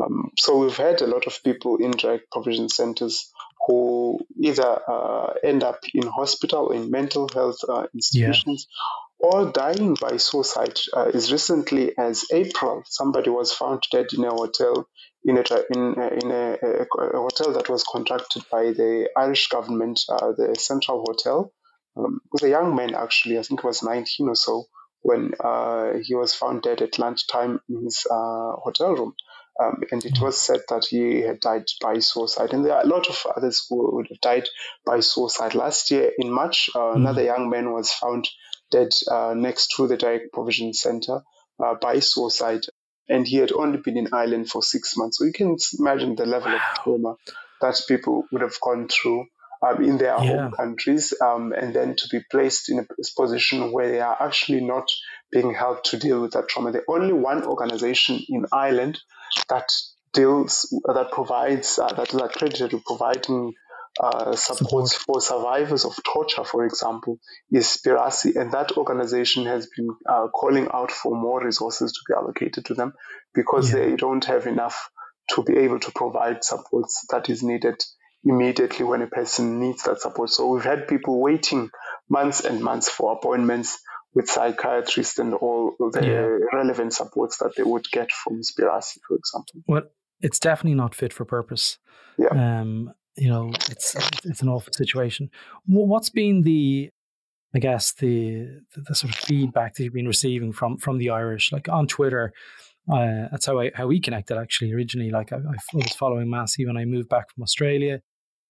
Um, 0.00 0.30
so 0.38 0.58
we've 0.58 0.76
had 0.76 1.02
a 1.02 1.06
lot 1.06 1.26
of 1.26 1.42
people 1.42 1.76
in 1.78 1.90
direct 1.90 2.30
provision 2.30 2.68
centers 2.68 3.30
who 3.66 4.20
either 4.40 4.78
uh, 4.88 5.32
end 5.42 5.64
up 5.64 5.80
in 5.92 6.06
hospital 6.06 6.66
or 6.66 6.74
in 6.74 6.90
mental 6.90 7.28
health 7.28 7.58
uh, 7.68 7.86
institutions 7.92 8.68
yeah. 8.70 9.28
or 9.28 9.52
dying 9.52 9.96
by 10.00 10.16
suicide. 10.16 10.78
Uh, 10.92 11.10
as 11.12 11.32
recently 11.32 11.92
as 11.98 12.24
April, 12.32 12.82
somebody 12.86 13.30
was 13.30 13.52
found 13.52 13.82
dead 13.90 14.06
in 14.12 14.24
a 14.24 14.30
hotel 14.30 14.86
in 15.24 15.38
a 15.38 15.42
in 15.74 15.94
a, 15.98 16.08
in 16.08 16.30
a, 16.30 16.58
a 16.62 17.18
hotel 17.18 17.52
that 17.52 17.68
was 17.68 17.82
contracted 17.82 18.44
by 18.50 18.66
the 18.66 19.08
Irish 19.16 19.48
government, 19.48 20.00
uh, 20.08 20.32
the 20.32 20.54
Central 20.58 21.04
Hotel. 21.04 21.52
Um, 21.96 22.20
it 22.24 22.30
was 22.32 22.42
a 22.44 22.50
young 22.50 22.76
man 22.76 22.94
actually, 22.94 23.38
I 23.38 23.42
think 23.42 23.62
he 23.62 23.66
was 23.66 23.82
19 23.82 24.28
or 24.28 24.36
so, 24.36 24.66
when 25.00 25.32
uh, 25.42 25.94
he 26.02 26.14
was 26.14 26.34
found 26.34 26.62
dead 26.62 26.82
at 26.82 26.98
lunchtime 26.98 27.60
in 27.68 27.84
his 27.84 28.06
uh, 28.08 28.52
hotel 28.62 28.94
room. 28.94 29.14
Um, 29.62 29.82
and 29.90 30.04
it 30.04 30.20
was 30.20 30.38
said 30.38 30.60
that 30.68 30.86
he 30.86 31.22
had 31.22 31.40
died 31.40 31.64
by 31.80 31.98
suicide. 32.00 32.52
And 32.52 32.64
there 32.64 32.74
are 32.74 32.82
a 32.82 32.88
lot 32.88 33.08
of 33.08 33.26
others 33.36 33.64
who 33.68 33.96
would 33.96 34.08
have 34.08 34.20
died 34.20 34.48
by 34.84 35.00
suicide. 35.00 35.54
Last 35.54 35.90
year 35.90 36.12
in 36.18 36.30
March, 36.30 36.68
uh, 36.74 36.78
mm-hmm. 36.78 37.00
another 37.00 37.22
young 37.22 37.48
man 37.48 37.72
was 37.72 37.90
found 37.92 38.28
dead 38.70 38.90
uh, 39.10 39.34
next 39.34 39.74
to 39.76 39.86
the 39.86 39.96
direct 39.96 40.32
provision 40.32 40.74
center 40.74 41.22
uh, 41.64 41.74
by 41.80 42.00
suicide. 42.00 42.66
and 43.08 43.26
he 43.26 43.36
had 43.36 43.52
only 43.52 43.78
been 43.78 43.96
in 43.96 44.08
Ireland 44.12 44.48
for 44.48 44.62
six 44.62 44.96
months. 44.96 45.18
So 45.18 45.24
you 45.24 45.32
can 45.32 45.56
imagine 45.78 46.16
the 46.16 46.26
level 46.26 46.52
wow. 46.52 46.58
of 46.58 46.82
trauma 46.82 47.16
that 47.60 47.80
people 47.88 48.24
would 48.32 48.42
have 48.42 48.60
gone 48.60 48.88
through 48.88 49.26
um, 49.62 49.82
in 49.82 49.96
their 49.96 50.16
yeah. 50.22 50.42
home 50.42 50.52
countries, 50.52 51.14
um, 51.20 51.52
and 51.52 51.74
then 51.74 51.96
to 51.96 52.08
be 52.10 52.20
placed 52.30 52.68
in 52.68 52.78
a 52.78 52.86
position 53.16 53.72
where 53.72 53.90
they 53.90 54.00
are 54.00 54.16
actually 54.20 54.60
not 54.60 54.86
being 55.32 55.52
helped 55.52 55.90
to 55.90 55.98
deal 55.98 56.20
with 56.20 56.32
that 56.32 56.48
trauma. 56.48 56.72
The 56.72 56.84
only 56.88 57.12
one 57.12 57.44
organization 57.44 58.20
in 58.28 58.46
Ireland 58.52 58.98
that 59.48 59.70
deals 60.12 60.72
that 60.86 61.10
provides 61.12 61.78
uh, 61.78 61.92
that 61.92 62.14
is 62.14 62.20
accredited 62.20 62.70
to 62.70 62.82
providing 62.86 63.52
uh, 63.98 64.36
support 64.36 64.90
for 64.90 65.20
survivors 65.20 65.84
of 65.84 65.94
torture, 66.04 66.44
for 66.44 66.64
example, 66.64 67.18
is 67.50 67.66
Spirasi, 67.66 68.36
and 68.36 68.52
that 68.52 68.72
organization 68.76 69.46
has 69.46 69.68
been 69.74 69.88
uh, 70.08 70.28
calling 70.28 70.68
out 70.72 70.90
for 70.90 71.14
more 71.16 71.42
resources 71.44 71.92
to 71.92 72.00
be 72.08 72.14
allocated 72.14 72.66
to 72.66 72.74
them 72.74 72.92
because 73.34 73.72
yeah. 73.72 73.80
they 73.80 73.96
don't 73.96 74.24
have 74.26 74.46
enough 74.46 74.90
to 75.30 75.42
be 75.42 75.56
able 75.58 75.80
to 75.80 75.90
provide 75.92 76.44
supports 76.44 77.06
that 77.10 77.28
is 77.30 77.42
needed 77.42 77.82
immediately 78.24 78.84
when 78.84 79.02
a 79.02 79.06
person 79.06 79.60
needs 79.60 79.84
that 79.84 80.00
support. 80.00 80.30
So 80.30 80.48
we've 80.48 80.64
had 80.64 80.88
people 80.88 81.20
waiting 81.20 81.70
months 82.08 82.44
and 82.44 82.62
months 82.62 82.88
for 82.88 83.12
appointments 83.12 83.78
with 84.16 84.30
psychiatrists 84.30 85.18
and 85.18 85.34
all 85.34 85.76
the 85.78 86.00
yeah. 86.02 86.56
relevant 86.58 86.94
supports 86.94 87.36
that 87.36 87.54
they 87.54 87.62
would 87.62 87.84
get 87.92 88.10
from 88.10 88.40
Spirasi, 88.40 88.98
for 89.06 89.16
example. 89.16 89.62
Well, 89.68 89.82
it's 90.22 90.40
definitely 90.40 90.74
not 90.74 90.94
fit 90.94 91.12
for 91.12 91.26
purpose. 91.26 91.78
Yeah. 92.18 92.28
Um, 92.28 92.92
you 93.16 93.28
know, 93.28 93.50
it's 93.70 93.94
it's 94.24 94.40
an 94.40 94.48
awful 94.48 94.72
situation. 94.72 95.28
What's 95.66 96.08
been 96.08 96.42
the, 96.42 96.88
I 97.54 97.58
guess 97.58 97.92
the, 97.92 98.62
the, 98.74 98.80
the 98.88 98.94
sort 98.94 99.12
of 99.12 99.18
feedback 99.20 99.74
that 99.74 99.84
you've 99.84 99.92
been 99.92 100.08
receiving 100.08 100.52
from 100.52 100.78
from 100.78 100.96
the 100.96 101.10
Irish, 101.10 101.52
like 101.52 101.68
on 101.68 101.86
Twitter? 101.86 102.32
Uh, 102.90 103.28
that's 103.30 103.44
how 103.44 103.60
I 103.60 103.70
how 103.74 103.86
we 103.86 104.00
connected 104.00 104.38
actually 104.38 104.72
originally. 104.72 105.10
Like 105.10 105.30
I, 105.30 105.36
I 105.36 105.76
was 105.76 105.92
following 105.92 106.28
MASI 106.28 106.66
when 106.66 106.78
I 106.78 106.86
moved 106.86 107.10
back 107.10 107.30
from 107.34 107.42
Australia, 107.42 108.00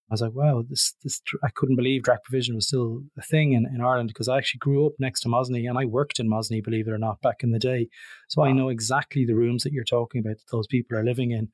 I 0.08 0.14
was 0.14 0.20
like, 0.20 0.34
wow, 0.34 0.62
this, 0.68 0.94
this, 1.02 1.20
I 1.42 1.48
couldn't 1.54 1.74
believe 1.74 2.04
direct 2.04 2.24
provision 2.24 2.54
was 2.54 2.68
still 2.68 3.02
a 3.18 3.22
thing 3.22 3.54
in, 3.54 3.66
in 3.66 3.80
Ireland 3.80 4.08
because 4.08 4.28
I 4.28 4.38
actually 4.38 4.58
grew 4.58 4.86
up 4.86 4.92
next 5.00 5.20
to 5.20 5.28
Mosney 5.28 5.68
and 5.68 5.76
I 5.76 5.84
worked 5.84 6.20
in 6.20 6.30
Mosney, 6.30 6.62
believe 6.62 6.86
it 6.86 6.92
or 6.92 6.98
not, 6.98 7.20
back 7.22 7.42
in 7.42 7.50
the 7.50 7.58
day. 7.58 7.88
So 8.28 8.44
I 8.44 8.52
know 8.52 8.68
exactly 8.68 9.24
the 9.24 9.34
rooms 9.34 9.64
that 9.64 9.72
you're 9.72 9.82
talking 9.82 10.20
about 10.20 10.36
that 10.36 10.50
those 10.52 10.68
people 10.68 10.96
are 10.96 11.04
living 11.04 11.32
in. 11.32 11.48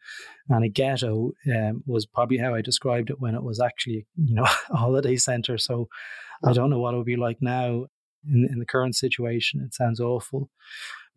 And 0.50 0.64
a 0.64 0.68
ghetto 0.68 1.32
um, 1.50 1.82
was 1.86 2.04
probably 2.04 2.36
how 2.36 2.54
I 2.54 2.60
described 2.60 3.08
it 3.08 3.20
when 3.20 3.34
it 3.34 3.42
was 3.42 3.58
actually, 3.58 4.06
you 4.16 4.34
know, 4.34 4.44
a 4.70 4.76
holiday 4.76 5.16
centre. 5.16 5.56
So 5.56 5.88
I 6.44 6.52
don't 6.52 6.68
know 6.68 6.78
what 6.80 6.92
it 6.92 6.98
would 6.98 7.06
be 7.06 7.16
like 7.16 7.38
now 7.40 7.86
in, 8.26 8.48
in 8.50 8.58
the 8.58 8.66
current 8.66 8.96
situation. 8.96 9.62
It 9.64 9.72
sounds 9.74 9.98
awful. 9.98 10.50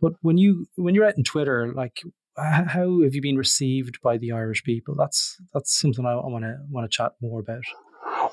But 0.01 0.13
when 0.21 0.37
you 0.37 0.67
when 0.75 0.93
you're 0.93 1.05
out 1.05 1.17
on 1.17 1.23
Twitter, 1.23 1.73
like 1.73 2.01
how 2.37 3.01
have 3.03 3.15
you 3.15 3.21
been 3.21 3.37
received 3.37 4.01
by 4.01 4.17
the 4.17 4.31
Irish 4.31 4.63
people? 4.63 4.95
That's 4.95 5.37
that's 5.53 5.77
something 5.79 6.05
I 6.05 6.15
want 6.15 6.43
to 6.43 6.57
want 6.69 6.89
to 6.89 6.95
chat 6.95 7.13
more 7.21 7.39
about. 7.39 7.63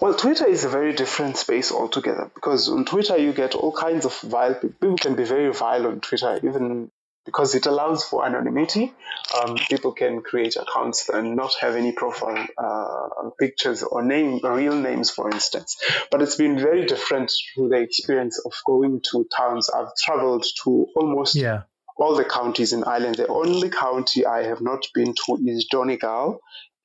Well, 0.00 0.14
Twitter 0.14 0.46
is 0.46 0.64
a 0.64 0.68
very 0.68 0.92
different 0.92 1.36
space 1.36 1.70
altogether 1.70 2.30
because 2.34 2.68
on 2.68 2.84
Twitter 2.84 3.16
you 3.16 3.32
get 3.32 3.54
all 3.54 3.72
kinds 3.72 4.04
of 4.04 4.18
vile 4.20 4.54
people. 4.54 4.76
People 4.80 4.98
can 4.98 5.14
be 5.14 5.24
very 5.24 5.52
vile 5.52 5.86
on 5.86 6.00
Twitter, 6.00 6.40
even 6.42 6.90
because 7.24 7.54
it 7.54 7.66
allows 7.66 8.04
for 8.04 8.26
anonymity. 8.26 8.92
Um, 9.40 9.56
people 9.56 9.92
can 9.92 10.22
create 10.22 10.56
accounts 10.56 11.08
and 11.08 11.36
not 11.36 11.54
have 11.60 11.76
any 11.76 11.92
profile 11.92 12.46
uh, 12.58 13.30
pictures 13.38 13.82
or 13.82 14.02
name, 14.02 14.40
real 14.42 14.74
names, 14.74 15.10
for 15.10 15.30
instance. 15.30 15.76
But 16.10 16.22
it's 16.22 16.36
been 16.36 16.58
very 16.58 16.84
different 16.84 17.32
through 17.54 17.68
the 17.68 17.80
experience 17.80 18.40
of 18.44 18.52
going 18.66 19.02
to 19.12 19.26
towns. 19.36 19.70
I've 19.70 19.94
traveled 19.96 20.44
to 20.64 20.88
almost 20.96 21.36
yeah 21.36 21.62
all 21.96 22.14
the 22.16 22.24
counties 22.24 22.72
in 22.72 22.84
Ireland. 22.84 23.16
The 23.16 23.26
only 23.28 23.70
county 23.70 24.26
I 24.26 24.44
have 24.44 24.60
not 24.60 24.86
been 24.94 25.14
to 25.14 25.38
is 25.46 25.66
Donegal, 25.70 26.40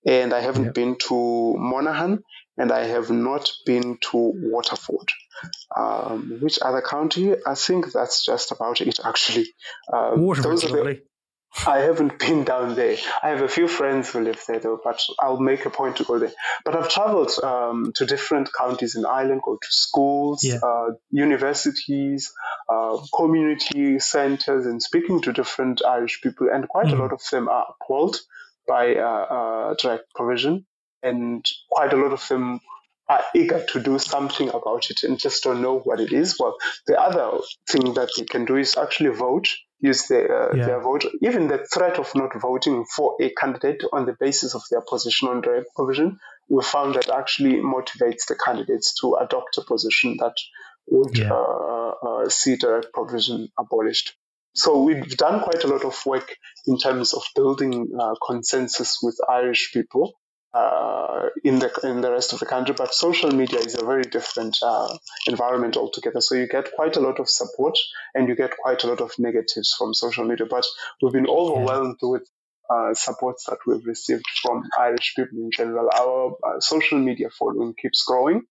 and 0.05 0.34
I 0.34 0.41
haven't 0.41 0.74
been 0.74 0.97
to 1.08 1.55
Monaghan, 1.58 2.24
and 2.58 2.72
I 2.72 2.86
have 2.86 3.10
not 3.10 3.49
been 3.66 3.97
to 4.12 4.18
Waterford. 4.36 5.12
Um, 5.76 6.39
which 6.41 6.60
other 6.62 6.82
county? 6.82 7.34
I 7.45 7.55
think 7.55 7.91
that's 7.91 8.26
just 8.26 8.51
about 8.51 8.82
it, 8.82 8.99
actually. 9.03 9.47
Um, 9.91 10.22
Waterford's 10.22 10.64
lovely. 10.64 11.01
I 11.66 11.80
haven't 11.80 12.20
been 12.28 12.43
down 12.43 12.76
there. 12.76 12.97
I 13.24 13.30
have 13.30 13.41
a 13.41 13.47
few 13.47 13.68
friends 13.68 14.12
who 14.12 14.22
live 14.22 14.41
there 14.47 14.60
though, 14.60 14.80
but 14.84 15.01
I'll 15.20 15.39
make 15.39 15.66
a 15.66 15.70
point 15.70 15.97
to 15.97 16.03
go 16.03 16.20
there. 16.20 16.34
But 16.66 16.76
I've 16.76 16.89
traveled 16.89 17.32
um, 17.41 17.93
to 17.95 18.05
different 18.05 18.49
counties 18.58 18.95
in 18.95 19.05
Ireland, 19.05 19.41
go 19.43 19.55
to 19.55 19.68
schools, 19.70 20.43
yeah. 20.43 20.60
uh, 20.62 20.91
universities, 21.10 22.34
uh, 22.70 22.97
community 23.16 23.99
centers, 23.99 24.66
and 24.66 24.82
speaking 24.82 25.22
to 25.22 25.34
different 25.34 25.84
Irish 25.86 26.22
people, 26.22 26.49
and 26.51 26.68
quite 26.68 26.88
mm. 26.88 26.93
a 26.93 26.95
hmm. 26.95 27.01
lot 27.01 27.14
of 27.14 27.22
them 27.32 27.47
are 27.47 27.68
appalled 27.80 28.18
by 28.68 28.95
uh, 28.95 29.74
uh, 29.84 29.97
provision, 30.16 30.66
and 31.01 31.45
quite 31.70 31.93
a 31.93 31.97
lot 31.97 32.12
of 32.12 32.28
them 32.28 32.60
are 33.10 33.24
eager 33.34 33.66
to 33.70 33.80
do 33.80 33.99
something 33.99 34.49
about 34.49 34.89
it 34.89 35.03
and 35.03 35.20
just 35.20 35.43
don't 35.43 35.62
know 35.62 35.80
what 35.80 35.99
it 35.99 36.12
is. 36.12 36.38
Well, 36.39 36.58
the 36.88 36.99
other 36.99 37.39
thing 37.70 37.93
that 37.93 38.10
they 38.18 38.26
can 38.26 38.45
do 38.45 38.58
is 38.58 38.78
actually 38.78 39.12
vote 39.12 39.47
use 39.80 40.08
their, 40.08 40.51
uh, 40.51 40.55
yeah. 40.55 40.66
their 40.66 40.82
vote. 40.82 41.05
Even 41.22 41.47
the 41.47 41.66
threat 41.74 41.99
of 41.99 42.14
not 42.16 42.39
voting 42.39 42.86
for 42.86 43.16
a 43.22 43.30
candidate 43.30 43.84
on 43.93 44.05
the 44.05 44.16
basis 44.20 44.55
of 44.55 44.62
their 44.72 44.82
position 44.82 45.28
on 45.28 45.41
direct 45.41 45.68
provision, 45.76 46.20
we 46.49 46.64
found 46.64 46.95
that 46.95 47.10
actually 47.10 47.55
motivates 47.55 48.26
the 48.28 48.38
candidates 48.43 48.99
to 49.01 49.16
adopt 49.16 49.58
a 49.58 49.62
position 49.62 50.18
that 50.20 50.36
would 50.88 51.18
yeah. 51.18 51.32
uh, 51.32 51.93
uh, 52.03 52.30
see 52.30 52.55
direct 52.55 52.93
provision 52.93 53.49
abolished. 53.60 54.16
So 54.55 54.82
we've 54.82 55.16
done 55.18 55.41
quite 55.41 55.64
a 55.64 55.68
lot 55.68 55.86
of 55.86 55.95
work 56.05 56.36
in 56.66 56.80
terms 56.80 57.14
of 57.14 57.22
building 57.36 57.91
uh, 57.99 58.16
consensus 58.26 58.97
with 59.03 59.20
Irish 59.30 59.72
people 59.72 60.14
uh, 60.54 61.28
in 61.43 61.60
the 61.60 61.72
in 61.84 62.02
the 62.02 62.12
rest 62.12 62.34
of 62.34 62.39
the 62.39 62.45
country. 62.45 62.76
But 62.78 62.93
social 62.93 63.32
media 63.32 63.60
is 63.60 63.76
a 63.76 63.86
very 63.86 64.04
different 64.04 64.58
uh, 64.62 64.98
environment 65.28 65.78
altogether. 65.78 66.22
So 66.22 66.36
you 66.36 66.48
get 66.48 66.72
quite 66.74 66.95
a 66.95 67.00
lot 67.00 67.20
of 67.20 67.30
support 67.30 67.78
and 68.16 68.28
you 68.28 68.36
get 68.36 68.58
quite 68.58 68.84
a 68.84 68.88
lot 68.88 69.02
of 69.02 69.12
negatives 69.20 69.76
from 69.78 69.93
social 69.93 70.26
media. 70.26 70.48
But 70.50 70.66
we've 71.02 71.14
been 71.14 71.30
overwhelmed 71.30 71.98
yeah. 72.02 72.10
with 72.10 72.28
uh, 72.70 72.93
supports 72.93 73.45
that 73.45 73.60
we've 73.66 73.86
received 73.86 74.26
from 74.41 74.64
Irish 74.80 75.14
people 75.16 75.39
in 75.39 75.52
general. 75.52 75.89
Our 75.93 76.36
uh, 76.43 76.60
social 76.60 76.98
media 77.00 77.30
following 77.30 77.74
keeps 77.82 78.04
growing. 78.04 78.43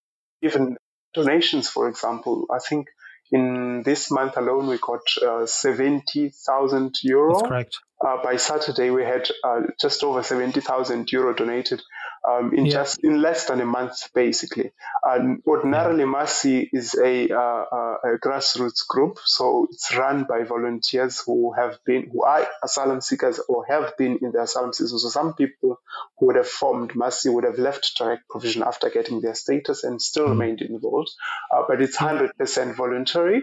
Even 0.42 0.76
donations, 1.14 1.68
for 1.68 1.88
example, 1.88 2.47
I 2.51 2.59
think 2.59 2.88
in 3.32 3.82
this 3.84 4.10
month 4.10 4.36
alone 4.36 4.66
we 4.68 4.78
got 4.78 5.00
uh, 5.22 5.46
70,000 5.46 6.94
euro. 7.02 7.34
That's 7.34 7.48
correct. 7.48 7.78
Uh, 8.04 8.22
by 8.22 8.36
Saturday, 8.36 8.90
we 8.90 9.04
had 9.04 9.28
uh, 9.42 9.62
just 9.80 10.02
over 10.04 10.22
70,000 10.22 11.10
euro 11.12 11.34
donated 11.34 11.82
um, 12.28 12.52
in 12.54 12.66
yeah. 12.66 12.72
just 12.72 12.98
in 13.04 13.22
less 13.22 13.46
than 13.46 13.60
a 13.60 13.66
month, 13.66 14.12
basically. 14.14 14.72
And 15.04 15.42
ordinarily, 15.46 16.00
yeah. 16.00 16.06
MASI 16.06 16.68
is 16.72 16.94
a, 16.94 17.30
uh, 17.30 17.64
uh, 17.72 17.96
a, 18.04 18.18
grassroots 18.18 18.86
group, 18.86 19.18
so 19.24 19.68
it's 19.70 19.94
run 19.94 20.24
by 20.24 20.42
volunteers 20.42 21.22
who 21.24 21.52
have 21.52 21.78
been 21.84 22.10
who 22.10 22.24
are 22.24 22.46
asylum 22.62 23.00
seekers 23.00 23.38
or 23.48 23.64
have 23.66 23.96
been 23.96 24.18
in 24.22 24.32
the 24.32 24.42
asylum 24.42 24.72
system. 24.72 24.98
So 24.98 25.08
some 25.08 25.34
people 25.34 25.80
who 26.18 26.26
would 26.26 26.36
have 26.36 26.48
formed 26.48 26.94
MASI 26.94 27.32
would 27.32 27.44
have 27.44 27.58
left 27.58 27.96
direct 27.96 28.28
provision 28.28 28.62
after 28.62 28.90
getting 28.90 29.20
their 29.20 29.34
status 29.34 29.84
and 29.84 30.02
still 30.02 30.26
mm. 30.26 30.30
remained 30.30 30.62
involved, 30.62 31.10
uh, 31.54 31.62
but 31.68 31.80
it's 31.80 31.96
100% 31.96 32.74
voluntary. 32.74 33.42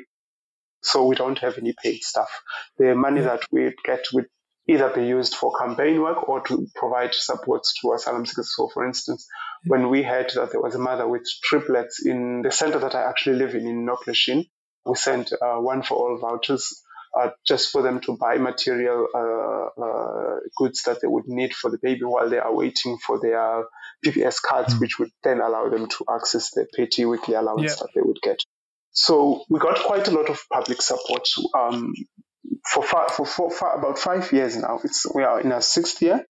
So 0.81 1.05
we 1.05 1.15
don't 1.15 1.39
have 1.39 1.57
any 1.57 1.73
paid 1.81 2.03
staff. 2.03 2.29
The 2.77 2.93
money 2.93 3.21
yeah. 3.21 3.27
that 3.27 3.43
we 3.51 3.73
get 3.86 4.07
with 4.11 4.25
either 4.68 4.89
be 4.89 5.05
used 5.05 5.36
for 5.36 5.51
campaign 5.57 6.01
work 6.01 6.28
or 6.30 6.41
to 6.41 6.68
provide 6.76 7.14
supports 7.14 7.74
to 7.82 7.93
asylum 7.93 8.26
seekers. 8.26 8.53
So, 8.55 8.70
for 8.74 8.86
instance, 8.86 9.28
when 9.66 9.89
we 9.89 10.03
heard 10.03 10.32
that 10.36 10.51
there 10.51 10.61
was 10.61 10.76
a 10.76 10.80
mother 10.80 11.07
with 11.07 11.28
triplets 11.43 12.05
in 12.05 12.41
the 12.43 12.51
center 12.51 12.80
that 12.80 12.95
I 12.95 13.03
actually 13.09 13.38
live 13.38 13.55
in, 13.55 13.68
in 13.68 13.86
Knocklisheen, 13.86 14.45
we 14.86 14.95
sent 14.95 15.34
uh, 15.34 15.57
one 15.57 15.84
for 15.84 15.95
all 15.95 16.18
vouchers 16.20 16.82
uh, 17.20 17.30
just 17.45 17.72
for 17.72 17.82
them 17.82 17.99
to 18.01 18.18
buy 18.18 18.38
material 18.38 19.07
uh, 19.14 19.82
uh 19.82 20.39
goods 20.57 20.84
that 20.84 20.99
they 21.01 21.07
would 21.07 21.28
need 21.28 21.53
for 21.53 21.70
the 21.70 21.78
baby 21.82 22.03
while 22.03 22.30
they 22.30 22.39
are 22.39 22.53
waiting 22.53 22.97
for 23.05 23.20
their 23.20 23.66
PPS 24.05 24.41
cards, 24.41 24.74
mm. 24.74 24.82
which 24.82 24.97
would 24.99 25.11
then 25.24 25.39
allow 25.39 25.70
them 25.70 25.88
to 25.88 26.05
access 26.09 26.51
the 26.51 26.66
petty 26.76 27.05
weekly 27.05 27.36
allowance 27.36 27.72
yeah. 27.72 27.76
that 27.82 27.89
they 27.93 28.01
would 28.01 28.20
get. 28.22 28.39
So 28.91 29.43
we 29.49 29.59
got 29.59 29.80
quite 29.80 30.07
a 30.07 30.11
lot 30.11 30.30
of 30.30 30.41
public 30.51 30.82
support. 30.82 31.28
Um, 31.55 31.93
for, 32.66 32.84
far, 32.84 33.10
for, 33.10 33.26
for 33.26 33.52
far, 33.52 33.78
about 33.78 34.00
five 34.00 34.32
years 34.32 34.56
now. 34.58 34.80
It's, 34.84 35.06
we 35.14 35.24
are 35.24 35.39
in 35.41 35.52
our 35.52 35.62
sixth 35.62 36.02
year 36.02 36.26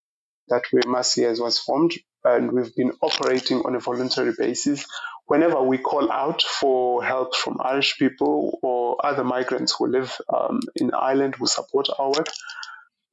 that 0.49 0.63
we, 0.71 0.81
MASI's 0.81 1.39
was 1.39 1.59
formed, 1.59 1.93
and 2.23 2.51
we've 2.51 2.75
been 2.75 2.91
operating 3.01 3.59
on 3.59 3.75
a 3.75 3.79
voluntary 3.79 4.33
basis. 4.37 4.85
Whenever 5.25 5.61
we 5.61 5.77
call 5.77 6.11
out 6.11 6.41
for 6.41 7.03
help 7.03 7.35
from 7.35 7.57
Irish 7.63 7.97
people 7.97 8.59
or 8.61 8.97
other 9.05 9.23
migrants 9.23 9.75
who 9.77 9.87
live 9.87 10.15
um, 10.33 10.59
in 10.75 10.91
Ireland 10.93 11.35
who 11.35 11.47
support 11.47 11.87
our 11.97 12.09
work, 12.09 12.27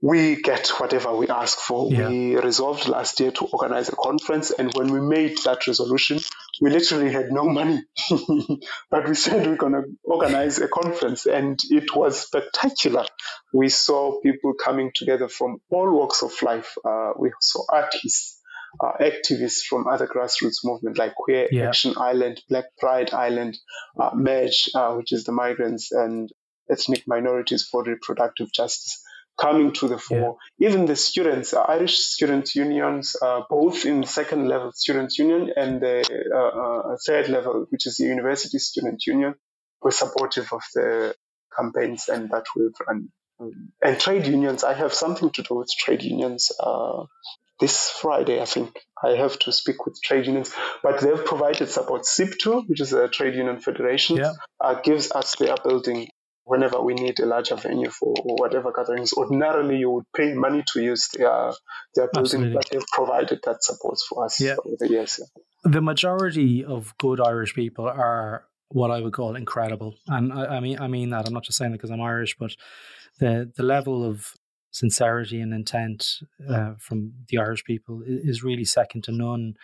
we 0.02 0.40
get 0.40 0.68
whatever 0.78 1.14
we 1.14 1.28
ask 1.28 1.58
for. 1.58 1.92
Yeah. 1.92 2.08
We 2.08 2.36
resolved 2.36 2.88
last 2.88 3.20
year 3.20 3.32
to 3.32 3.44
organize 3.46 3.88
a 3.88 3.96
conference, 3.96 4.50
and 4.50 4.72
when 4.74 4.90
we 4.92 5.00
made 5.00 5.36
that 5.44 5.66
resolution, 5.66 6.20
we 6.60 6.70
literally 6.70 7.12
had 7.12 7.30
no 7.30 7.44
money. 7.44 7.82
but 8.90 9.08
we 9.08 9.14
said 9.14 9.46
we're 9.46 9.56
going 9.56 9.74
to 9.74 9.84
organize 10.02 10.58
a 10.58 10.68
conference, 10.68 11.26
and 11.26 11.58
it 11.70 11.94
was 11.94 12.20
spectacular. 12.20 13.04
We 13.52 13.68
saw 13.68 14.20
people 14.20 14.54
coming 14.54 14.92
together 14.94 15.28
from 15.28 15.60
all 15.70 15.90
walks 15.92 16.22
of 16.22 16.32
life. 16.42 16.74
Uh, 16.84 17.12
we 17.18 17.32
saw 17.40 17.64
artists. 17.70 18.38
Uh, 18.80 18.92
activists 19.00 19.64
from 19.68 19.88
other 19.88 20.06
grassroots 20.06 20.58
movements 20.62 20.96
like 20.96 21.12
Queer 21.16 21.48
yeah. 21.50 21.66
Action 21.66 21.92
Ireland, 21.96 22.40
Black 22.48 22.66
Pride 22.78 23.12
Ireland, 23.12 23.58
uh, 23.98 24.10
MERGE, 24.14 24.70
uh, 24.76 24.94
which 24.94 25.10
is 25.10 25.24
the 25.24 25.32
Migrants 25.32 25.90
and 25.90 26.30
Ethnic 26.70 27.02
Minorities 27.08 27.64
for 27.64 27.82
Reproductive 27.82 28.52
Justice, 28.52 29.02
coming 29.40 29.72
to 29.72 29.88
the 29.88 29.98
fore. 29.98 30.36
Yeah. 30.58 30.68
Even 30.68 30.86
the 30.86 30.96
students, 30.96 31.54
uh, 31.54 31.62
Irish 31.62 31.98
student 31.98 32.54
unions, 32.54 33.16
uh, 33.20 33.42
both 33.48 33.86
in 33.86 34.04
second 34.04 34.48
level 34.48 34.72
student 34.72 35.16
union 35.18 35.50
and 35.56 35.80
the 35.80 36.04
uh, 36.34 36.92
uh, 36.92 36.96
third 37.06 37.28
level, 37.28 37.66
which 37.70 37.86
is 37.86 37.96
the 37.96 38.04
university 38.04 38.58
student 38.58 39.06
union, 39.06 39.34
were 39.82 39.90
supportive 39.90 40.52
of 40.52 40.62
the 40.74 41.14
campaigns 41.56 42.08
and 42.08 42.30
that 42.30 42.44
we've 42.54 42.74
run. 42.86 43.08
And 43.82 43.98
trade 43.98 44.26
unions, 44.26 44.64
I 44.64 44.74
have 44.74 44.92
something 44.92 45.30
to 45.30 45.42
do 45.42 45.54
with 45.54 45.70
trade 45.70 46.02
unions. 46.02 46.52
Uh, 46.60 47.04
this 47.58 47.90
Friday, 47.90 48.40
I 48.40 48.44
think 48.44 48.78
I 49.02 49.10
have 49.10 49.38
to 49.40 49.52
speak 49.52 49.86
with 49.86 50.00
trade 50.02 50.26
unions, 50.26 50.52
but 50.82 51.00
they've 51.00 51.24
provided 51.24 51.68
support. 51.68 52.02
SIPTU, 52.02 52.68
which 52.68 52.80
is 52.80 52.92
a 52.92 53.08
trade 53.08 53.34
union 53.34 53.60
federation, 53.60 54.16
yeah. 54.16 54.32
uh, 54.60 54.80
gives 54.80 55.10
us 55.12 55.36
their 55.36 55.56
building 55.62 56.08
whenever 56.50 56.80
we 56.80 56.94
need 56.94 57.20
a 57.20 57.26
larger 57.26 57.54
venue 57.54 57.90
for 57.90 58.12
whatever 58.24 58.72
gatherings. 58.72 59.12
Ordinarily, 59.12 59.76
you 59.78 59.90
would 59.90 60.04
pay 60.16 60.34
money 60.34 60.64
to 60.72 60.82
use 60.82 61.08
their 61.16 61.52
their 61.94 62.08
building, 62.12 62.52
but 62.52 62.68
they've 62.70 62.92
provided 62.92 63.38
that 63.44 63.62
support 63.62 63.98
for 64.08 64.24
us 64.24 64.40
yeah. 64.40 64.56
over 64.64 64.76
the 64.80 64.88
years. 64.88 65.20
Yeah. 65.20 65.70
The 65.70 65.80
majority 65.80 66.64
of 66.64 66.92
good 66.98 67.20
Irish 67.20 67.54
people 67.54 67.86
are 67.86 68.44
what 68.68 68.90
I 68.90 69.00
would 69.00 69.12
call 69.12 69.36
incredible, 69.36 69.94
and 70.08 70.32
I, 70.32 70.56
I 70.56 70.60
mean 70.60 70.80
I 70.80 70.88
mean 70.88 71.10
that. 71.10 71.26
I'm 71.26 71.34
not 71.34 71.44
just 71.44 71.56
saying 71.58 71.70
that 71.70 71.78
because 71.78 71.92
I'm 71.92 72.02
Irish, 72.02 72.36
but 72.36 72.52
the 73.20 73.52
the 73.56 73.62
level 73.62 74.04
of 74.04 74.34
sincerity 74.72 75.40
and 75.40 75.54
intent 75.54 76.06
uh, 76.48 76.72
from 76.78 77.12
the 77.28 77.38
Irish 77.38 77.64
people 77.64 78.02
is 78.06 78.42
really 78.42 78.64
second 78.64 79.04
to 79.04 79.12
none. 79.12 79.54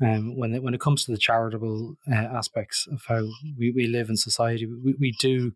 Um, 0.00 0.36
when 0.36 0.54
it, 0.54 0.62
when 0.62 0.74
it 0.74 0.80
comes 0.80 1.04
to 1.04 1.10
the 1.10 1.18
charitable 1.18 1.96
uh, 2.08 2.14
aspects 2.14 2.86
of 2.92 3.02
how 3.08 3.22
we, 3.58 3.72
we 3.72 3.88
live 3.88 4.08
in 4.08 4.16
society, 4.16 4.64
we, 4.64 4.94
we 5.00 5.10
do 5.18 5.52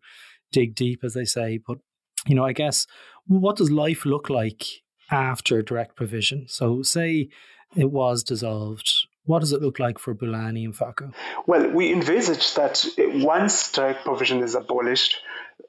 dig 0.53 0.75
deep, 0.75 1.03
as 1.03 1.13
they 1.13 1.25
say. 1.25 1.59
But 1.65 1.79
you 2.25 2.35
know, 2.35 2.45
I 2.45 2.53
guess 2.53 2.87
what 3.27 3.57
does 3.57 3.71
life 3.71 4.05
look 4.05 4.29
like 4.29 4.63
after 5.11 5.61
direct 5.61 5.95
provision? 5.95 6.45
So, 6.47 6.81
say 6.81 7.29
it 7.75 7.91
was 7.91 8.23
dissolved. 8.23 8.89
What 9.25 9.39
does 9.39 9.53
it 9.53 9.61
look 9.61 9.79
like 9.79 9.99
for 9.99 10.13
Bulani 10.13 10.67
Mfaco? 10.67 11.13
Well, 11.47 11.69
we 11.69 11.93
envisage 11.93 12.53
that 12.55 12.85
once 12.97 13.71
direct 13.71 14.03
provision 14.03 14.43
is 14.43 14.53
abolished, 14.53 15.15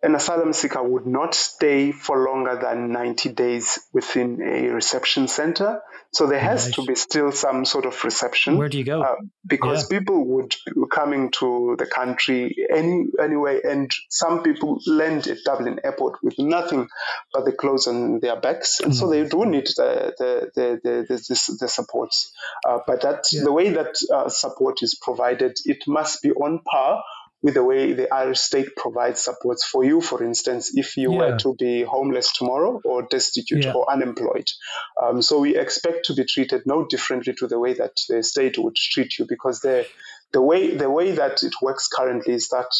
an 0.05 0.15
asylum 0.15 0.53
seeker 0.53 0.83
would 0.83 1.07
not 1.07 1.35
stay 1.35 1.91
for 1.91 2.19
longer 2.25 2.59
than 2.61 2.93
90 2.93 3.31
days 3.31 3.81
within 3.95 4.43
a 4.43 4.69
reception 4.69 5.29
center. 5.29 5.81
So 6.13 6.27
there 6.27 6.39
has 6.39 6.71
to 6.73 6.85
be 6.85 6.95
still 6.95 7.33
some 7.33 7.65
sort 7.65 7.87
of 7.87 8.05
reception. 8.05 8.57
Where 8.59 8.69
do 8.69 8.79
you 8.79 8.85
go? 8.85 9.03
Uh, 9.03 9.17
because 9.45 9.91
yeah. 9.91 9.99
people 9.99 10.25
would 10.27 10.55
coming 10.93 11.31
to 11.41 11.75
the 11.77 11.87
country 11.87 12.55
any 12.71 13.07
anyway, 13.21 13.63
and 13.65 13.91
some 14.11 14.45
people 14.45 14.81
land 14.87 15.27
at 15.27 15.39
Dublin 15.45 15.81
Airport 15.83 16.23
with 16.23 16.35
nothing 16.39 16.87
but 17.33 17.45
the 17.47 17.53
clothes 17.53 17.89
on 17.89 18.21
their 18.21 18.39
backs, 18.41 18.79
and 18.79 18.93
mm. 18.93 18.95
so 18.95 19.11
they 19.11 19.27
do 19.27 19.45
need 19.45 19.67
the 19.77 20.15
the 20.17 20.51
the 20.55 20.81
the, 20.85 21.07
the, 21.09 21.57
the 21.61 21.69
support. 21.69 22.11
Uh, 22.65 22.79
but 22.87 23.03
that 23.03 23.25
yeah. 23.33 23.43
the 23.43 23.53
way 23.53 23.71
that 23.71 23.97
uh, 24.15 24.29
support 24.29 24.83
is 24.83 24.95
provided, 24.95 25.59
it 25.65 25.83
must 25.89 26.23
be 26.23 26.31
on 26.31 26.61
par 26.61 27.03
with 27.45 27.55
the 27.55 27.63
way 27.63 27.93
the 27.93 28.13
Irish 28.13 28.41
state 28.41 28.75
provides 28.75 29.21
supports 29.21 29.65
for 29.67 29.85
you, 29.85 30.01
for 30.01 30.25
instance, 30.25 30.71
if 30.75 30.97
you 30.97 31.13
yeah. 31.13 31.19
were 31.19 31.39
to 31.41 31.55
be 31.55 31.83
homeless 31.83 32.33
tomorrow 32.33 32.81
or 32.87 33.03
destitute 33.03 33.67
yeah. 33.67 33.75
or 33.75 33.93
unemployed. 33.93 34.49
Um, 35.01 35.21
so 35.21 35.41
we 35.41 35.55
expect 35.55 36.07
to 36.07 36.15
be 36.15 36.25
treated 36.25 36.63
no 36.65 36.87
differently 36.87 37.35
to 37.35 37.47
the 37.47 37.59
way 37.59 37.75
that 37.75 38.01
the 38.09 38.23
state 38.23 38.57
would 38.57 38.75
treat 38.75 39.19
you 39.19 39.27
because 39.29 39.61
the, 39.61 39.87
the, 40.33 40.41
way, 40.41 40.75
the 40.75 40.89
way 40.89 41.13
that 41.13 41.43
it 41.43 41.53
works 41.61 41.87
currently 41.87 42.33
is 42.33 42.49
that 42.49 42.73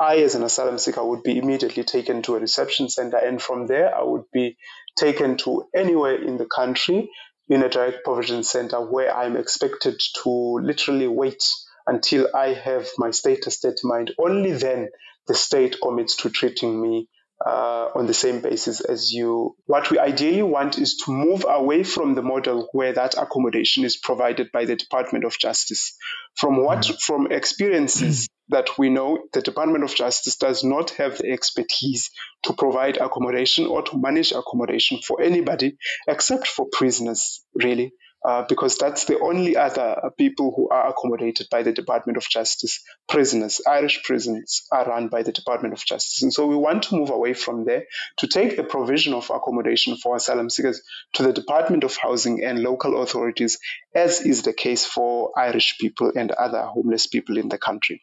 I, 0.00 0.16
as 0.16 0.34
an 0.34 0.42
asylum 0.42 0.78
seeker, 0.78 1.04
would 1.04 1.22
be 1.22 1.38
immediately 1.38 1.84
taken 1.84 2.22
to 2.22 2.34
a 2.34 2.40
reception 2.40 2.88
center, 2.88 3.18
and 3.18 3.40
from 3.40 3.68
there, 3.68 3.94
I 3.94 4.02
would 4.02 4.24
be 4.32 4.56
taken 4.98 5.36
to 5.44 5.68
anywhere 5.72 6.20
in 6.20 6.36
the 6.36 6.46
country 6.46 7.10
in 7.48 7.62
a 7.62 7.68
direct 7.68 8.02
provision 8.02 8.42
center 8.42 8.80
where 8.80 9.14
I'm 9.14 9.36
expected 9.36 10.00
to 10.24 10.58
literally 10.62 11.06
wait 11.06 11.44
until 11.90 12.28
I 12.34 12.54
have 12.54 12.88
my 12.98 13.10
status 13.10 13.58
determined. 13.58 14.12
Only 14.16 14.52
then 14.52 14.90
the 15.26 15.34
state 15.34 15.76
commits 15.82 16.16
to 16.18 16.30
treating 16.30 16.80
me 16.80 17.08
uh, 17.44 17.88
on 17.96 18.06
the 18.06 18.14
same 18.14 18.40
basis 18.40 18.80
as 18.80 19.10
you. 19.10 19.56
What 19.66 19.90
we 19.90 19.98
ideally 19.98 20.42
want 20.42 20.78
is 20.78 21.02
to 21.04 21.10
move 21.10 21.44
away 21.48 21.82
from 21.82 22.14
the 22.14 22.22
model 22.22 22.68
where 22.72 22.92
that 22.92 23.14
accommodation 23.18 23.84
is 23.84 23.96
provided 23.96 24.52
by 24.52 24.66
the 24.66 24.76
Department 24.76 25.24
of 25.24 25.36
Justice. 25.36 25.96
From 26.36 26.62
what, 26.62 26.82
mm. 26.82 27.00
from 27.00 27.32
experiences 27.32 28.28
that 28.50 28.78
we 28.78 28.88
know, 28.88 29.18
the 29.32 29.42
Department 29.42 29.82
of 29.82 29.94
Justice 29.94 30.36
does 30.36 30.62
not 30.62 30.90
have 30.90 31.18
the 31.18 31.32
expertise 31.32 32.10
to 32.44 32.52
provide 32.52 32.98
accommodation 32.98 33.66
or 33.66 33.82
to 33.82 33.98
manage 33.98 34.30
accommodation 34.30 35.00
for 35.04 35.20
anybody 35.20 35.76
except 36.06 36.46
for 36.46 36.68
prisoners, 36.72 37.42
really 37.54 37.92
uh, 38.24 38.44
because 38.48 38.76
that's 38.76 39.04
the 39.04 39.18
only 39.18 39.56
other 39.56 40.10
people 40.18 40.52
who 40.54 40.68
are 40.68 40.88
accommodated 40.88 41.48
by 41.50 41.62
the 41.62 41.72
Department 41.72 42.16
of 42.16 42.28
Justice. 42.28 42.80
Prisoners, 43.08 43.60
Irish 43.66 44.02
prisons 44.02 44.66
are 44.70 44.86
run 44.86 45.08
by 45.08 45.22
the 45.22 45.32
Department 45.32 45.74
of 45.74 45.84
Justice. 45.84 46.22
And 46.22 46.32
so 46.32 46.46
we 46.46 46.56
want 46.56 46.84
to 46.84 46.96
move 46.96 47.10
away 47.10 47.32
from 47.32 47.64
there 47.64 47.84
to 48.18 48.26
take 48.26 48.56
the 48.56 48.64
provision 48.64 49.14
of 49.14 49.30
accommodation 49.30 49.96
for 49.96 50.16
asylum 50.16 50.50
seekers 50.50 50.82
to 51.14 51.22
the 51.22 51.32
Department 51.32 51.84
of 51.84 51.96
Housing 51.96 52.44
and 52.44 52.62
local 52.62 53.02
authorities, 53.02 53.58
as 53.94 54.20
is 54.20 54.42
the 54.42 54.52
case 54.52 54.84
for 54.84 55.32
Irish 55.36 55.78
people 55.78 56.12
and 56.14 56.30
other 56.30 56.62
homeless 56.62 57.06
people 57.06 57.38
in 57.38 57.48
the 57.48 57.58
country. 57.58 58.02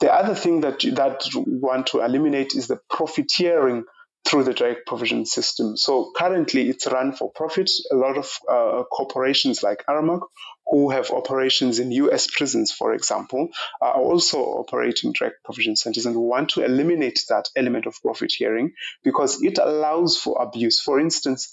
The 0.00 0.12
other 0.12 0.36
thing 0.36 0.60
that 0.60 0.80
that 0.94 1.24
we 1.34 1.58
want 1.58 1.88
to 1.88 2.00
eliminate 2.02 2.54
is 2.54 2.68
the 2.68 2.78
profiteering 2.88 3.84
through 4.24 4.44
the 4.44 4.52
direct 4.52 4.86
provision 4.86 5.24
system. 5.24 5.76
So 5.76 6.12
currently 6.16 6.68
it's 6.68 6.86
run 6.86 7.12
for 7.12 7.30
profit. 7.34 7.70
A 7.90 7.94
lot 7.94 8.18
of 8.18 8.30
uh, 8.48 8.82
corporations 8.84 9.62
like 9.62 9.84
Aramark, 9.88 10.20
who 10.66 10.90
have 10.90 11.10
operations 11.10 11.78
in 11.78 11.90
US 11.92 12.26
prisons, 12.26 12.70
for 12.70 12.92
example, 12.92 13.48
are 13.80 13.94
also 13.94 14.38
operating 14.38 15.12
direct 15.12 15.42
provision 15.44 15.76
centers. 15.76 16.04
And 16.04 16.14
we 16.14 16.22
want 16.22 16.50
to 16.50 16.64
eliminate 16.64 17.24
that 17.30 17.48
element 17.56 17.86
of 17.86 17.96
profiteering 18.02 18.72
because 19.02 19.42
it 19.42 19.58
allows 19.58 20.18
for 20.18 20.42
abuse. 20.42 20.80
For 20.80 21.00
instance, 21.00 21.52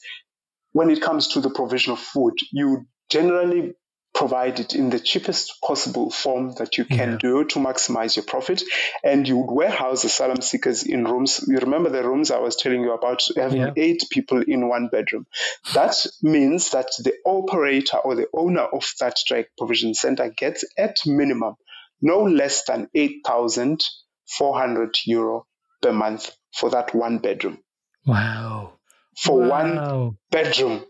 when 0.74 0.90
it 0.90 1.02
comes 1.02 1.30
to 1.30 1.40
the 1.40 1.50
provision 1.50 1.94
of 1.94 2.00
food, 2.00 2.34
you 2.52 2.88
generally 3.10 3.76
provide 4.16 4.60
it 4.62 4.74
in 4.74 4.90
the 4.90 5.00
cheapest 5.00 5.62
possible 5.62 6.10
form 6.10 6.54
that 6.54 6.78
you 6.78 6.86
can 6.86 7.12
yeah. 7.12 7.18
do 7.18 7.44
to 7.44 7.60
maximize 7.60 8.16
your 8.16 8.24
profit. 8.24 8.64
And 9.04 9.28
you 9.28 9.36
would 9.38 9.52
warehouse 9.52 10.06
asylum 10.06 10.42
seekers 10.42 10.84
in 10.84 11.04
rooms. 11.04 11.44
You 11.46 11.58
remember 11.58 11.90
the 11.90 12.08
rooms 12.08 12.32
I 12.32 12.40
was 12.40 12.56
telling 12.56 12.82
you 12.82 12.94
about 12.94 13.22
having 13.36 13.62
yeah. 13.62 13.74
eight 13.76 14.04
people 14.10 14.42
in 14.42 14.70
one 14.70 14.88
bedroom. 14.88 15.28
That 15.74 16.08
means 16.24 16.70
that 16.70 16.88
the 17.00 17.16
operator 17.26 17.98
or 17.98 18.16
the 18.16 18.28
owner 18.34 18.64
of 18.64 18.90
that 19.02 19.18
direct 19.28 19.58
provision 19.58 19.94
center 19.94 20.30
gets 20.30 20.64
at 20.78 20.96
minimum 21.06 21.56
no 22.02 22.24
less 22.24 22.64
than 22.66 22.90
8,400 22.96 24.98
euro 25.06 25.46
per 25.82 25.92
month 25.92 26.32
for 26.54 26.70
that 26.70 26.96
one 26.96 27.18
bedroom. 27.20 27.60
Wow. 28.06 28.76
For 29.18 29.42
wow. 29.42 29.50
one 29.50 30.18
bedroom. 30.32 30.86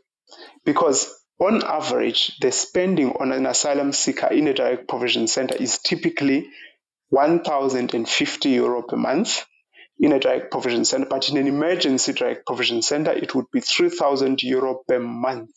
Because 0.64 1.12
on 1.40 1.64
average, 1.64 2.38
the 2.40 2.52
spending 2.52 3.12
on 3.12 3.32
an 3.32 3.46
asylum 3.46 3.92
seeker 3.92 4.28
in 4.28 4.48
a 4.48 4.54
direct 4.54 4.88
provision 4.88 5.28
center 5.28 5.56
is 5.56 5.80
typically 5.80 6.50
1,050 7.10 8.50
euro 8.50 8.82
per 8.82 8.96
month 8.96 9.46
in 10.00 10.12
a 10.12 10.20
direct 10.20 10.52
provision 10.52 10.86
center, 10.86 11.06
but 11.06 11.30
in 11.30 11.38
an 11.38 11.48
emergency 11.48 12.14
direct 12.14 12.46
provision 12.46 12.82
center, 12.82 13.12
it 13.12 13.34
would 13.36 13.46
be 13.52 13.62
3,000 13.62 14.44
euro 14.44 14.82
per 14.88 15.00
month 15.00 15.56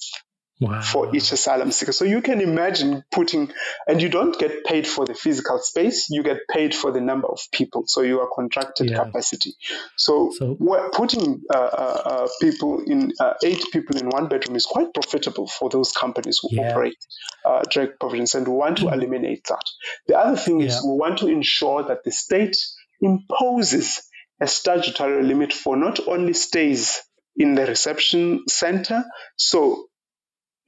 wow. 0.61 0.81
for 0.81 1.15
each 1.15 1.33
asylum 1.33 1.71
seeker. 1.73 1.93
So 1.93 2.05
you 2.05 2.23
can 2.23 2.41
imagine 2.41 3.05
putting, 3.11 3.51
and 3.87 4.03
you 4.03 4.09
don't 4.09 4.39
get 4.39 4.65
paid 4.65 4.87
for 4.87 5.05
the 5.05 5.15
physical 5.15 5.59
space, 5.59 6.09
you 6.11 6.23
get 6.23 6.39
paid 6.51 6.75
for 6.75 6.93
the 6.93 7.01
number 7.01 7.29
of 7.29 7.41
people. 7.53 7.85
So 7.87 8.03
you 8.03 8.21
are 8.21 8.29
contracted 8.35 8.91
yeah. 8.91 9.05
capacity. 9.05 9.55
So, 9.97 10.31
so 10.37 10.57
putting 10.93 11.43
uh, 11.53 11.59
uh, 11.59 12.03
uh, 12.05 12.29
people 12.41 12.83
in 12.87 13.13
uh, 13.21 13.35
eight 13.45 13.65
people 13.73 13.97
in 13.97 14.09
one 14.09 14.29
bedroom 14.29 14.57
is 14.57 14.67
quite 14.67 14.93
profitable 14.93 15.47
for 15.47 15.71
those 15.71 15.93
companies 15.93 16.41
who 16.43 16.49
yeah. 16.53 16.71
operate 16.71 16.97
uh, 17.45 17.63
direct 17.71 18.01
provisions, 18.01 18.35
and 18.35 18.47
we 18.47 18.55
want 18.55 18.79
to 18.79 18.85
mm. 18.85 18.93
eliminate 18.93 19.45
that. 19.49 19.65
The 20.07 20.19
other 20.19 20.37
thing 20.37 20.61
is 20.61 20.83
we 20.85 20.93
want 20.93 21.19
to 21.19 21.29
ensure 21.29 21.83
that 21.85 22.05
the 22.05 22.11
state 22.11 22.57
imposes 23.01 24.03
a 24.41 24.47
statutory 24.47 25.23
limit 25.23 25.53
for 25.53 25.77
not 25.77 26.01
only 26.07 26.33
stays 26.33 27.01
in 27.37 27.55
the 27.55 27.67
reception 27.67 28.43
center. 28.49 29.05
So 29.37 29.88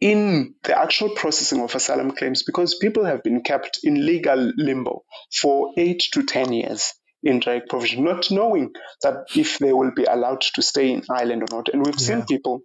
in 0.01 0.55
the 0.65 0.79
actual 0.79 1.11
processing 1.11 1.61
of 1.63 1.75
asylum 1.75 2.13
claims 2.13 2.43
because 2.43 2.77
people 2.77 3.05
have 3.05 3.23
been 3.23 3.43
kept 3.43 3.81
in 3.83 4.07
legal 4.07 4.53
limbo 4.57 5.05
for 5.41 5.73
eight 5.77 6.03
to 6.13 6.23
10 6.23 6.53
years 6.53 6.95
in 7.23 7.41
direct 7.41 7.69
provision, 7.69 8.05
not 8.05 8.31
knowing 8.31 8.73
that 9.03 9.27
if 9.37 9.59
they 9.59 9.73
will 9.73 9.93
be 9.95 10.05
allowed 10.05 10.41
to 10.41 10.63
stay 10.63 10.91
in 10.91 11.03
Ireland 11.11 11.43
or 11.43 11.57
not. 11.57 11.69
And 11.69 11.85
we've 11.85 12.01
yeah. 12.01 12.07
seen 12.07 12.25
people 12.25 12.63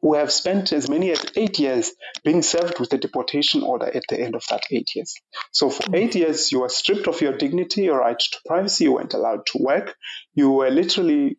who 0.00 0.14
have 0.14 0.32
spent 0.32 0.72
as 0.72 0.88
many 0.88 1.10
as 1.10 1.24
eight 1.36 1.58
years 1.58 1.92
being 2.24 2.40
served 2.42 2.78
with 2.78 2.92
a 2.92 2.98
deportation 2.98 3.62
order 3.62 3.86
at 3.86 4.04
the 4.08 4.18
end 4.18 4.34
of 4.34 4.44
that 4.48 4.64
eight 4.70 4.88
years. 4.94 5.14
So 5.52 5.68
for 5.68 5.94
eight 5.94 6.12
mm. 6.12 6.20
years, 6.20 6.52
you 6.52 6.60
were 6.60 6.68
stripped 6.68 7.06
of 7.06 7.20
your 7.20 7.36
dignity, 7.36 7.82
your 7.82 7.98
right 7.98 8.18
to 8.18 8.38
privacy, 8.46 8.84
you 8.84 8.92
weren't 8.92 9.14
allowed 9.14 9.46
to 9.46 9.58
work, 9.58 9.94
you 10.34 10.50
were 10.50 10.70
literally 10.70 11.38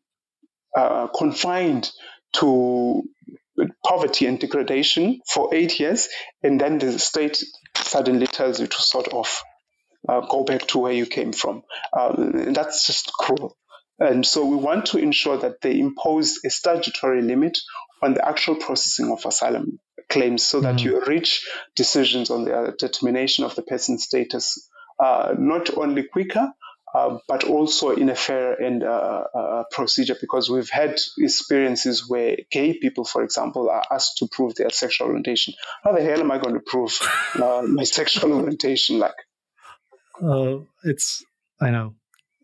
uh, 0.75 1.07
confined 1.07 1.89
to 2.33 3.03
poverty 3.85 4.25
and 4.25 4.39
degradation 4.39 5.21
for 5.27 5.53
eight 5.53 5.79
years, 5.79 6.09
and 6.43 6.59
then 6.59 6.79
the 6.79 6.99
state 6.99 7.43
suddenly 7.75 8.27
tells 8.27 8.59
you 8.59 8.67
to 8.67 8.81
sort 8.81 9.07
of 9.09 9.41
uh, 10.07 10.21
go 10.21 10.43
back 10.43 10.67
to 10.67 10.79
where 10.79 10.93
you 10.93 11.05
came 11.05 11.33
from. 11.33 11.63
Uh, 11.93 12.13
that's 12.51 12.85
just 12.85 13.11
cruel. 13.13 13.57
And 13.99 14.25
so 14.25 14.45
we 14.45 14.55
want 14.55 14.87
to 14.87 14.99
ensure 14.99 15.37
that 15.37 15.61
they 15.61 15.79
impose 15.79 16.39
a 16.45 16.49
statutory 16.49 17.21
limit 17.21 17.57
on 18.01 18.13
the 18.13 18.27
actual 18.27 18.55
processing 18.55 19.11
of 19.11 19.25
asylum 19.25 19.79
claims 20.09 20.43
so 20.43 20.61
that 20.61 20.75
mm-hmm. 20.75 20.87
you 20.87 21.05
reach 21.05 21.47
decisions 21.75 22.29
on 22.29 22.45
the 22.45 22.75
determination 22.77 23.43
of 23.43 23.55
the 23.55 23.63
person's 23.63 24.03
status 24.03 24.69
uh, 24.99 25.33
not 25.37 25.75
only 25.77 26.03
quicker, 26.03 26.51
uh, 26.93 27.17
but 27.27 27.43
also 27.43 27.91
in 27.91 28.09
a 28.09 28.15
fair 28.15 28.53
and 28.53 28.83
uh, 28.83 29.23
uh, 29.33 29.63
procedure 29.71 30.15
because 30.19 30.49
we've 30.49 30.69
had 30.69 30.97
experiences 31.17 32.09
where 32.09 32.37
gay 32.49 32.77
people, 32.77 33.03
for 33.03 33.23
example, 33.23 33.69
are 33.69 33.83
asked 33.91 34.17
to 34.17 34.27
prove 34.27 34.55
their 34.55 34.69
sexual 34.69 35.07
orientation. 35.07 35.53
How 35.83 35.91
the 35.91 36.01
hell 36.01 36.19
am 36.19 36.31
I 36.31 36.37
going 36.37 36.53
to 36.55 36.61
prove 36.61 36.97
uh, 37.35 37.63
my 37.67 37.83
sexual 37.83 38.33
orientation? 38.33 38.99
Like, 38.99 39.15
uh, 40.23 40.59
it's 40.83 41.23
I 41.59 41.71
know. 41.71 41.95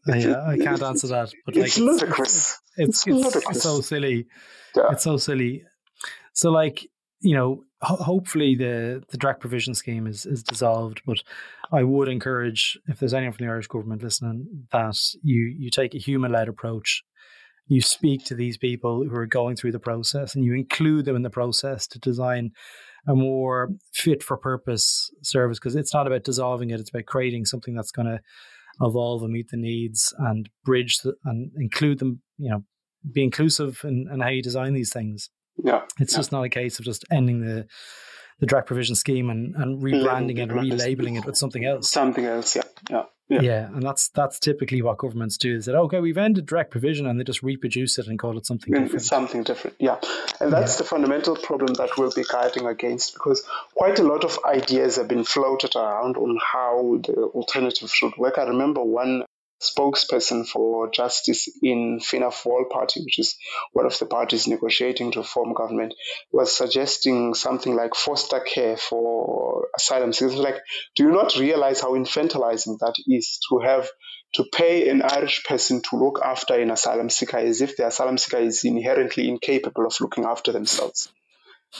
I, 0.07 0.35
I 0.35 0.57
can't 0.57 0.83
answer 0.83 1.07
that, 1.07 1.31
but 1.45 1.55
like, 1.55 1.65
it's 1.65 1.77
ludicrous. 1.77 2.59
It's, 2.75 3.07
it's, 3.07 3.07
it's, 3.07 3.07
ludicrous. 3.07 3.63
so 3.63 3.79
silly. 3.79 4.27
Yeah. 4.75 4.83
It's 4.91 5.03
so 5.03 5.17
silly. 5.17 5.63
So, 6.33 6.51
like, 6.51 6.89
you 7.23 7.35
know, 7.35 7.63
ho- 7.81 7.95
hopefully 8.03 8.53
the 8.53 9.01
the 9.09 9.17
direct 9.17 9.39
provision 9.39 9.73
scheme 9.73 10.05
is 10.07 10.25
is 10.25 10.43
dissolved. 10.43 11.01
But 11.05 11.23
I 11.71 11.83
would 11.83 12.09
encourage, 12.09 12.77
if 12.87 12.99
there's 12.99 13.13
anyone 13.13 13.33
from 13.33 13.45
the 13.45 13.51
Irish 13.51 13.67
government 13.67 14.03
listening, 14.03 14.67
that 14.71 14.97
you 15.23 15.55
you 15.57 15.71
take 15.71 15.95
a 15.95 15.99
human 15.99 16.31
led 16.31 16.49
approach. 16.49 17.01
You 17.67 17.81
speak 17.81 18.25
to 18.25 18.35
these 18.35 18.57
people 18.57 19.05
who 19.07 19.15
are 19.15 19.25
going 19.25 19.55
through 19.55 19.71
the 19.71 19.79
process, 19.79 20.35
and 20.35 20.43
you 20.43 20.53
include 20.53 21.05
them 21.05 21.15
in 21.15 21.21
the 21.21 21.29
process 21.29 21.87
to 21.87 21.99
design 21.99 22.51
a 23.07 23.15
more 23.15 23.69
fit 23.93 24.21
for 24.21 24.37
purpose 24.37 25.09
service. 25.21 25.59
Because 25.59 25.77
it's 25.77 25.93
not 25.93 26.05
about 26.05 26.25
dissolving 26.25 26.71
it; 26.71 26.81
it's 26.81 26.89
about 26.89 27.05
creating 27.05 27.45
something 27.45 27.73
that's 27.73 27.91
going 27.91 28.07
to 28.07 28.19
evolve 28.81 29.23
and 29.23 29.31
meet 29.31 29.47
the 29.49 29.57
needs 29.57 30.13
and 30.19 30.49
bridge 30.65 30.97
the, 30.99 31.13
and 31.23 31.51
include 31.57 31.99
them. 31.99 32.21
You 32.37 32.51
know, 32.51 32.63
be 33.13 33.23
inclusive 33.23 33.79
in, 33.85 34.09
in 34.11 34.19
how 34.19 34.29
you 34.29 34.41
design 34.41 34.73
these 34.73 34.91
things. 34.91 35.29
Yeah, 35.57 35.81
it's 35.99 36.15
just 36.15 36.31
not 36.31 36.43
a 36.43 36.49
case 36.49 36.79
of 36.79 36.85
just 36.85 37.05
ending 37.11 37.41
the 37.41 37.67
the 38.39 38.45
direct 38.45 38.67
provision 38.67 38.95
scheme 38.95 39.29
and, 39.29 39.55
and 39.55 39.81
rebranding 39.81 40.39
it, 40.39 40.49
relabeling 40.49 41.17
it 41.17 41.25
with 41.25 41.37
something 41.37 41.65
else. 41.65 41.89
Something 41.89 42.25
else, 42.25 42.55
yeah, 42.55 42.63
yeah. 42.89 43.03
Yeah. 43.29 43.41
yeah, 43.41 43.67
and 43.67 43.81
that's 43.81 44.09
that's 44.09 44.37
typically 44.37 44.81
what 44.81 44.97
governments 44.97 45.37
do. 45.37 45.55
Is 45.55 45.65
that 45.65 45.75
okay? 45.75 46.01
We've 46.01 46.17
ended 46.17 46.45
direct 46.45 46.71
provision, 46.71 47.07
and 47.07 47.17
they 47.17 47.23
just 47.23 47.41
reproduce 47.41 47.97
it 47.97 48.07
and 48.07 48.19
call 48.19 48.37
it 48.37 48.45
something 48.45 48.73
different. 48.73 49.01
Something 49.01 49.43
different, 49.43 49.77
yeah. 49.79 49.97
And 50.41 50.51
that's 50.51 50.73
yeah. 50.73 50.79
the 50.79 50.83
fundamental 50.83 51.37
problem 51.37 51.73
that 51.75 51.91
we'll 51.97 52.11
be 52.11 52.25
guiding 52.29 52.67
against, 52.67 53.13
because 53.13 53.41
quite 53.75 53.97
a 53.97 54.03
lot 54.03 54.25
of 54.25 54.37
ideas 54.45 54.97
have 54.97 55.07
been 55.07 55.23
floated 55.23 55.73
around 55.75 56.17
on 56.17 56.37
how 56.43 56.99
the 57.01 57.13
alternative 57.33 57.89
should 57.89 58.15
work. 58.17 58.37
I 58.37 58.43
remember 58.43 58.83
one 58.83 59.23
spokesperson 59.63 60.47
for 60.47 60.89
justice 60.91 61.49
in 61.61 61.99
Fianna 61.99 62.27
Fáil 62.27 62.69
party, 62.69 63.01
which 63.01 63.19
is 63.19 63.35
one 63.71 63.85
of 63.85 63.97
the 63.97 64.05
parties 64.05 64.47
negotiating 64.47 65.11
to 65.13 65.23
form 65.23 65.53
government, 65.53 65.93
was 66.31 66.55
suggesting 66.55 67.33
something 67.33 67.75
like 67.75 67.95
foster 67.95 68.39
care 68.39 68.77
for 68.77 69.67
asylum 69.75 70.13
seekers. 70.13 70.35
Like, 70.35 70.57
do 70.95 71.03
you 71.03 71.11
not 71.11 71.37
realize 71.37 71.81
how 71.81 71.93
infantilizing 71.93 72.79
that 72.79 72.95
is 73.07 73.39
to 73.49 73.59
have 73.59 73.89
to 74.35 74.43
pay 74.51 74.89
an 74.89 75.01
Irish 75.01 75.43
person 75.43 75.81
to 75.89 75.95
look 75.97 76.19
after 76.23 76.55
an 76.55 76.71
asylum 76.71 77.09
seeker 77.09 77.37
as 77.37 77.61
if 77.61 77.77
the 77.77 77.87
asylum 77.87 78.17
seeker 78.17 78.37
is 78.37 78.63
inherently 78.63 79.29
incapable 79.29 79.85
of 79.85 79.99
looking 80.01 80.25
after 80.25 80.51
themselves? 80.51 81.09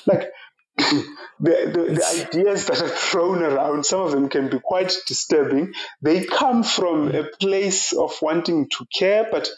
Like, 0.05 0.31
the, 0.77 1.05
the, 1.39 1.99
the, 1.99 2.25
ideas 2.25 2.65
that 2.67 2.81
are 2.81 2.87
thrown 2.87 3.43
around, 3.43 3.85
some 3.85 4.01
of 4.01 4.11
them 4.11 4.29
can 4.29 4.49
be 4.49 4.59
quite 4.59 4.93
disturbing. 5.07 5.73
They 6.01 6.25
come 6.25 6.63
from 6.63 7.13
a 7.13 7.23
place 7.39 7.93
of 7.93 8.13
wanting 8.21 8.69
to 8.77 8.85
care, 8.97 9.27
but 9.31 9.49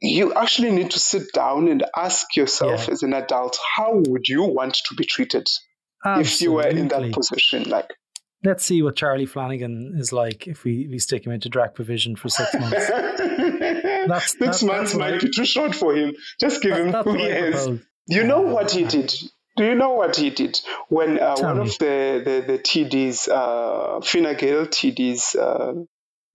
you 0.00 0.34
actually 0.34 0.70
need 0.70 0.92
to 0.92 0.98
sit 0.98 1.32
down 1.32 1.68
and 1.68 1.84
ask 1.96 2.36
yourself 2.36 2.86
yeah. 2.86 2.92
as 2.92 3.02
an 3.02 3.14
adult, 3.14 3.58
how 3.76 4.02
would 4.06 4.28
you 4.28 4.44
want 4.44 4.74
to 4.74 4.94
be 4.94 5.04
treated 5.04 5.48
Absolutely. 6.04 6.22
if 6.22 6.40
you 6.40 6.52
were 6.52 6.68
in 6.68 6.88
that 6.88 7.12
position? 7.12 7.68
Like, 7.68 7.90
let's 8.44 8.64
see 8.64 8.82
what 8.82 8.96
Charlie 8.96 9.26
Flanagan 9.26 9.94
is 9.96 10.12
like 10.12 10.46
if 10.46 10.64
we, 10.64 10.86
we 10.88 10.98
stick 10.98 11.26
him 11.26 11.32
into 11.32 11.48
direct 11.48 11.74
provision 11.74 12.16
for 12.16 12.28
six 12.28 12.54
months. 12.60 12.88
that's, 14.06 14.38
six 14.38 14.60
that, 14.60 14.66
months 14.66 14.94
might 14.94 15.20
be 15.20 15.30
too 15.30 15.44
short 15.44 15.74
for 15.74 15.94
him. 15.94 16.14
Just 16.38 16.62
give 16.62 16.76
that, 16.76 17.06
him 17.06 17.14
two 17.14 17.18
years. 17.18 17.68
You 18.06 18.24
know 18.24 18.42
what 18.42 18.70
he 18.70 18.84
did? 18.84 19.12
Do 19.56 19.64
you 19.64 19.74
know 19.74 19.90
what 19.90 20.16
he 20.16 20.30
did 20.30 20.60
when 20.88 21.20
uh, 21.20 21.36
one 21.36 21.58
me. 21.58 21.62
of 21.62 21.78
the, 21.78 22.22
the, 22.24 22.52
the 22.52 22.58
TDs, 22.58 23.28
uh, 23.28 24.00
Fine 24.00 24.36
Gael 24.36 24.66
TDs, 24.66 25.36
uh, 25.36 25.84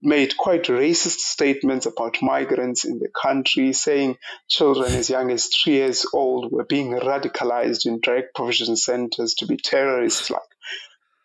made 0.01 0.37
quite 0.37 0.63
racist 0.63 1.19
statements 1.19 1.85
about 1.85 2.21
migrants 2.21 2.85
in 2.85 2.99
the 2.99 3.09
country, 3.09 3.73
saying 3.73 4.17
children 4.47 4.93
as 4.93 5.09
young 5.09 5.29
as 5.31 5.47
three 5.47 5.73
years 5.73 6.05
old 6.13 6.51
were 6.51 6.63
being 6.63 6.91
radicalized 6.91 7.85
in 7.85 7.99
direct 7.99 8.33
provision 8.33 8.77
centers 8.77 9.33
to 9.35 9.45
be 9.45 9.57
terrorists. 9.57 10.29
Like, 10.29 10.41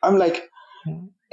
I'm 0.03 0.19
like, 0.19 0.51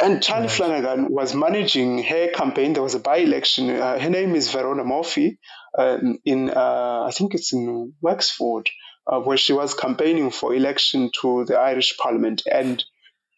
and 0.01 0.21
Charlie. 0.21 0.47
Flanagan 0.47 1.11
was 1.11 1.35
managing 1.35 2.03
her 2.03 2.29
campaign. 2.29 2.73
There 2.73 2.83
was 2.83 2.95
a 2.95 2.99
by-election. 2.99 3.69
Uh, 3.69 3.99
her 3.99 4.09
name 4.09 4.35
is 4.35 4.51
Verona 4.51 4.83
Murphy. 4.83 5.39
Um, 5.77 6.19
in 6.25 6.49
uh, 6.49 7.03
I 7.07 7.11
think 7.11 7.33
it's 7.33 7.53
in 7.53 7.93
Wexford 8.01 8.69
uh, 9.07 9.19
where 9.19 9.37
she 9.37 9.53
was 9.53 9.73
campaigning 9.73 10.31
for 10.31 10.53
election 10.53 11.11
to 11.21 11.45
the 11.45 11.57
Irish 11.57 11.97
Parliament. 11.97 12.43
And 12.51 12.83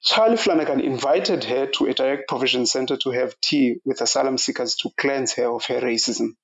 Charlie 0.03 0.37
Flanagan 0.37 0.81
invited 0.81 1.43
her 1.45 1.67
to 1.67 1.85
a 1.85 1.93
direct 1.93 2.27
provision 2.27 2.65
center 2.65 2.97
to 2.97 3.11
have 3.11 3.39
tea 3.41 3.77
with 3.85 4.01
asylum 4.01 4.37
seekers 4.37 4.75
to 4.77 4.89
cleanse 4.97 5.33
her 5.33 5.47
of 5.47 5.65
her 5.65 5.79
racism. 5.79 6.35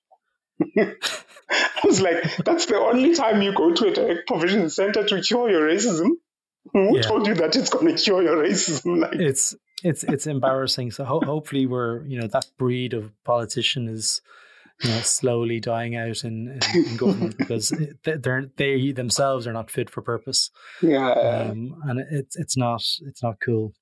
I 0.78 1.82
was 1.84 2.02
like, 2.02 2.38
that's 2.38 2.66
the 2.68 2.78
only 2.78 3.16
time 3.16 3.42
you 3.42 3.54
go 3.54 3.74
to 3.74 3.88
a 3.88 3.94
direct 3.94 4.28
provision 4.28 4.70
center 4.70 5.04
to 5.04 5.22
cure 5.22 5.50
your 5.50 5.68
racism. 5.68 6.12
Who 6.74 6.98
yeah. 6.98 7.02
told 7.02 7.28
you 7.28 7.34
that 7.36 7.56
it's 7.56 7.70
going 7.70 7.88
to 7.88 8.02
cure 8.02 8.22
your 8.22 8.38
racism? 8.38 9.00
Like, 9.02 9.16
it's 9.16 9.56
it's 9.84 10.04
it's 10.04 10.28
embarrassing. 10.28 10.92
So 10.92 11.06
ho- 11.06 11.22
hopefully, 11.22 11.66
we're 11.66 12.06
you 12.06 12.20
know 12.20 12.28
that 12.28 12.46
breed 12.58 12.94
of 12.94 13.12
politician 13.24 13.88
is 13.88 14.22
you 14.84 14.90
know, 14.90 15.00
slowly 15.02 15.60
dying 15.60 15.96
out 15.96 16.24
in, 16.24 16.60
in, 16.74 16.86
in 16.86 16.98
government 16.98 17.38
because 17.38 17.74
they're 18.04 18.46
they 18.56 18.92
themselves 18.92 19.46
are 19.48 19.54
not 19.54 19.70
fit 19.70 19.90
for 19.90 20.02
purpose. 20.02 20.52
Yeah, 20.82 21.12
um, 21.12 21.76
and 21.86 22.00
it's 22.12 22.38
it's 22.38 22.58
not 22.58 22.84
it's 23.06 23.24
not 23.24 23.36
cool. 23.44 23.74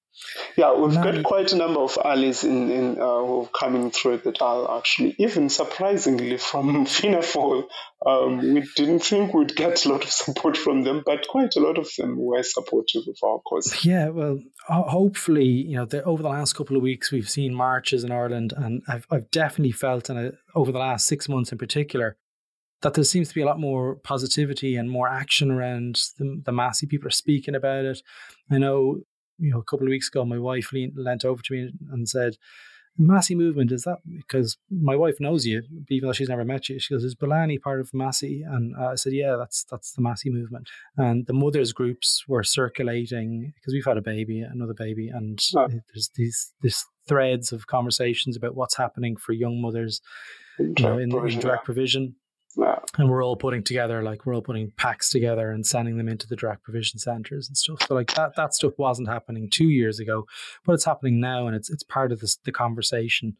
Yeah, 0.55 0.73
we've 0.73 0.93
now, 0.93 1.03
got 1.03 1.23
quite 1.23 1.53
a 1.53 1.55
number 1.55 1.79
of 1.79 1.97
allies 2.03 2.43
in, 2.43 2.71
in 2.71 2.99
uh, 2.99 3.17
who 3.17 3.43
are 3.43 3.47
coming 3.47 3.91
through 3.91 4.17
the 4.17 4.31
Dáil, 4.31 4.75
actually, 4.75 5.15
even 5.19 5.49
surprisingly 5.49 6.37
from 6.37 6.85
Fianna 6.87 7.19
Fáil. 7.19 7.67
Um, 8.05 8.53
we 8.53 8.61
didn't 8.75 8.99
think 8.99 9.33
we'd 9.33 9.55
get 9.55 9.85
a 9.85 9.89
lot 9.89 10.03
of 10.03 10.09
support 10.09 10.57
from 10.57 10.83
them, 10.83 11.03
but 11.05 11.27
quite 11.27 11.55
a 11.55 11.59
lot 11.59 11.77
of 11.77 11.89
them 11.97 12.17
were 12.17 12.43
supportive 12.43 13.03
of 13.07 13.17
our 13.23 13.39
cause. 13.39 13.85
Yeah, 13.85 14.09
well, 14.09 14.39
hopefully, 14.67 15.45
you 15.45 15.75
know, 15.75 15.85
the, 15.85 16.03
over 16.03 16.23
the 16.23 16.29
last 16.29 16.53
couple 16.53 16.75
of 16.75 16.81
weeks, 16.81 17.11
we've 17.11 17.29
seen 17.29 17.53
marches 17.53 18.03
in 18.03 18.11
Ireland, 18.11 18.53
and 18.57 18.81
I've, 18.87 19.05
I've 19.11 19.29
definitely 19.29 19.73
felt, 19.73 20.09
and 20.09 20.33
over 20.55 20.71
the 20.71 20.79
last 20.79 21.05
six 21.05 21.29
months 21.29 21.51
in 21.51 21.57
particular, 21.57 22.17
that 22.81 22.93
there 22.93 23.03
seems 23.03 23.29
to 23.29 23.35
be 23.35 23.41
a 23.41 23.45
lot 23.45 23.59
more 23.59 23.95
positivity 23.95 24.75
and 24.75 24.89
more 24.89 25.07
action 25.07 25.51
around 25.51 25.99
the, 26.17 26.41
the 26.45 26.51
MASI. 26.51 26.87
People 26.87 27.07
are 27.07 27.11
speaking 27.11 27.55
about 27.55 27.85
it. 27.85 28.01
I 28.51 28.59
know 28.59 29.01
you 29.37 29.51
know, 29.51 29.59
a 29.59 29.63
couple 29.63 29.87
of 29.87 29.91
weeks 29.91 30.07
ago, 30.07 30.25
my 30.25 30.39
wife 30.39 30.71
leant 30.73 31.25
over 31.25 31.41
to 31.41 31.53
me 31.53 31.71
and 31.91 32.07
said, 32.07 32.37
MASI 32.99 33.35
movement, 33.35 33.71
is 33.71 33.83
that 33.83 33.99
because 34.15 34.57
my 34.71 34.95
wife 34.95 35.19
knows 35.19 35.45
you, 35.45 35.61
even 35.89 36.07
though 36.07 36.13
she's 36.13 36.29
never 36.29 36.43
met 36.43 36.67
you? 36.67 36.79
She 36.79 36.93
goes, 36.93 37.03
Is 37.03 37.15
Bolani 37.15 37.61
part 37.61 37.79
of 37.79 37.91
MASI? 37.93 38.41
And 38.43 38.75
I 38.75 38.95
said, 38.95 39.13
Yeah, 39.13 39.35
that's 39.35 39.65
that's 39.69 39.91
the 39.91 40.01
MASI 40.01 40.31
movement. 40.31 40.67
And 40.97 41.27
the 41.27 41.33
mothers' 41.33 41.73
groups 41.73 42.23
were 42.27 42.43
circulating 42.43 43.53
because 43.55 43.73
we've 43.73 43.85
had 43.85 43.97
a 43.97 44.01
baby, 44.01 44.41
another 44.41 44.73
baby, 44.73 45.09
and 45.09 45.39
oh. 45.55 45.67
there's 45.67 46.09
these 46.15 46.53
this 46.61 46.85
threads 47.07 47.51
of 47.51 47.67
conversations 47.67 48.35
about 48.35 48.55
what's 48.55 48.77
happening 48.77 49.15
for 49.15 49.31
young 49.31 49.61
mothers 49.61 50.01
you 50.59 50.73
know, 50.79 50.97
in, 50.97 51.11
in 51.27 51.39
direct 51.39 51.65
provision. 51.65 52.15
Yeah. 52.57 52.79
And 52.97 53.09
we're 53.09 53.23
all 53.23 53.35
putting 53.35 53.63
together, 53.63 54.01
like 54.01 54.25
we're 54.25 54.33
all 54.33 54.41
putting 54.41 54.71
packs 54.77 55.09
together 55.09 55.51
and 55.51 55.65
sending 55.65 55.97
them 55.97 56.09
into 56.09 56.27
the 56.27 56.35
direct 56.35 56.63
provision 56.63 56.99
centres 56.99 57.47
and 57.47 57.55
stuff. 57.55 57.83
So 57.87 57.93
like 57.93 58.13
that 58.15 58.35
that 58.35 58.55
stuff 58.55 58.73
wasn't 58.77 59.09
happening 59.09 59.49
two 59.49 59.69
years 59.69 59.99
ago, 59.99 60.25
but 60.65 60.73
it's 60.73 60.85
happening 60.85 61.19
now, 61.19 61.45
and 61.45 61.55
it's 61.55 61.69
it's 61.69 61.83
part 61.83 62.11
of 62.11 62.19
this, 62.19 62.37
the 62.37 62.51
conversation 62.51 63.37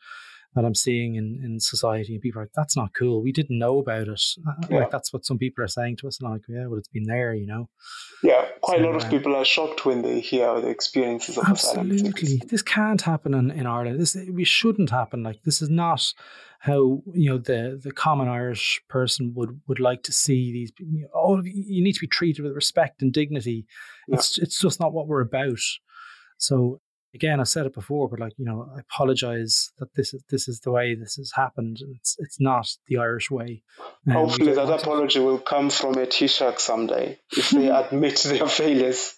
that 0.57 0.65
I'm 0.65 0.75
seeing 0.75 1.15
in, 1.15 1.39
in 1.43 1.59
society. 1.59 2.13
And 2.13 2.21
people 2.21 2.41
are 2.41 2.45
like, 2.45 2.53
that's 2.55 2.75
not 2.75 2.93
cool. 2.93 3.21
We 3.21 3.31
didn't 3.31 3.59
know 3.59 3.77
about 3.77 4.07
it. 4.07 4.21
Uh, 4.45 4.53
Yeah. 4.69 4.79
Like 4.79 4.91
that's 4.91 5.13
what 5.13 5.23
some 5.23 5.37
people 5.37 5.63
are 5.63 5.67
saying 5.67 5.97
to 5.97 6.07
us. 6.07 6.19
And 6.19 6.27
I'm 6.27 6.33
like, 6.33 6.41
yeah, 6.49 6.65
well, 6.65 6.79
it's 6.79 6.87
been 6.87 7.03
there, 7.03 7.35
you 7.35 7.45
know. 7.45 7.69
Yeah, 8.23 8.47
quite 8.61 8.81
a 8.81 8.85
lot 8.85 8.95
of 8.95 9.03
uh, 9.03 9.09
people 9.09 9.35
are 9.35 9.45
shocked 9.45 9.85
when 9.85 10.01
they 10.01 10.19
hear 10.19 10.59
the 10.59 10.69
experiences 10.69 11.37
of 11.37 11.47
Absolutely, 11.47 12.41
this 12.49 12.63
can't 12.63 13.01
happen 13.01 13.35
in, 13.35 13.51
in 13.51 13.67
Ireland. 13.67 13.99
This 13.99 14.17
we 14.31 14.43
shouldn't 14.43 14.89
happen. 14.89 15.21
Like 15.21 15.43
this 15.43 15.61
is 15.61 15.69
not 15.69 16.13
how 16.59 17.03
you 17.13 17.29
know 17.29 17.37
the 17.37 17.79
the 17.81 17.91
common 17.91 18.27
Irish 18.27 18.81
person 18.89 19.33
would 19.35 19.61
would 19.67 19.79
like 19.79 20.01
to 20.03 20.11
see 20.11 20.51
these. 20.51 20.71
You 20.79 21.03
know, 21.03 21.07
all 21.13 21.37
of 21.37 21.45
you, 21.45 21.53
you 21.55 21.83
need 21.83 21.93
to 21.93 22.01
be 22.01 22.07
treated 22.07 22.41
with 22.41 22.53
respect 22.53 23.03
and 23.03 23.13
dignity. 23.13 23.67
It's 24.07 24.39
it's 24.39 24.59
just 24.59 24.79
not 24.79 24.93
what 24.93 25.07
we're 25.07 25.21
about. 25.21 25.59
So 26.39 26.81
again, 27.13 27.39
I've 27.39 27.47
said 27.47 27.65
it 27.65 27.73
before, 27.73 28.09
but 28.09 28.19
like 28.19 28.33
you 28.37 28.45
know, 28.45 28.69
I 28.75 28.79
apologize 28.79 29.71
that 29.79 29.93
this 29.95 30.13
is 30.13 30.23
this 30.29 30.47
is 30.47 30.59
the 30.61 30.71
way 30.71 30.95
this 30.95 31.15
has 31.15 31.31
happened. 31.35 31.81
It's 31.95 32.15
it's 32.19 32.39
not 32.39 32.67
the 32.87 32.97
Irish 32.97 33.29
way. 33.31 33.63
Um, 34.07 34.13
Hopefully, 34.13 34.53
that 34.53 34.67
want 34.67 34.79
to- 34.79 34.85
apology 34.85 35.19
will 35.19 35.39
come 35.39 35.69
from 35.69 35.93
a 35.95 36.05
Taoiseach 36.05 36.59
someday 36.59 37.19
if 37.31 37.49
they 37.51 37.69
admit 37.81 38.17
their 38.19 38.47
failures. 38.47 39.13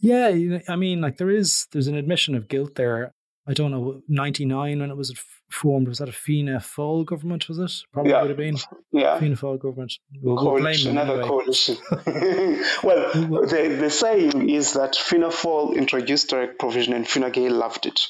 Yeah, 0.00 0.58
I 0.68 0.76
mean, 0.76 1.00
like 1.00 1.16
there 1.18 1.30
is 1.30 1.66
there's 1.72 1.86
an 1.86 1.96
admission 1.96 2.34
of 2.34 2.48
guilt 2.48 2.74
there. 2.74 3.14
I 3.48 3.54
don't 3.54 3.70
know, 3.70 4.02
ninety 4.08 4.44
nine 4.44 4.80
when 4.80 4.90
it 4.90 4.96
was 4.96 5.12
formed, 5.50 5.88
was 5.88 5.98
that 5.98 6.08
a 6.08 6.12
Fianna 6.12 6.58
Fáil 6.58 7.04
government? 7.04 7.48
Was 7.48 7.58
it? 7.58 7.72
Probably 7.92 8.12
Yeah. 8.12 8.20
would 8.20 8.30
have 8.30 8.36
been 8.36 8.56
Yeah. 8.92 9.18
Fianna 9.18 9.34
Fáil 9.36 9.58
government. 9.58 9.92
We'll, 10.22 10.36
we'll 10.36 10.60
blame 10.60 10.78
them 10.84 10.92
another 10.98 11.14
anyway. 11.22 11.28
coalition. 11.28 11.76
well, 12.84 13.10
the, 13.14 13.76
the 13.80 13.90
saying 13.90 14.48
is 14.50 14.74
that 14.74 14.94
Fianna 14.94 15.28
Fáil 15.28 15.74
introduced 15.76 16.28
direct 16.30 16.58
provision 16.58 16.92
and 16.92 17.08
Fine 17.08 17.32
Gael 17.32 17.52
loved 17.54 17.86
it. 17.86 18.00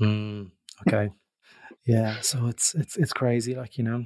Mm, 0.00 0.50
okay, 0.86 1.10
yeah. 1.86 2.20
So 2.20 2.46
it's 2.46 2.74
it's 2.74 2.96
it's 2.96 3.12
crazy, 3.12 3.54
like 3.54 3.78
you 3.78 3.84
know. 3.84 4.04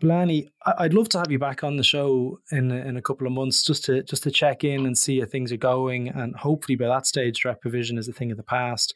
Blaney, 0.00 0.50
I'd 0.66 0.92
love 0.92 1.08
to 1.10 1.18
have 1.18 1.30
you 1.30 1.38
back 1.38 1.64
on 1.64 1.76
the 1.76 1.82
show 1.82 2.40
in 2.52 2.70
a- 2.70 2.84
in 2.84 2.98
a 2.98 3.02
couple 3.02 3.26
of 3.26 3.32
months 3.32 3.64
just 3.64 3.84
to 3.86 4.02
just 4.02 4.22
to 4.24 4.30
check 4.30 4.64
in 4.64 4.84
and 4.84 4.96
see 4.98 5.20
how 5.20 5.26
things 5.26 5.50
are 5.52 5.56
going, 5.56 6.08
and 6.08 6.36
hopefully 6.36 6.76
by 6.76 6.86
that 6.88 7.06
stage, 7.06 7.40
direct 7.40 7.62
provision 7.62 7.96
is 7.96 8.06
a 8.06 8.12
thing 8.12 8.30
of 8.30 8.36
the 8.36 8.42
past. 8.42 8.94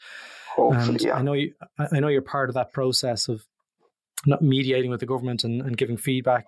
Hopefully, 0.57 0.89
And 0.89 1.03
yeah. 1.03 1.15
I 1.17 1.23
know 1.23 1.33
you, 1.35 1.55
I 1.79 2.01
know 2.01 2.09
you're 2.09 2.23
part 2.23 2.49
of 2.49 2.55
that 2.55 2.73
process 2.73 3.29
of 3.29 3.43
not 4.27 4.43
mediating 4.43 4.91
with 4.91 5.01
the 5.01 5.07
government 5.07 5.45
and, 5.45 5.63
and 5.63 5.77
giving 5.77 5.97
feedback. 5.97 6.47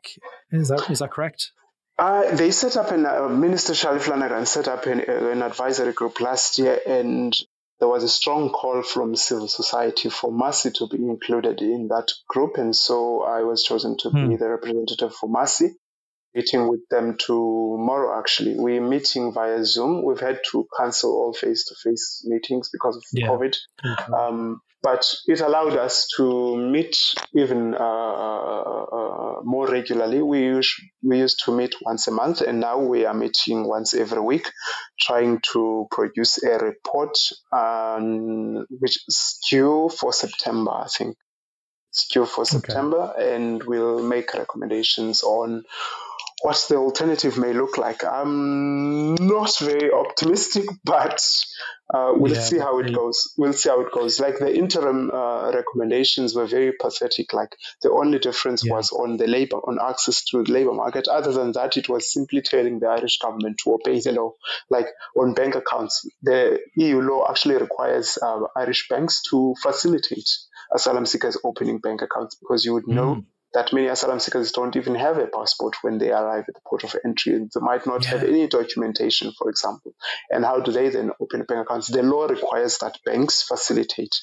Is 0.50 0.68
that 0.68 0.90
is 0.90 0.98
that 0.98 1.11
correct? 1.11 1.53
Uh, 1.98 2.34
they 2.34 2.50
set 2.50 2.76
up 2.76 2.90
an 2.90 3.07
uh, 3.07 3.28
Minister 3.28 3.74
Charlie 3.74 4.00
Flanagan 4.00 4.46
set 4.46 4.66
up 4.66 4.86
an, 4.86 5.00
uh, 5.07 5.28
an 5.28 5.42
advisory 5.42 5.92
group 5.92 6.20
last 6.20 6.59
year, 6.59 6.78
and 6.86 7.34
there 7.80 7.88
was 7.88 8.03
a 8.03 8.09
strong 8.09 8.50
call 8.50 8.82
from 8.82 9.14
civil 9.14 9.48
society 9.48 10.09
for 10.09 10.30
MASI 10.32 10.72
to 10.74 10.88
be 10.88 10.96
included 10.96 11.61
in 11.61 11.88
that 11.88 12.09
group, 12.28 12.57
and 12.57 12.74
so 12.74 13.22
I 13.22 13.42
was 13.42 13.62
chosen 13.62 13.96
to 13.98 14.11
Hmm. 14.11 14.28
be 14.30 14.36
the 14.36 14.48
representative 14.48 15.14
for 15.14 15.28
MASI. 15.28 15.74
Meeting 16.35 16.68
with 16.68 16.80
them 16.89 17.16
tomorrow. 17.18 18.18
Actually, 18.18 18.55
we're 18.57 18.80
meeting 18.80 19.33
via 19.33 19.64
Zoom. 19.64 20.03
We've 20.05 20.20
had 20.20 20.41
to 20.51 20.66
cancel 20.78 21.11
all 21.11 21.33
face-to-face 21.35 22.24
meetings 22.26 22.70
because 22.72 22.97
of 22.97 23.03
Yeah. 23.12 23.28
COVID. 23.28 23.57
Um, 24.14 24.61
but 24.83 25.05
it 25.26 25.41
allowed 25.41 25.76
us 25.76 26.09
to 26.16 26.57
meet 26.57 26.97
even 27.37 27.74
uh, 27.74 27.78
uh, 27.78 28.85
uh, 28.93 29.41
more 29.45 29.68
regularly. 29.68 30.22
We 30.22 30.41
used, 30.41 30.72
we 31.05 31.18
used 31.18 31.43
to 31.45 31.53
meet 31.57 31.74
once 31.83 32.09
a 32.09 32.11
month, 32.11 32.41
and 32.41 32.59
now 32.61 32.78
we 32.80 33.05
are 33.05 33.14
meeting 33.14 33.68
once 33.68 33.95
every 33.95 34.20
week, 34.20 34.51
trying 34.99 35.41
to 35.53 35.87
produce 35.91 36.43
a 36.43 36.59
report 36.59 37.16
um, 37.53 38.66
which 38.80 38.99
is 39.07 39.39
due 39.49 39.89
for 39.89 40.12
September, 40.12 40.72
I 40.72 40.89
think. 40.89 41.16
It's 41.91 42.09
due 42.09 42.24
for 42.26 42.45
September, 42.47 43.12
and 43.18 43.62
we'll 43.62 44.03
make 44.03 44.33
recommendations 44.33 45.22
on 45.22 45.62
what 46.43 46.64
the 46.68 46.76
alternative 46.76 47.38
may 47.38 47.53
look 47.53 47.78
like. 47.78 48.05
I'm 48.05 49.14
not 49.14 49.57
very 49.61 49.93
optimistic, 49.93 50.64
but 50.84 51.22
uh, 51.95 52.12
we'll 52.16 52.34
Yeah, 52.34 52.40
see 52.40 52.59
how 52.59 52.78
it 52.80 52.93
goes. 52.95 53.32
We'll 53.38 53.53
see 53.53 53.68
how 53.68 53.80
it 53.80 53.93
goes. 53.93 54.18
Like 54.18 54.38
the 54.38 54.55
interim 54.55 55.11
uh, 55.12 55.53
recommendations 55.53 56.34
were 56.34 56.47
very 56.47 56.72
pathetic. 56.80 57.32
Like 57.32 57.55
the 57.82 57.90
only 57.90 58.18
difference 58.18 58.64
Yeah. 58.64 58.72
was 58.72 58.90
on 58.93 59.18
the 59.18 59.26
labor, 59.26 59.57
on 59.59 59.78
access 59.80 60.24
to 60.26 60.43
the 60.43 60.53
labor 60.53 60.72
market. 60.72 61.07
Other 61.09 61.32
than 61.32 61.53
that, 61.53 61.76
it 61.76 61.88
was 61.88 62.12
simply 62.12 62.40
telling 62.43 62.80
the 62.80 62.88
Irish 62.88 63.18
government 63.18 63.59
to 63.64 63.74
obey 63.74 64.01
the 64.01 64.12
law. 64.12 64.32
Like 64.70 64.86
on 65.16 65.34
bank 65.34 65.55
accounts, 65.55 66.09
the 66.22 66.61
EU 66.76 67.01
law 67.03 67.26
actually 67.28 67.57
requires 67.57 68.18
uh, 68.22 68.40
Irish 68.57 68.88
banks 68.88 69.22
to 69.30 69.55
facilitate 69.62 70.28
asylum 70.74 71.05
seekers 71.07 71.36
opening 71.45 71.78
bank 71.78 72.03
accounts 72.03 72.36
because 72.36 72.64
you 72.64 72.72
would 72.74 72.88
know 72.88 73.16
Mm. 73.16 73.24
That 73.55 73.72
many 73.72 73.86
asylum 73.88 74.18
seekers 74.20 74.53
don't 74.53 74.76
even 74.76 74.94
have 74.94 75.18
a 75.18 75.26
passport 75.26 75.74
when 75.82 75.98
they 75.98 76.11
arrive 76.11 76.44
at 76.48 76.55
the 76.55 76.61
port 76.66 76.84
of 76.84 76.96
entry. 77.05 77.32
They 77.38 77.61
might 77.61 77.86
not 77.86 78.05
have 78.07 78.22
any 78.22 78.48
documentation, 78.48 79.32
for 79.38 79.50
example. 79.50 79.92
And 80.30 80.44
how 80.44 80.61
do 80.61 80.72
they 80.72 80.88
then 80.88 81.11
open 81.20 81.44
bank 81.44 81.66
accounts? 81.66 81.88
The 81.88 82.03
law 82.03 82.26
requires 82.26 82.78
that 82.78 82.98
banks 83.05 83.42
facilitate 83.42 84.14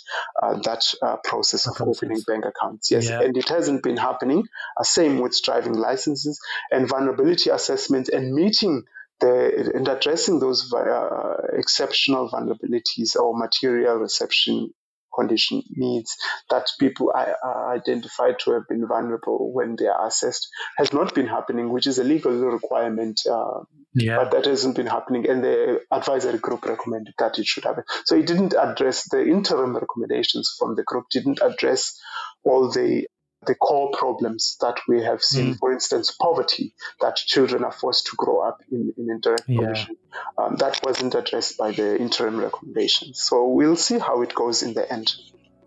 uh, 0.42 0.60
that 0.64 0.84
uh, 1.02 1.18
process 1.24 1.68
of 1.68 1.80
opening 1.88 2.22
bank 2.28 2.46
accounts. 2.46 2.92
Yes, 2.92 3.08
Yeah. 3.10 3.22
and 3.22 3.38
it 3.38 3.50
hasn't 3.50 3.84
been 3.84 3.98
happening. 3.98 4.44
Uh, 4.78 4.84
same 4.84 5.20
with 5.20 5.38
driving 5.44 5.74
licenses 5.74 6.40
and 6.72 6.88
vulnerability 6.88 7.50
assessment 7.50 8.10
and 8.10 8.34
meeting 8.34 8.84
the 9.20 9.72
and 9.76 9.88
addressing 9.88 10.40
those 10.40 10.74
uh, 10.74 11.36
exceptional 11.54 12.30
vulnerabilities 12.30 13.16
or 13.16 13.38
material 13.38 13.96
reception 13.98 14.74
condition 15.14 15.64
needs 15.72 16.16
that 16.50 16.68
people 16.80 17.12
are, 17.14 17.36
are 17.44 17.74
identified 17.76 18.40
to 18.40 18.52
have 18.52 18.68
been 18.68 18.88
vulnerable 18.88 19.52
when 19.54 19.76
they 19.76 19.88
are 19.88 20.08
assessed 20.08 20.48
has 20.78 20.94
not 20.94 21.14
been 21.16 21.28
happening, 21.28 21.70
which 21.70 21.88
is 21.88 22.00
a 22.00 22.04
legal 22.04 22.32
requirement, 22.32 23.22
uh, 23.30 23.62
Yeah. 23.94 24.18
but 24.18 24.32
that 24.32 24.46
hasn't 24.46 24.76
been 24.76 24.88
happening. 24.88 25.28
And 25.28 25.44
the 25.44 25.82
advisory 25.92 26.38
group 26.40 26.66
recommended 26.66 27.14
that 27.18 27.40
it 27.40 27.46
should 27.46 27.64
happen. 27.64 27.84
So 28.06 28.16
it 28.16 28.28
didn't 28.28 28.54
address 28.54 29.10
the 29.10 29.26
interim 29.26 29.76
recommendations 29.76 30.56
from 30.58 30.76
the 30.76 30.84
group, 30.84 31.06
didn't 31.12 31.42
address 31.42 32.00
all 32.44 32.72
the 32.72 33.08
the 33.48 33.56
core 33.56 33.90
problems 33.92 34.58
that 34.62 34.76
we 34.88 35.02
have 35.04 35.22
seen, 35.24 35.54
Mm. 35.54 35.60
for 35.60 35.72
instance, 35.72 36.12
poverty, 36.12 36.74
that 37.02 37.16
children 37.16 37.64
are 37.64 37.72
forced 37.72 38.08
to 38.08 38.16
grow 38.18 38.40
up 38.42 38.62
in, 38.72 38.94
in 38.98 39.10
indirect 39.10 39.44
Yeah. 39.48 39.58
provision. 39.60 39.96
Um, 40.38 40.56
that 40.58 40.80
wasn't 40.84 41.16
addressed 41.16 41.58
by 41.58 41.72
the 41.72 41.98
interim 41.98 42.38
recommendations. 42.38 43.22
So 43.22 43.48
we'll 43.48 43.78
see 43.78 43.98
how 44.00 44.22
it 44.22 44.36
goes 44.36 44.62
in 44.64 44.74
the 44.74 44.92
end. 44.92 45.14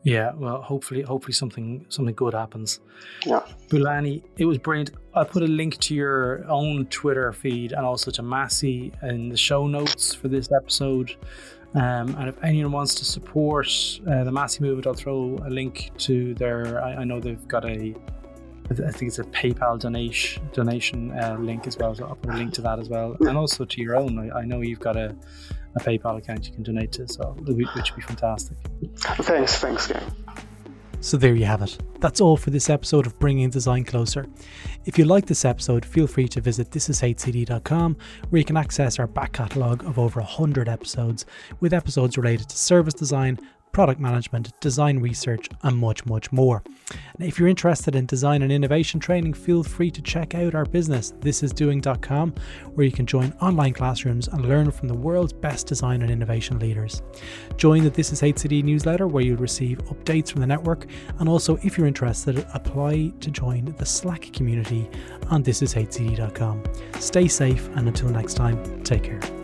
Yeah, 0.05 0.33
well, 0.37 0.61
hopefully, 0.61 1.03
hopefully 1.03 1.33
something 1.33 1.87
something 1.89 2.15
good 2.15 2.35
happens. 2.35 2.81
Yeah. 3.25 3.43
Bulani, 3.69 4.23
it 4.37 4.45
was 4.47 4.59
brilliant. 4.59 4.91
I'll 5.15 5.25
put 5.25 5.43
a 5.45 5.47
link 5.47 5.79
to 5.79 5.95
your 5.95 6.45
own 6.49 6.87
Twitter 6.87 7.33
feed 7.33 7.71
and 7.73 7.87
also 7.87 8.11
to 8.11 8.23
MASI 8.23 8.93
in 9.03 9.29
the 9.29 9.37
show 9.37 9.67
notes 9.69 10.13
for 10.13 10.27
this 10.29 10.49
episode. 10.53 11.15
Um, 11.75 12.15
and 12.19 12.29
if 12.29 12.43
anyone 12.43 12.73
wants 12.73 12.95
to 12.97 13.05
support 13.05 13.67
uh, 14.07 14.25
the 14.25 14.31
MASI 14.31 14.61
movement, 14.61 14.87
I'll 14.87 14.95
throw 14.95 15.39
a 15.47 15.51
link 15.51 15.91
to 15.99 16.35
their. 16.35 16.83
I, 16.85 16.97
I 16.97 17.05
know 17.05 17.21
they've 17.21 17.49
got 17.49 17.65
a. 17.65 17.95
I 18.71 18.91
think 18.91 19.09
it's 19.09 19.19
a 19.19 19.25
PayPal 19.25 19.79
donation 19.79 20.49
donation 20.53 21.11
uh, 21.13 21.37
link 21.39 21.67
as 21.67 21.77
well. 21.77 21.95
So 21.95 22.07
I'll 22.07 22.17
put 22.17 22.35
a 22.35 22.37
link 22.37 22.53
to 22.55 22.63
that 22.63 22.79
as 22.79 22.89
well, 22.89 23.17
and 23.21 23.37
also 23.37 23.65
to 23.65 23.83
your 23.83 23.97
own. 23.97 24.19
I, 24.19 24.41
I 24.41 24.45
know 24.45 24.61
you've 24.61 24.81
got 24.81 24.97
a, 24.97 25.17
a 25.77 25.81
PayPal 25.81 26.19
account 26.19 26.47
you 26.47 26.55
can 26.55 26.63
donate 26.63 26.93
to, 26.93 27.09
so 27.09 27.35
which 27.47 27.75
would 27.75 27.97
be 27.97 28.03
fantastic. 28.03 28.59
Thanks, 28.95 29.59
thanks, 29.59 29.87
gang. 29.87 30.03
So 31.03 31.17
there 31.17 31.35
you 31.35 31.47
have 31.47 31.63
it. 31.63 31.77
That's 31.99 32.21
all 32.21 32.37
for 32.37 32.51
this 32.51 32.71
episode 32.71 33.07
of 33.07 33.19
Bringing 33.19 33.51
Design 33.51 33.83
Closer. 33.83 34.25
If 34.85 34.97
you 34.97 35.05
like 35.05 35.27
this 35.27 35.45
episode, 35.45 35.85
feel 35.85 36.07
free 36.07 36.29
to 36.29 36.41
visit 36.41 36.71
thisishcd.com 36.71 37.97
where 38.31 38.39
you 38.39 38.45
can 38.45 38.57
access 38.57 39.01
our 39.01 39.09
back 39.09 39.33
catalogue 39.33 39.85
of 39.85 39.99
over 39.99 40.21
100 40.21 40.69
episodes 40.69 41.27
with 41.59 41.75
episodes 41.75 42.17
related 42.17 42.49
to 42.51 42.57
service 42.57 42.95
design, 42.95 43.41
product 43.73 44.01
management, 44.01 44.59
design 44.61 44.99
research, 44.99 45.49
and 45.63 45.77
much, 45.77 46.05
much 46.07 46.31
more. 46.31 46.63
And 47.19 47.27
if 47.27 47.39
you're 47.39 47.49
interested 47.49 47.97
in 47.97 48.07
design 48.07 48.43
and 48.43 48.53
innovation 48.53 49.01
training, 49.01 49.35
feel 49.35 49.63
free 49.63 49.91
to 49.91 50.03
check 50.03 50.35
out 50.35 50.55
our 50.55 50.65
business, 50.65 51.13
thisisdoing.com, 51.21 52.35
where 52.75 52.87
you 52.87 52.93
can 52.93 53.07
join 53.07 53.33
online 53.41 53.73
classrooms 53.73 54.29
and 54.29 54.47
learn 54.47 54.71
from 54.71 54.89
the 54.89 54.95
world's 54.95 55.33
best 55.33 55.67
design 55.67 56.03
and 56.03 56.11
innovation 56.11 56.59
leaders. 56.59 57.03
Join 57.57 57.83
the 57.83 57.91
This 57.91 58.13
Is 58.13 58.21
HCD 58.21 58.63
newsletter 58.63 59.07
where 59.07 59.25
you'll 59.25 59.37
receive 59.39 59.79
updates 59.85 60.31
from 60.31 60.41
the 60.41 60.47
network, 60.47 60.87
and 61.19 61.29
also, 61.29 61.57
if 61.63 61.79
you're 61.79 61.87
interested, 61.87 62.47
apply 62.55 63.13
to 63.21 63.31
join 63.31 63.75
the 63.79 63.87
Slack 63.87 64.33
community 64.33 64.89
on 65.31 65.43
thisishcd.com. 65.43 66.63
Stay 66.99 67.29
safe, 67.29 67.69
and 67.77 67.89
until 67.89 68.09
next 68.09 68.35
time, 68.35 68.83
take 68.83 69.05
care. 69.05 69.42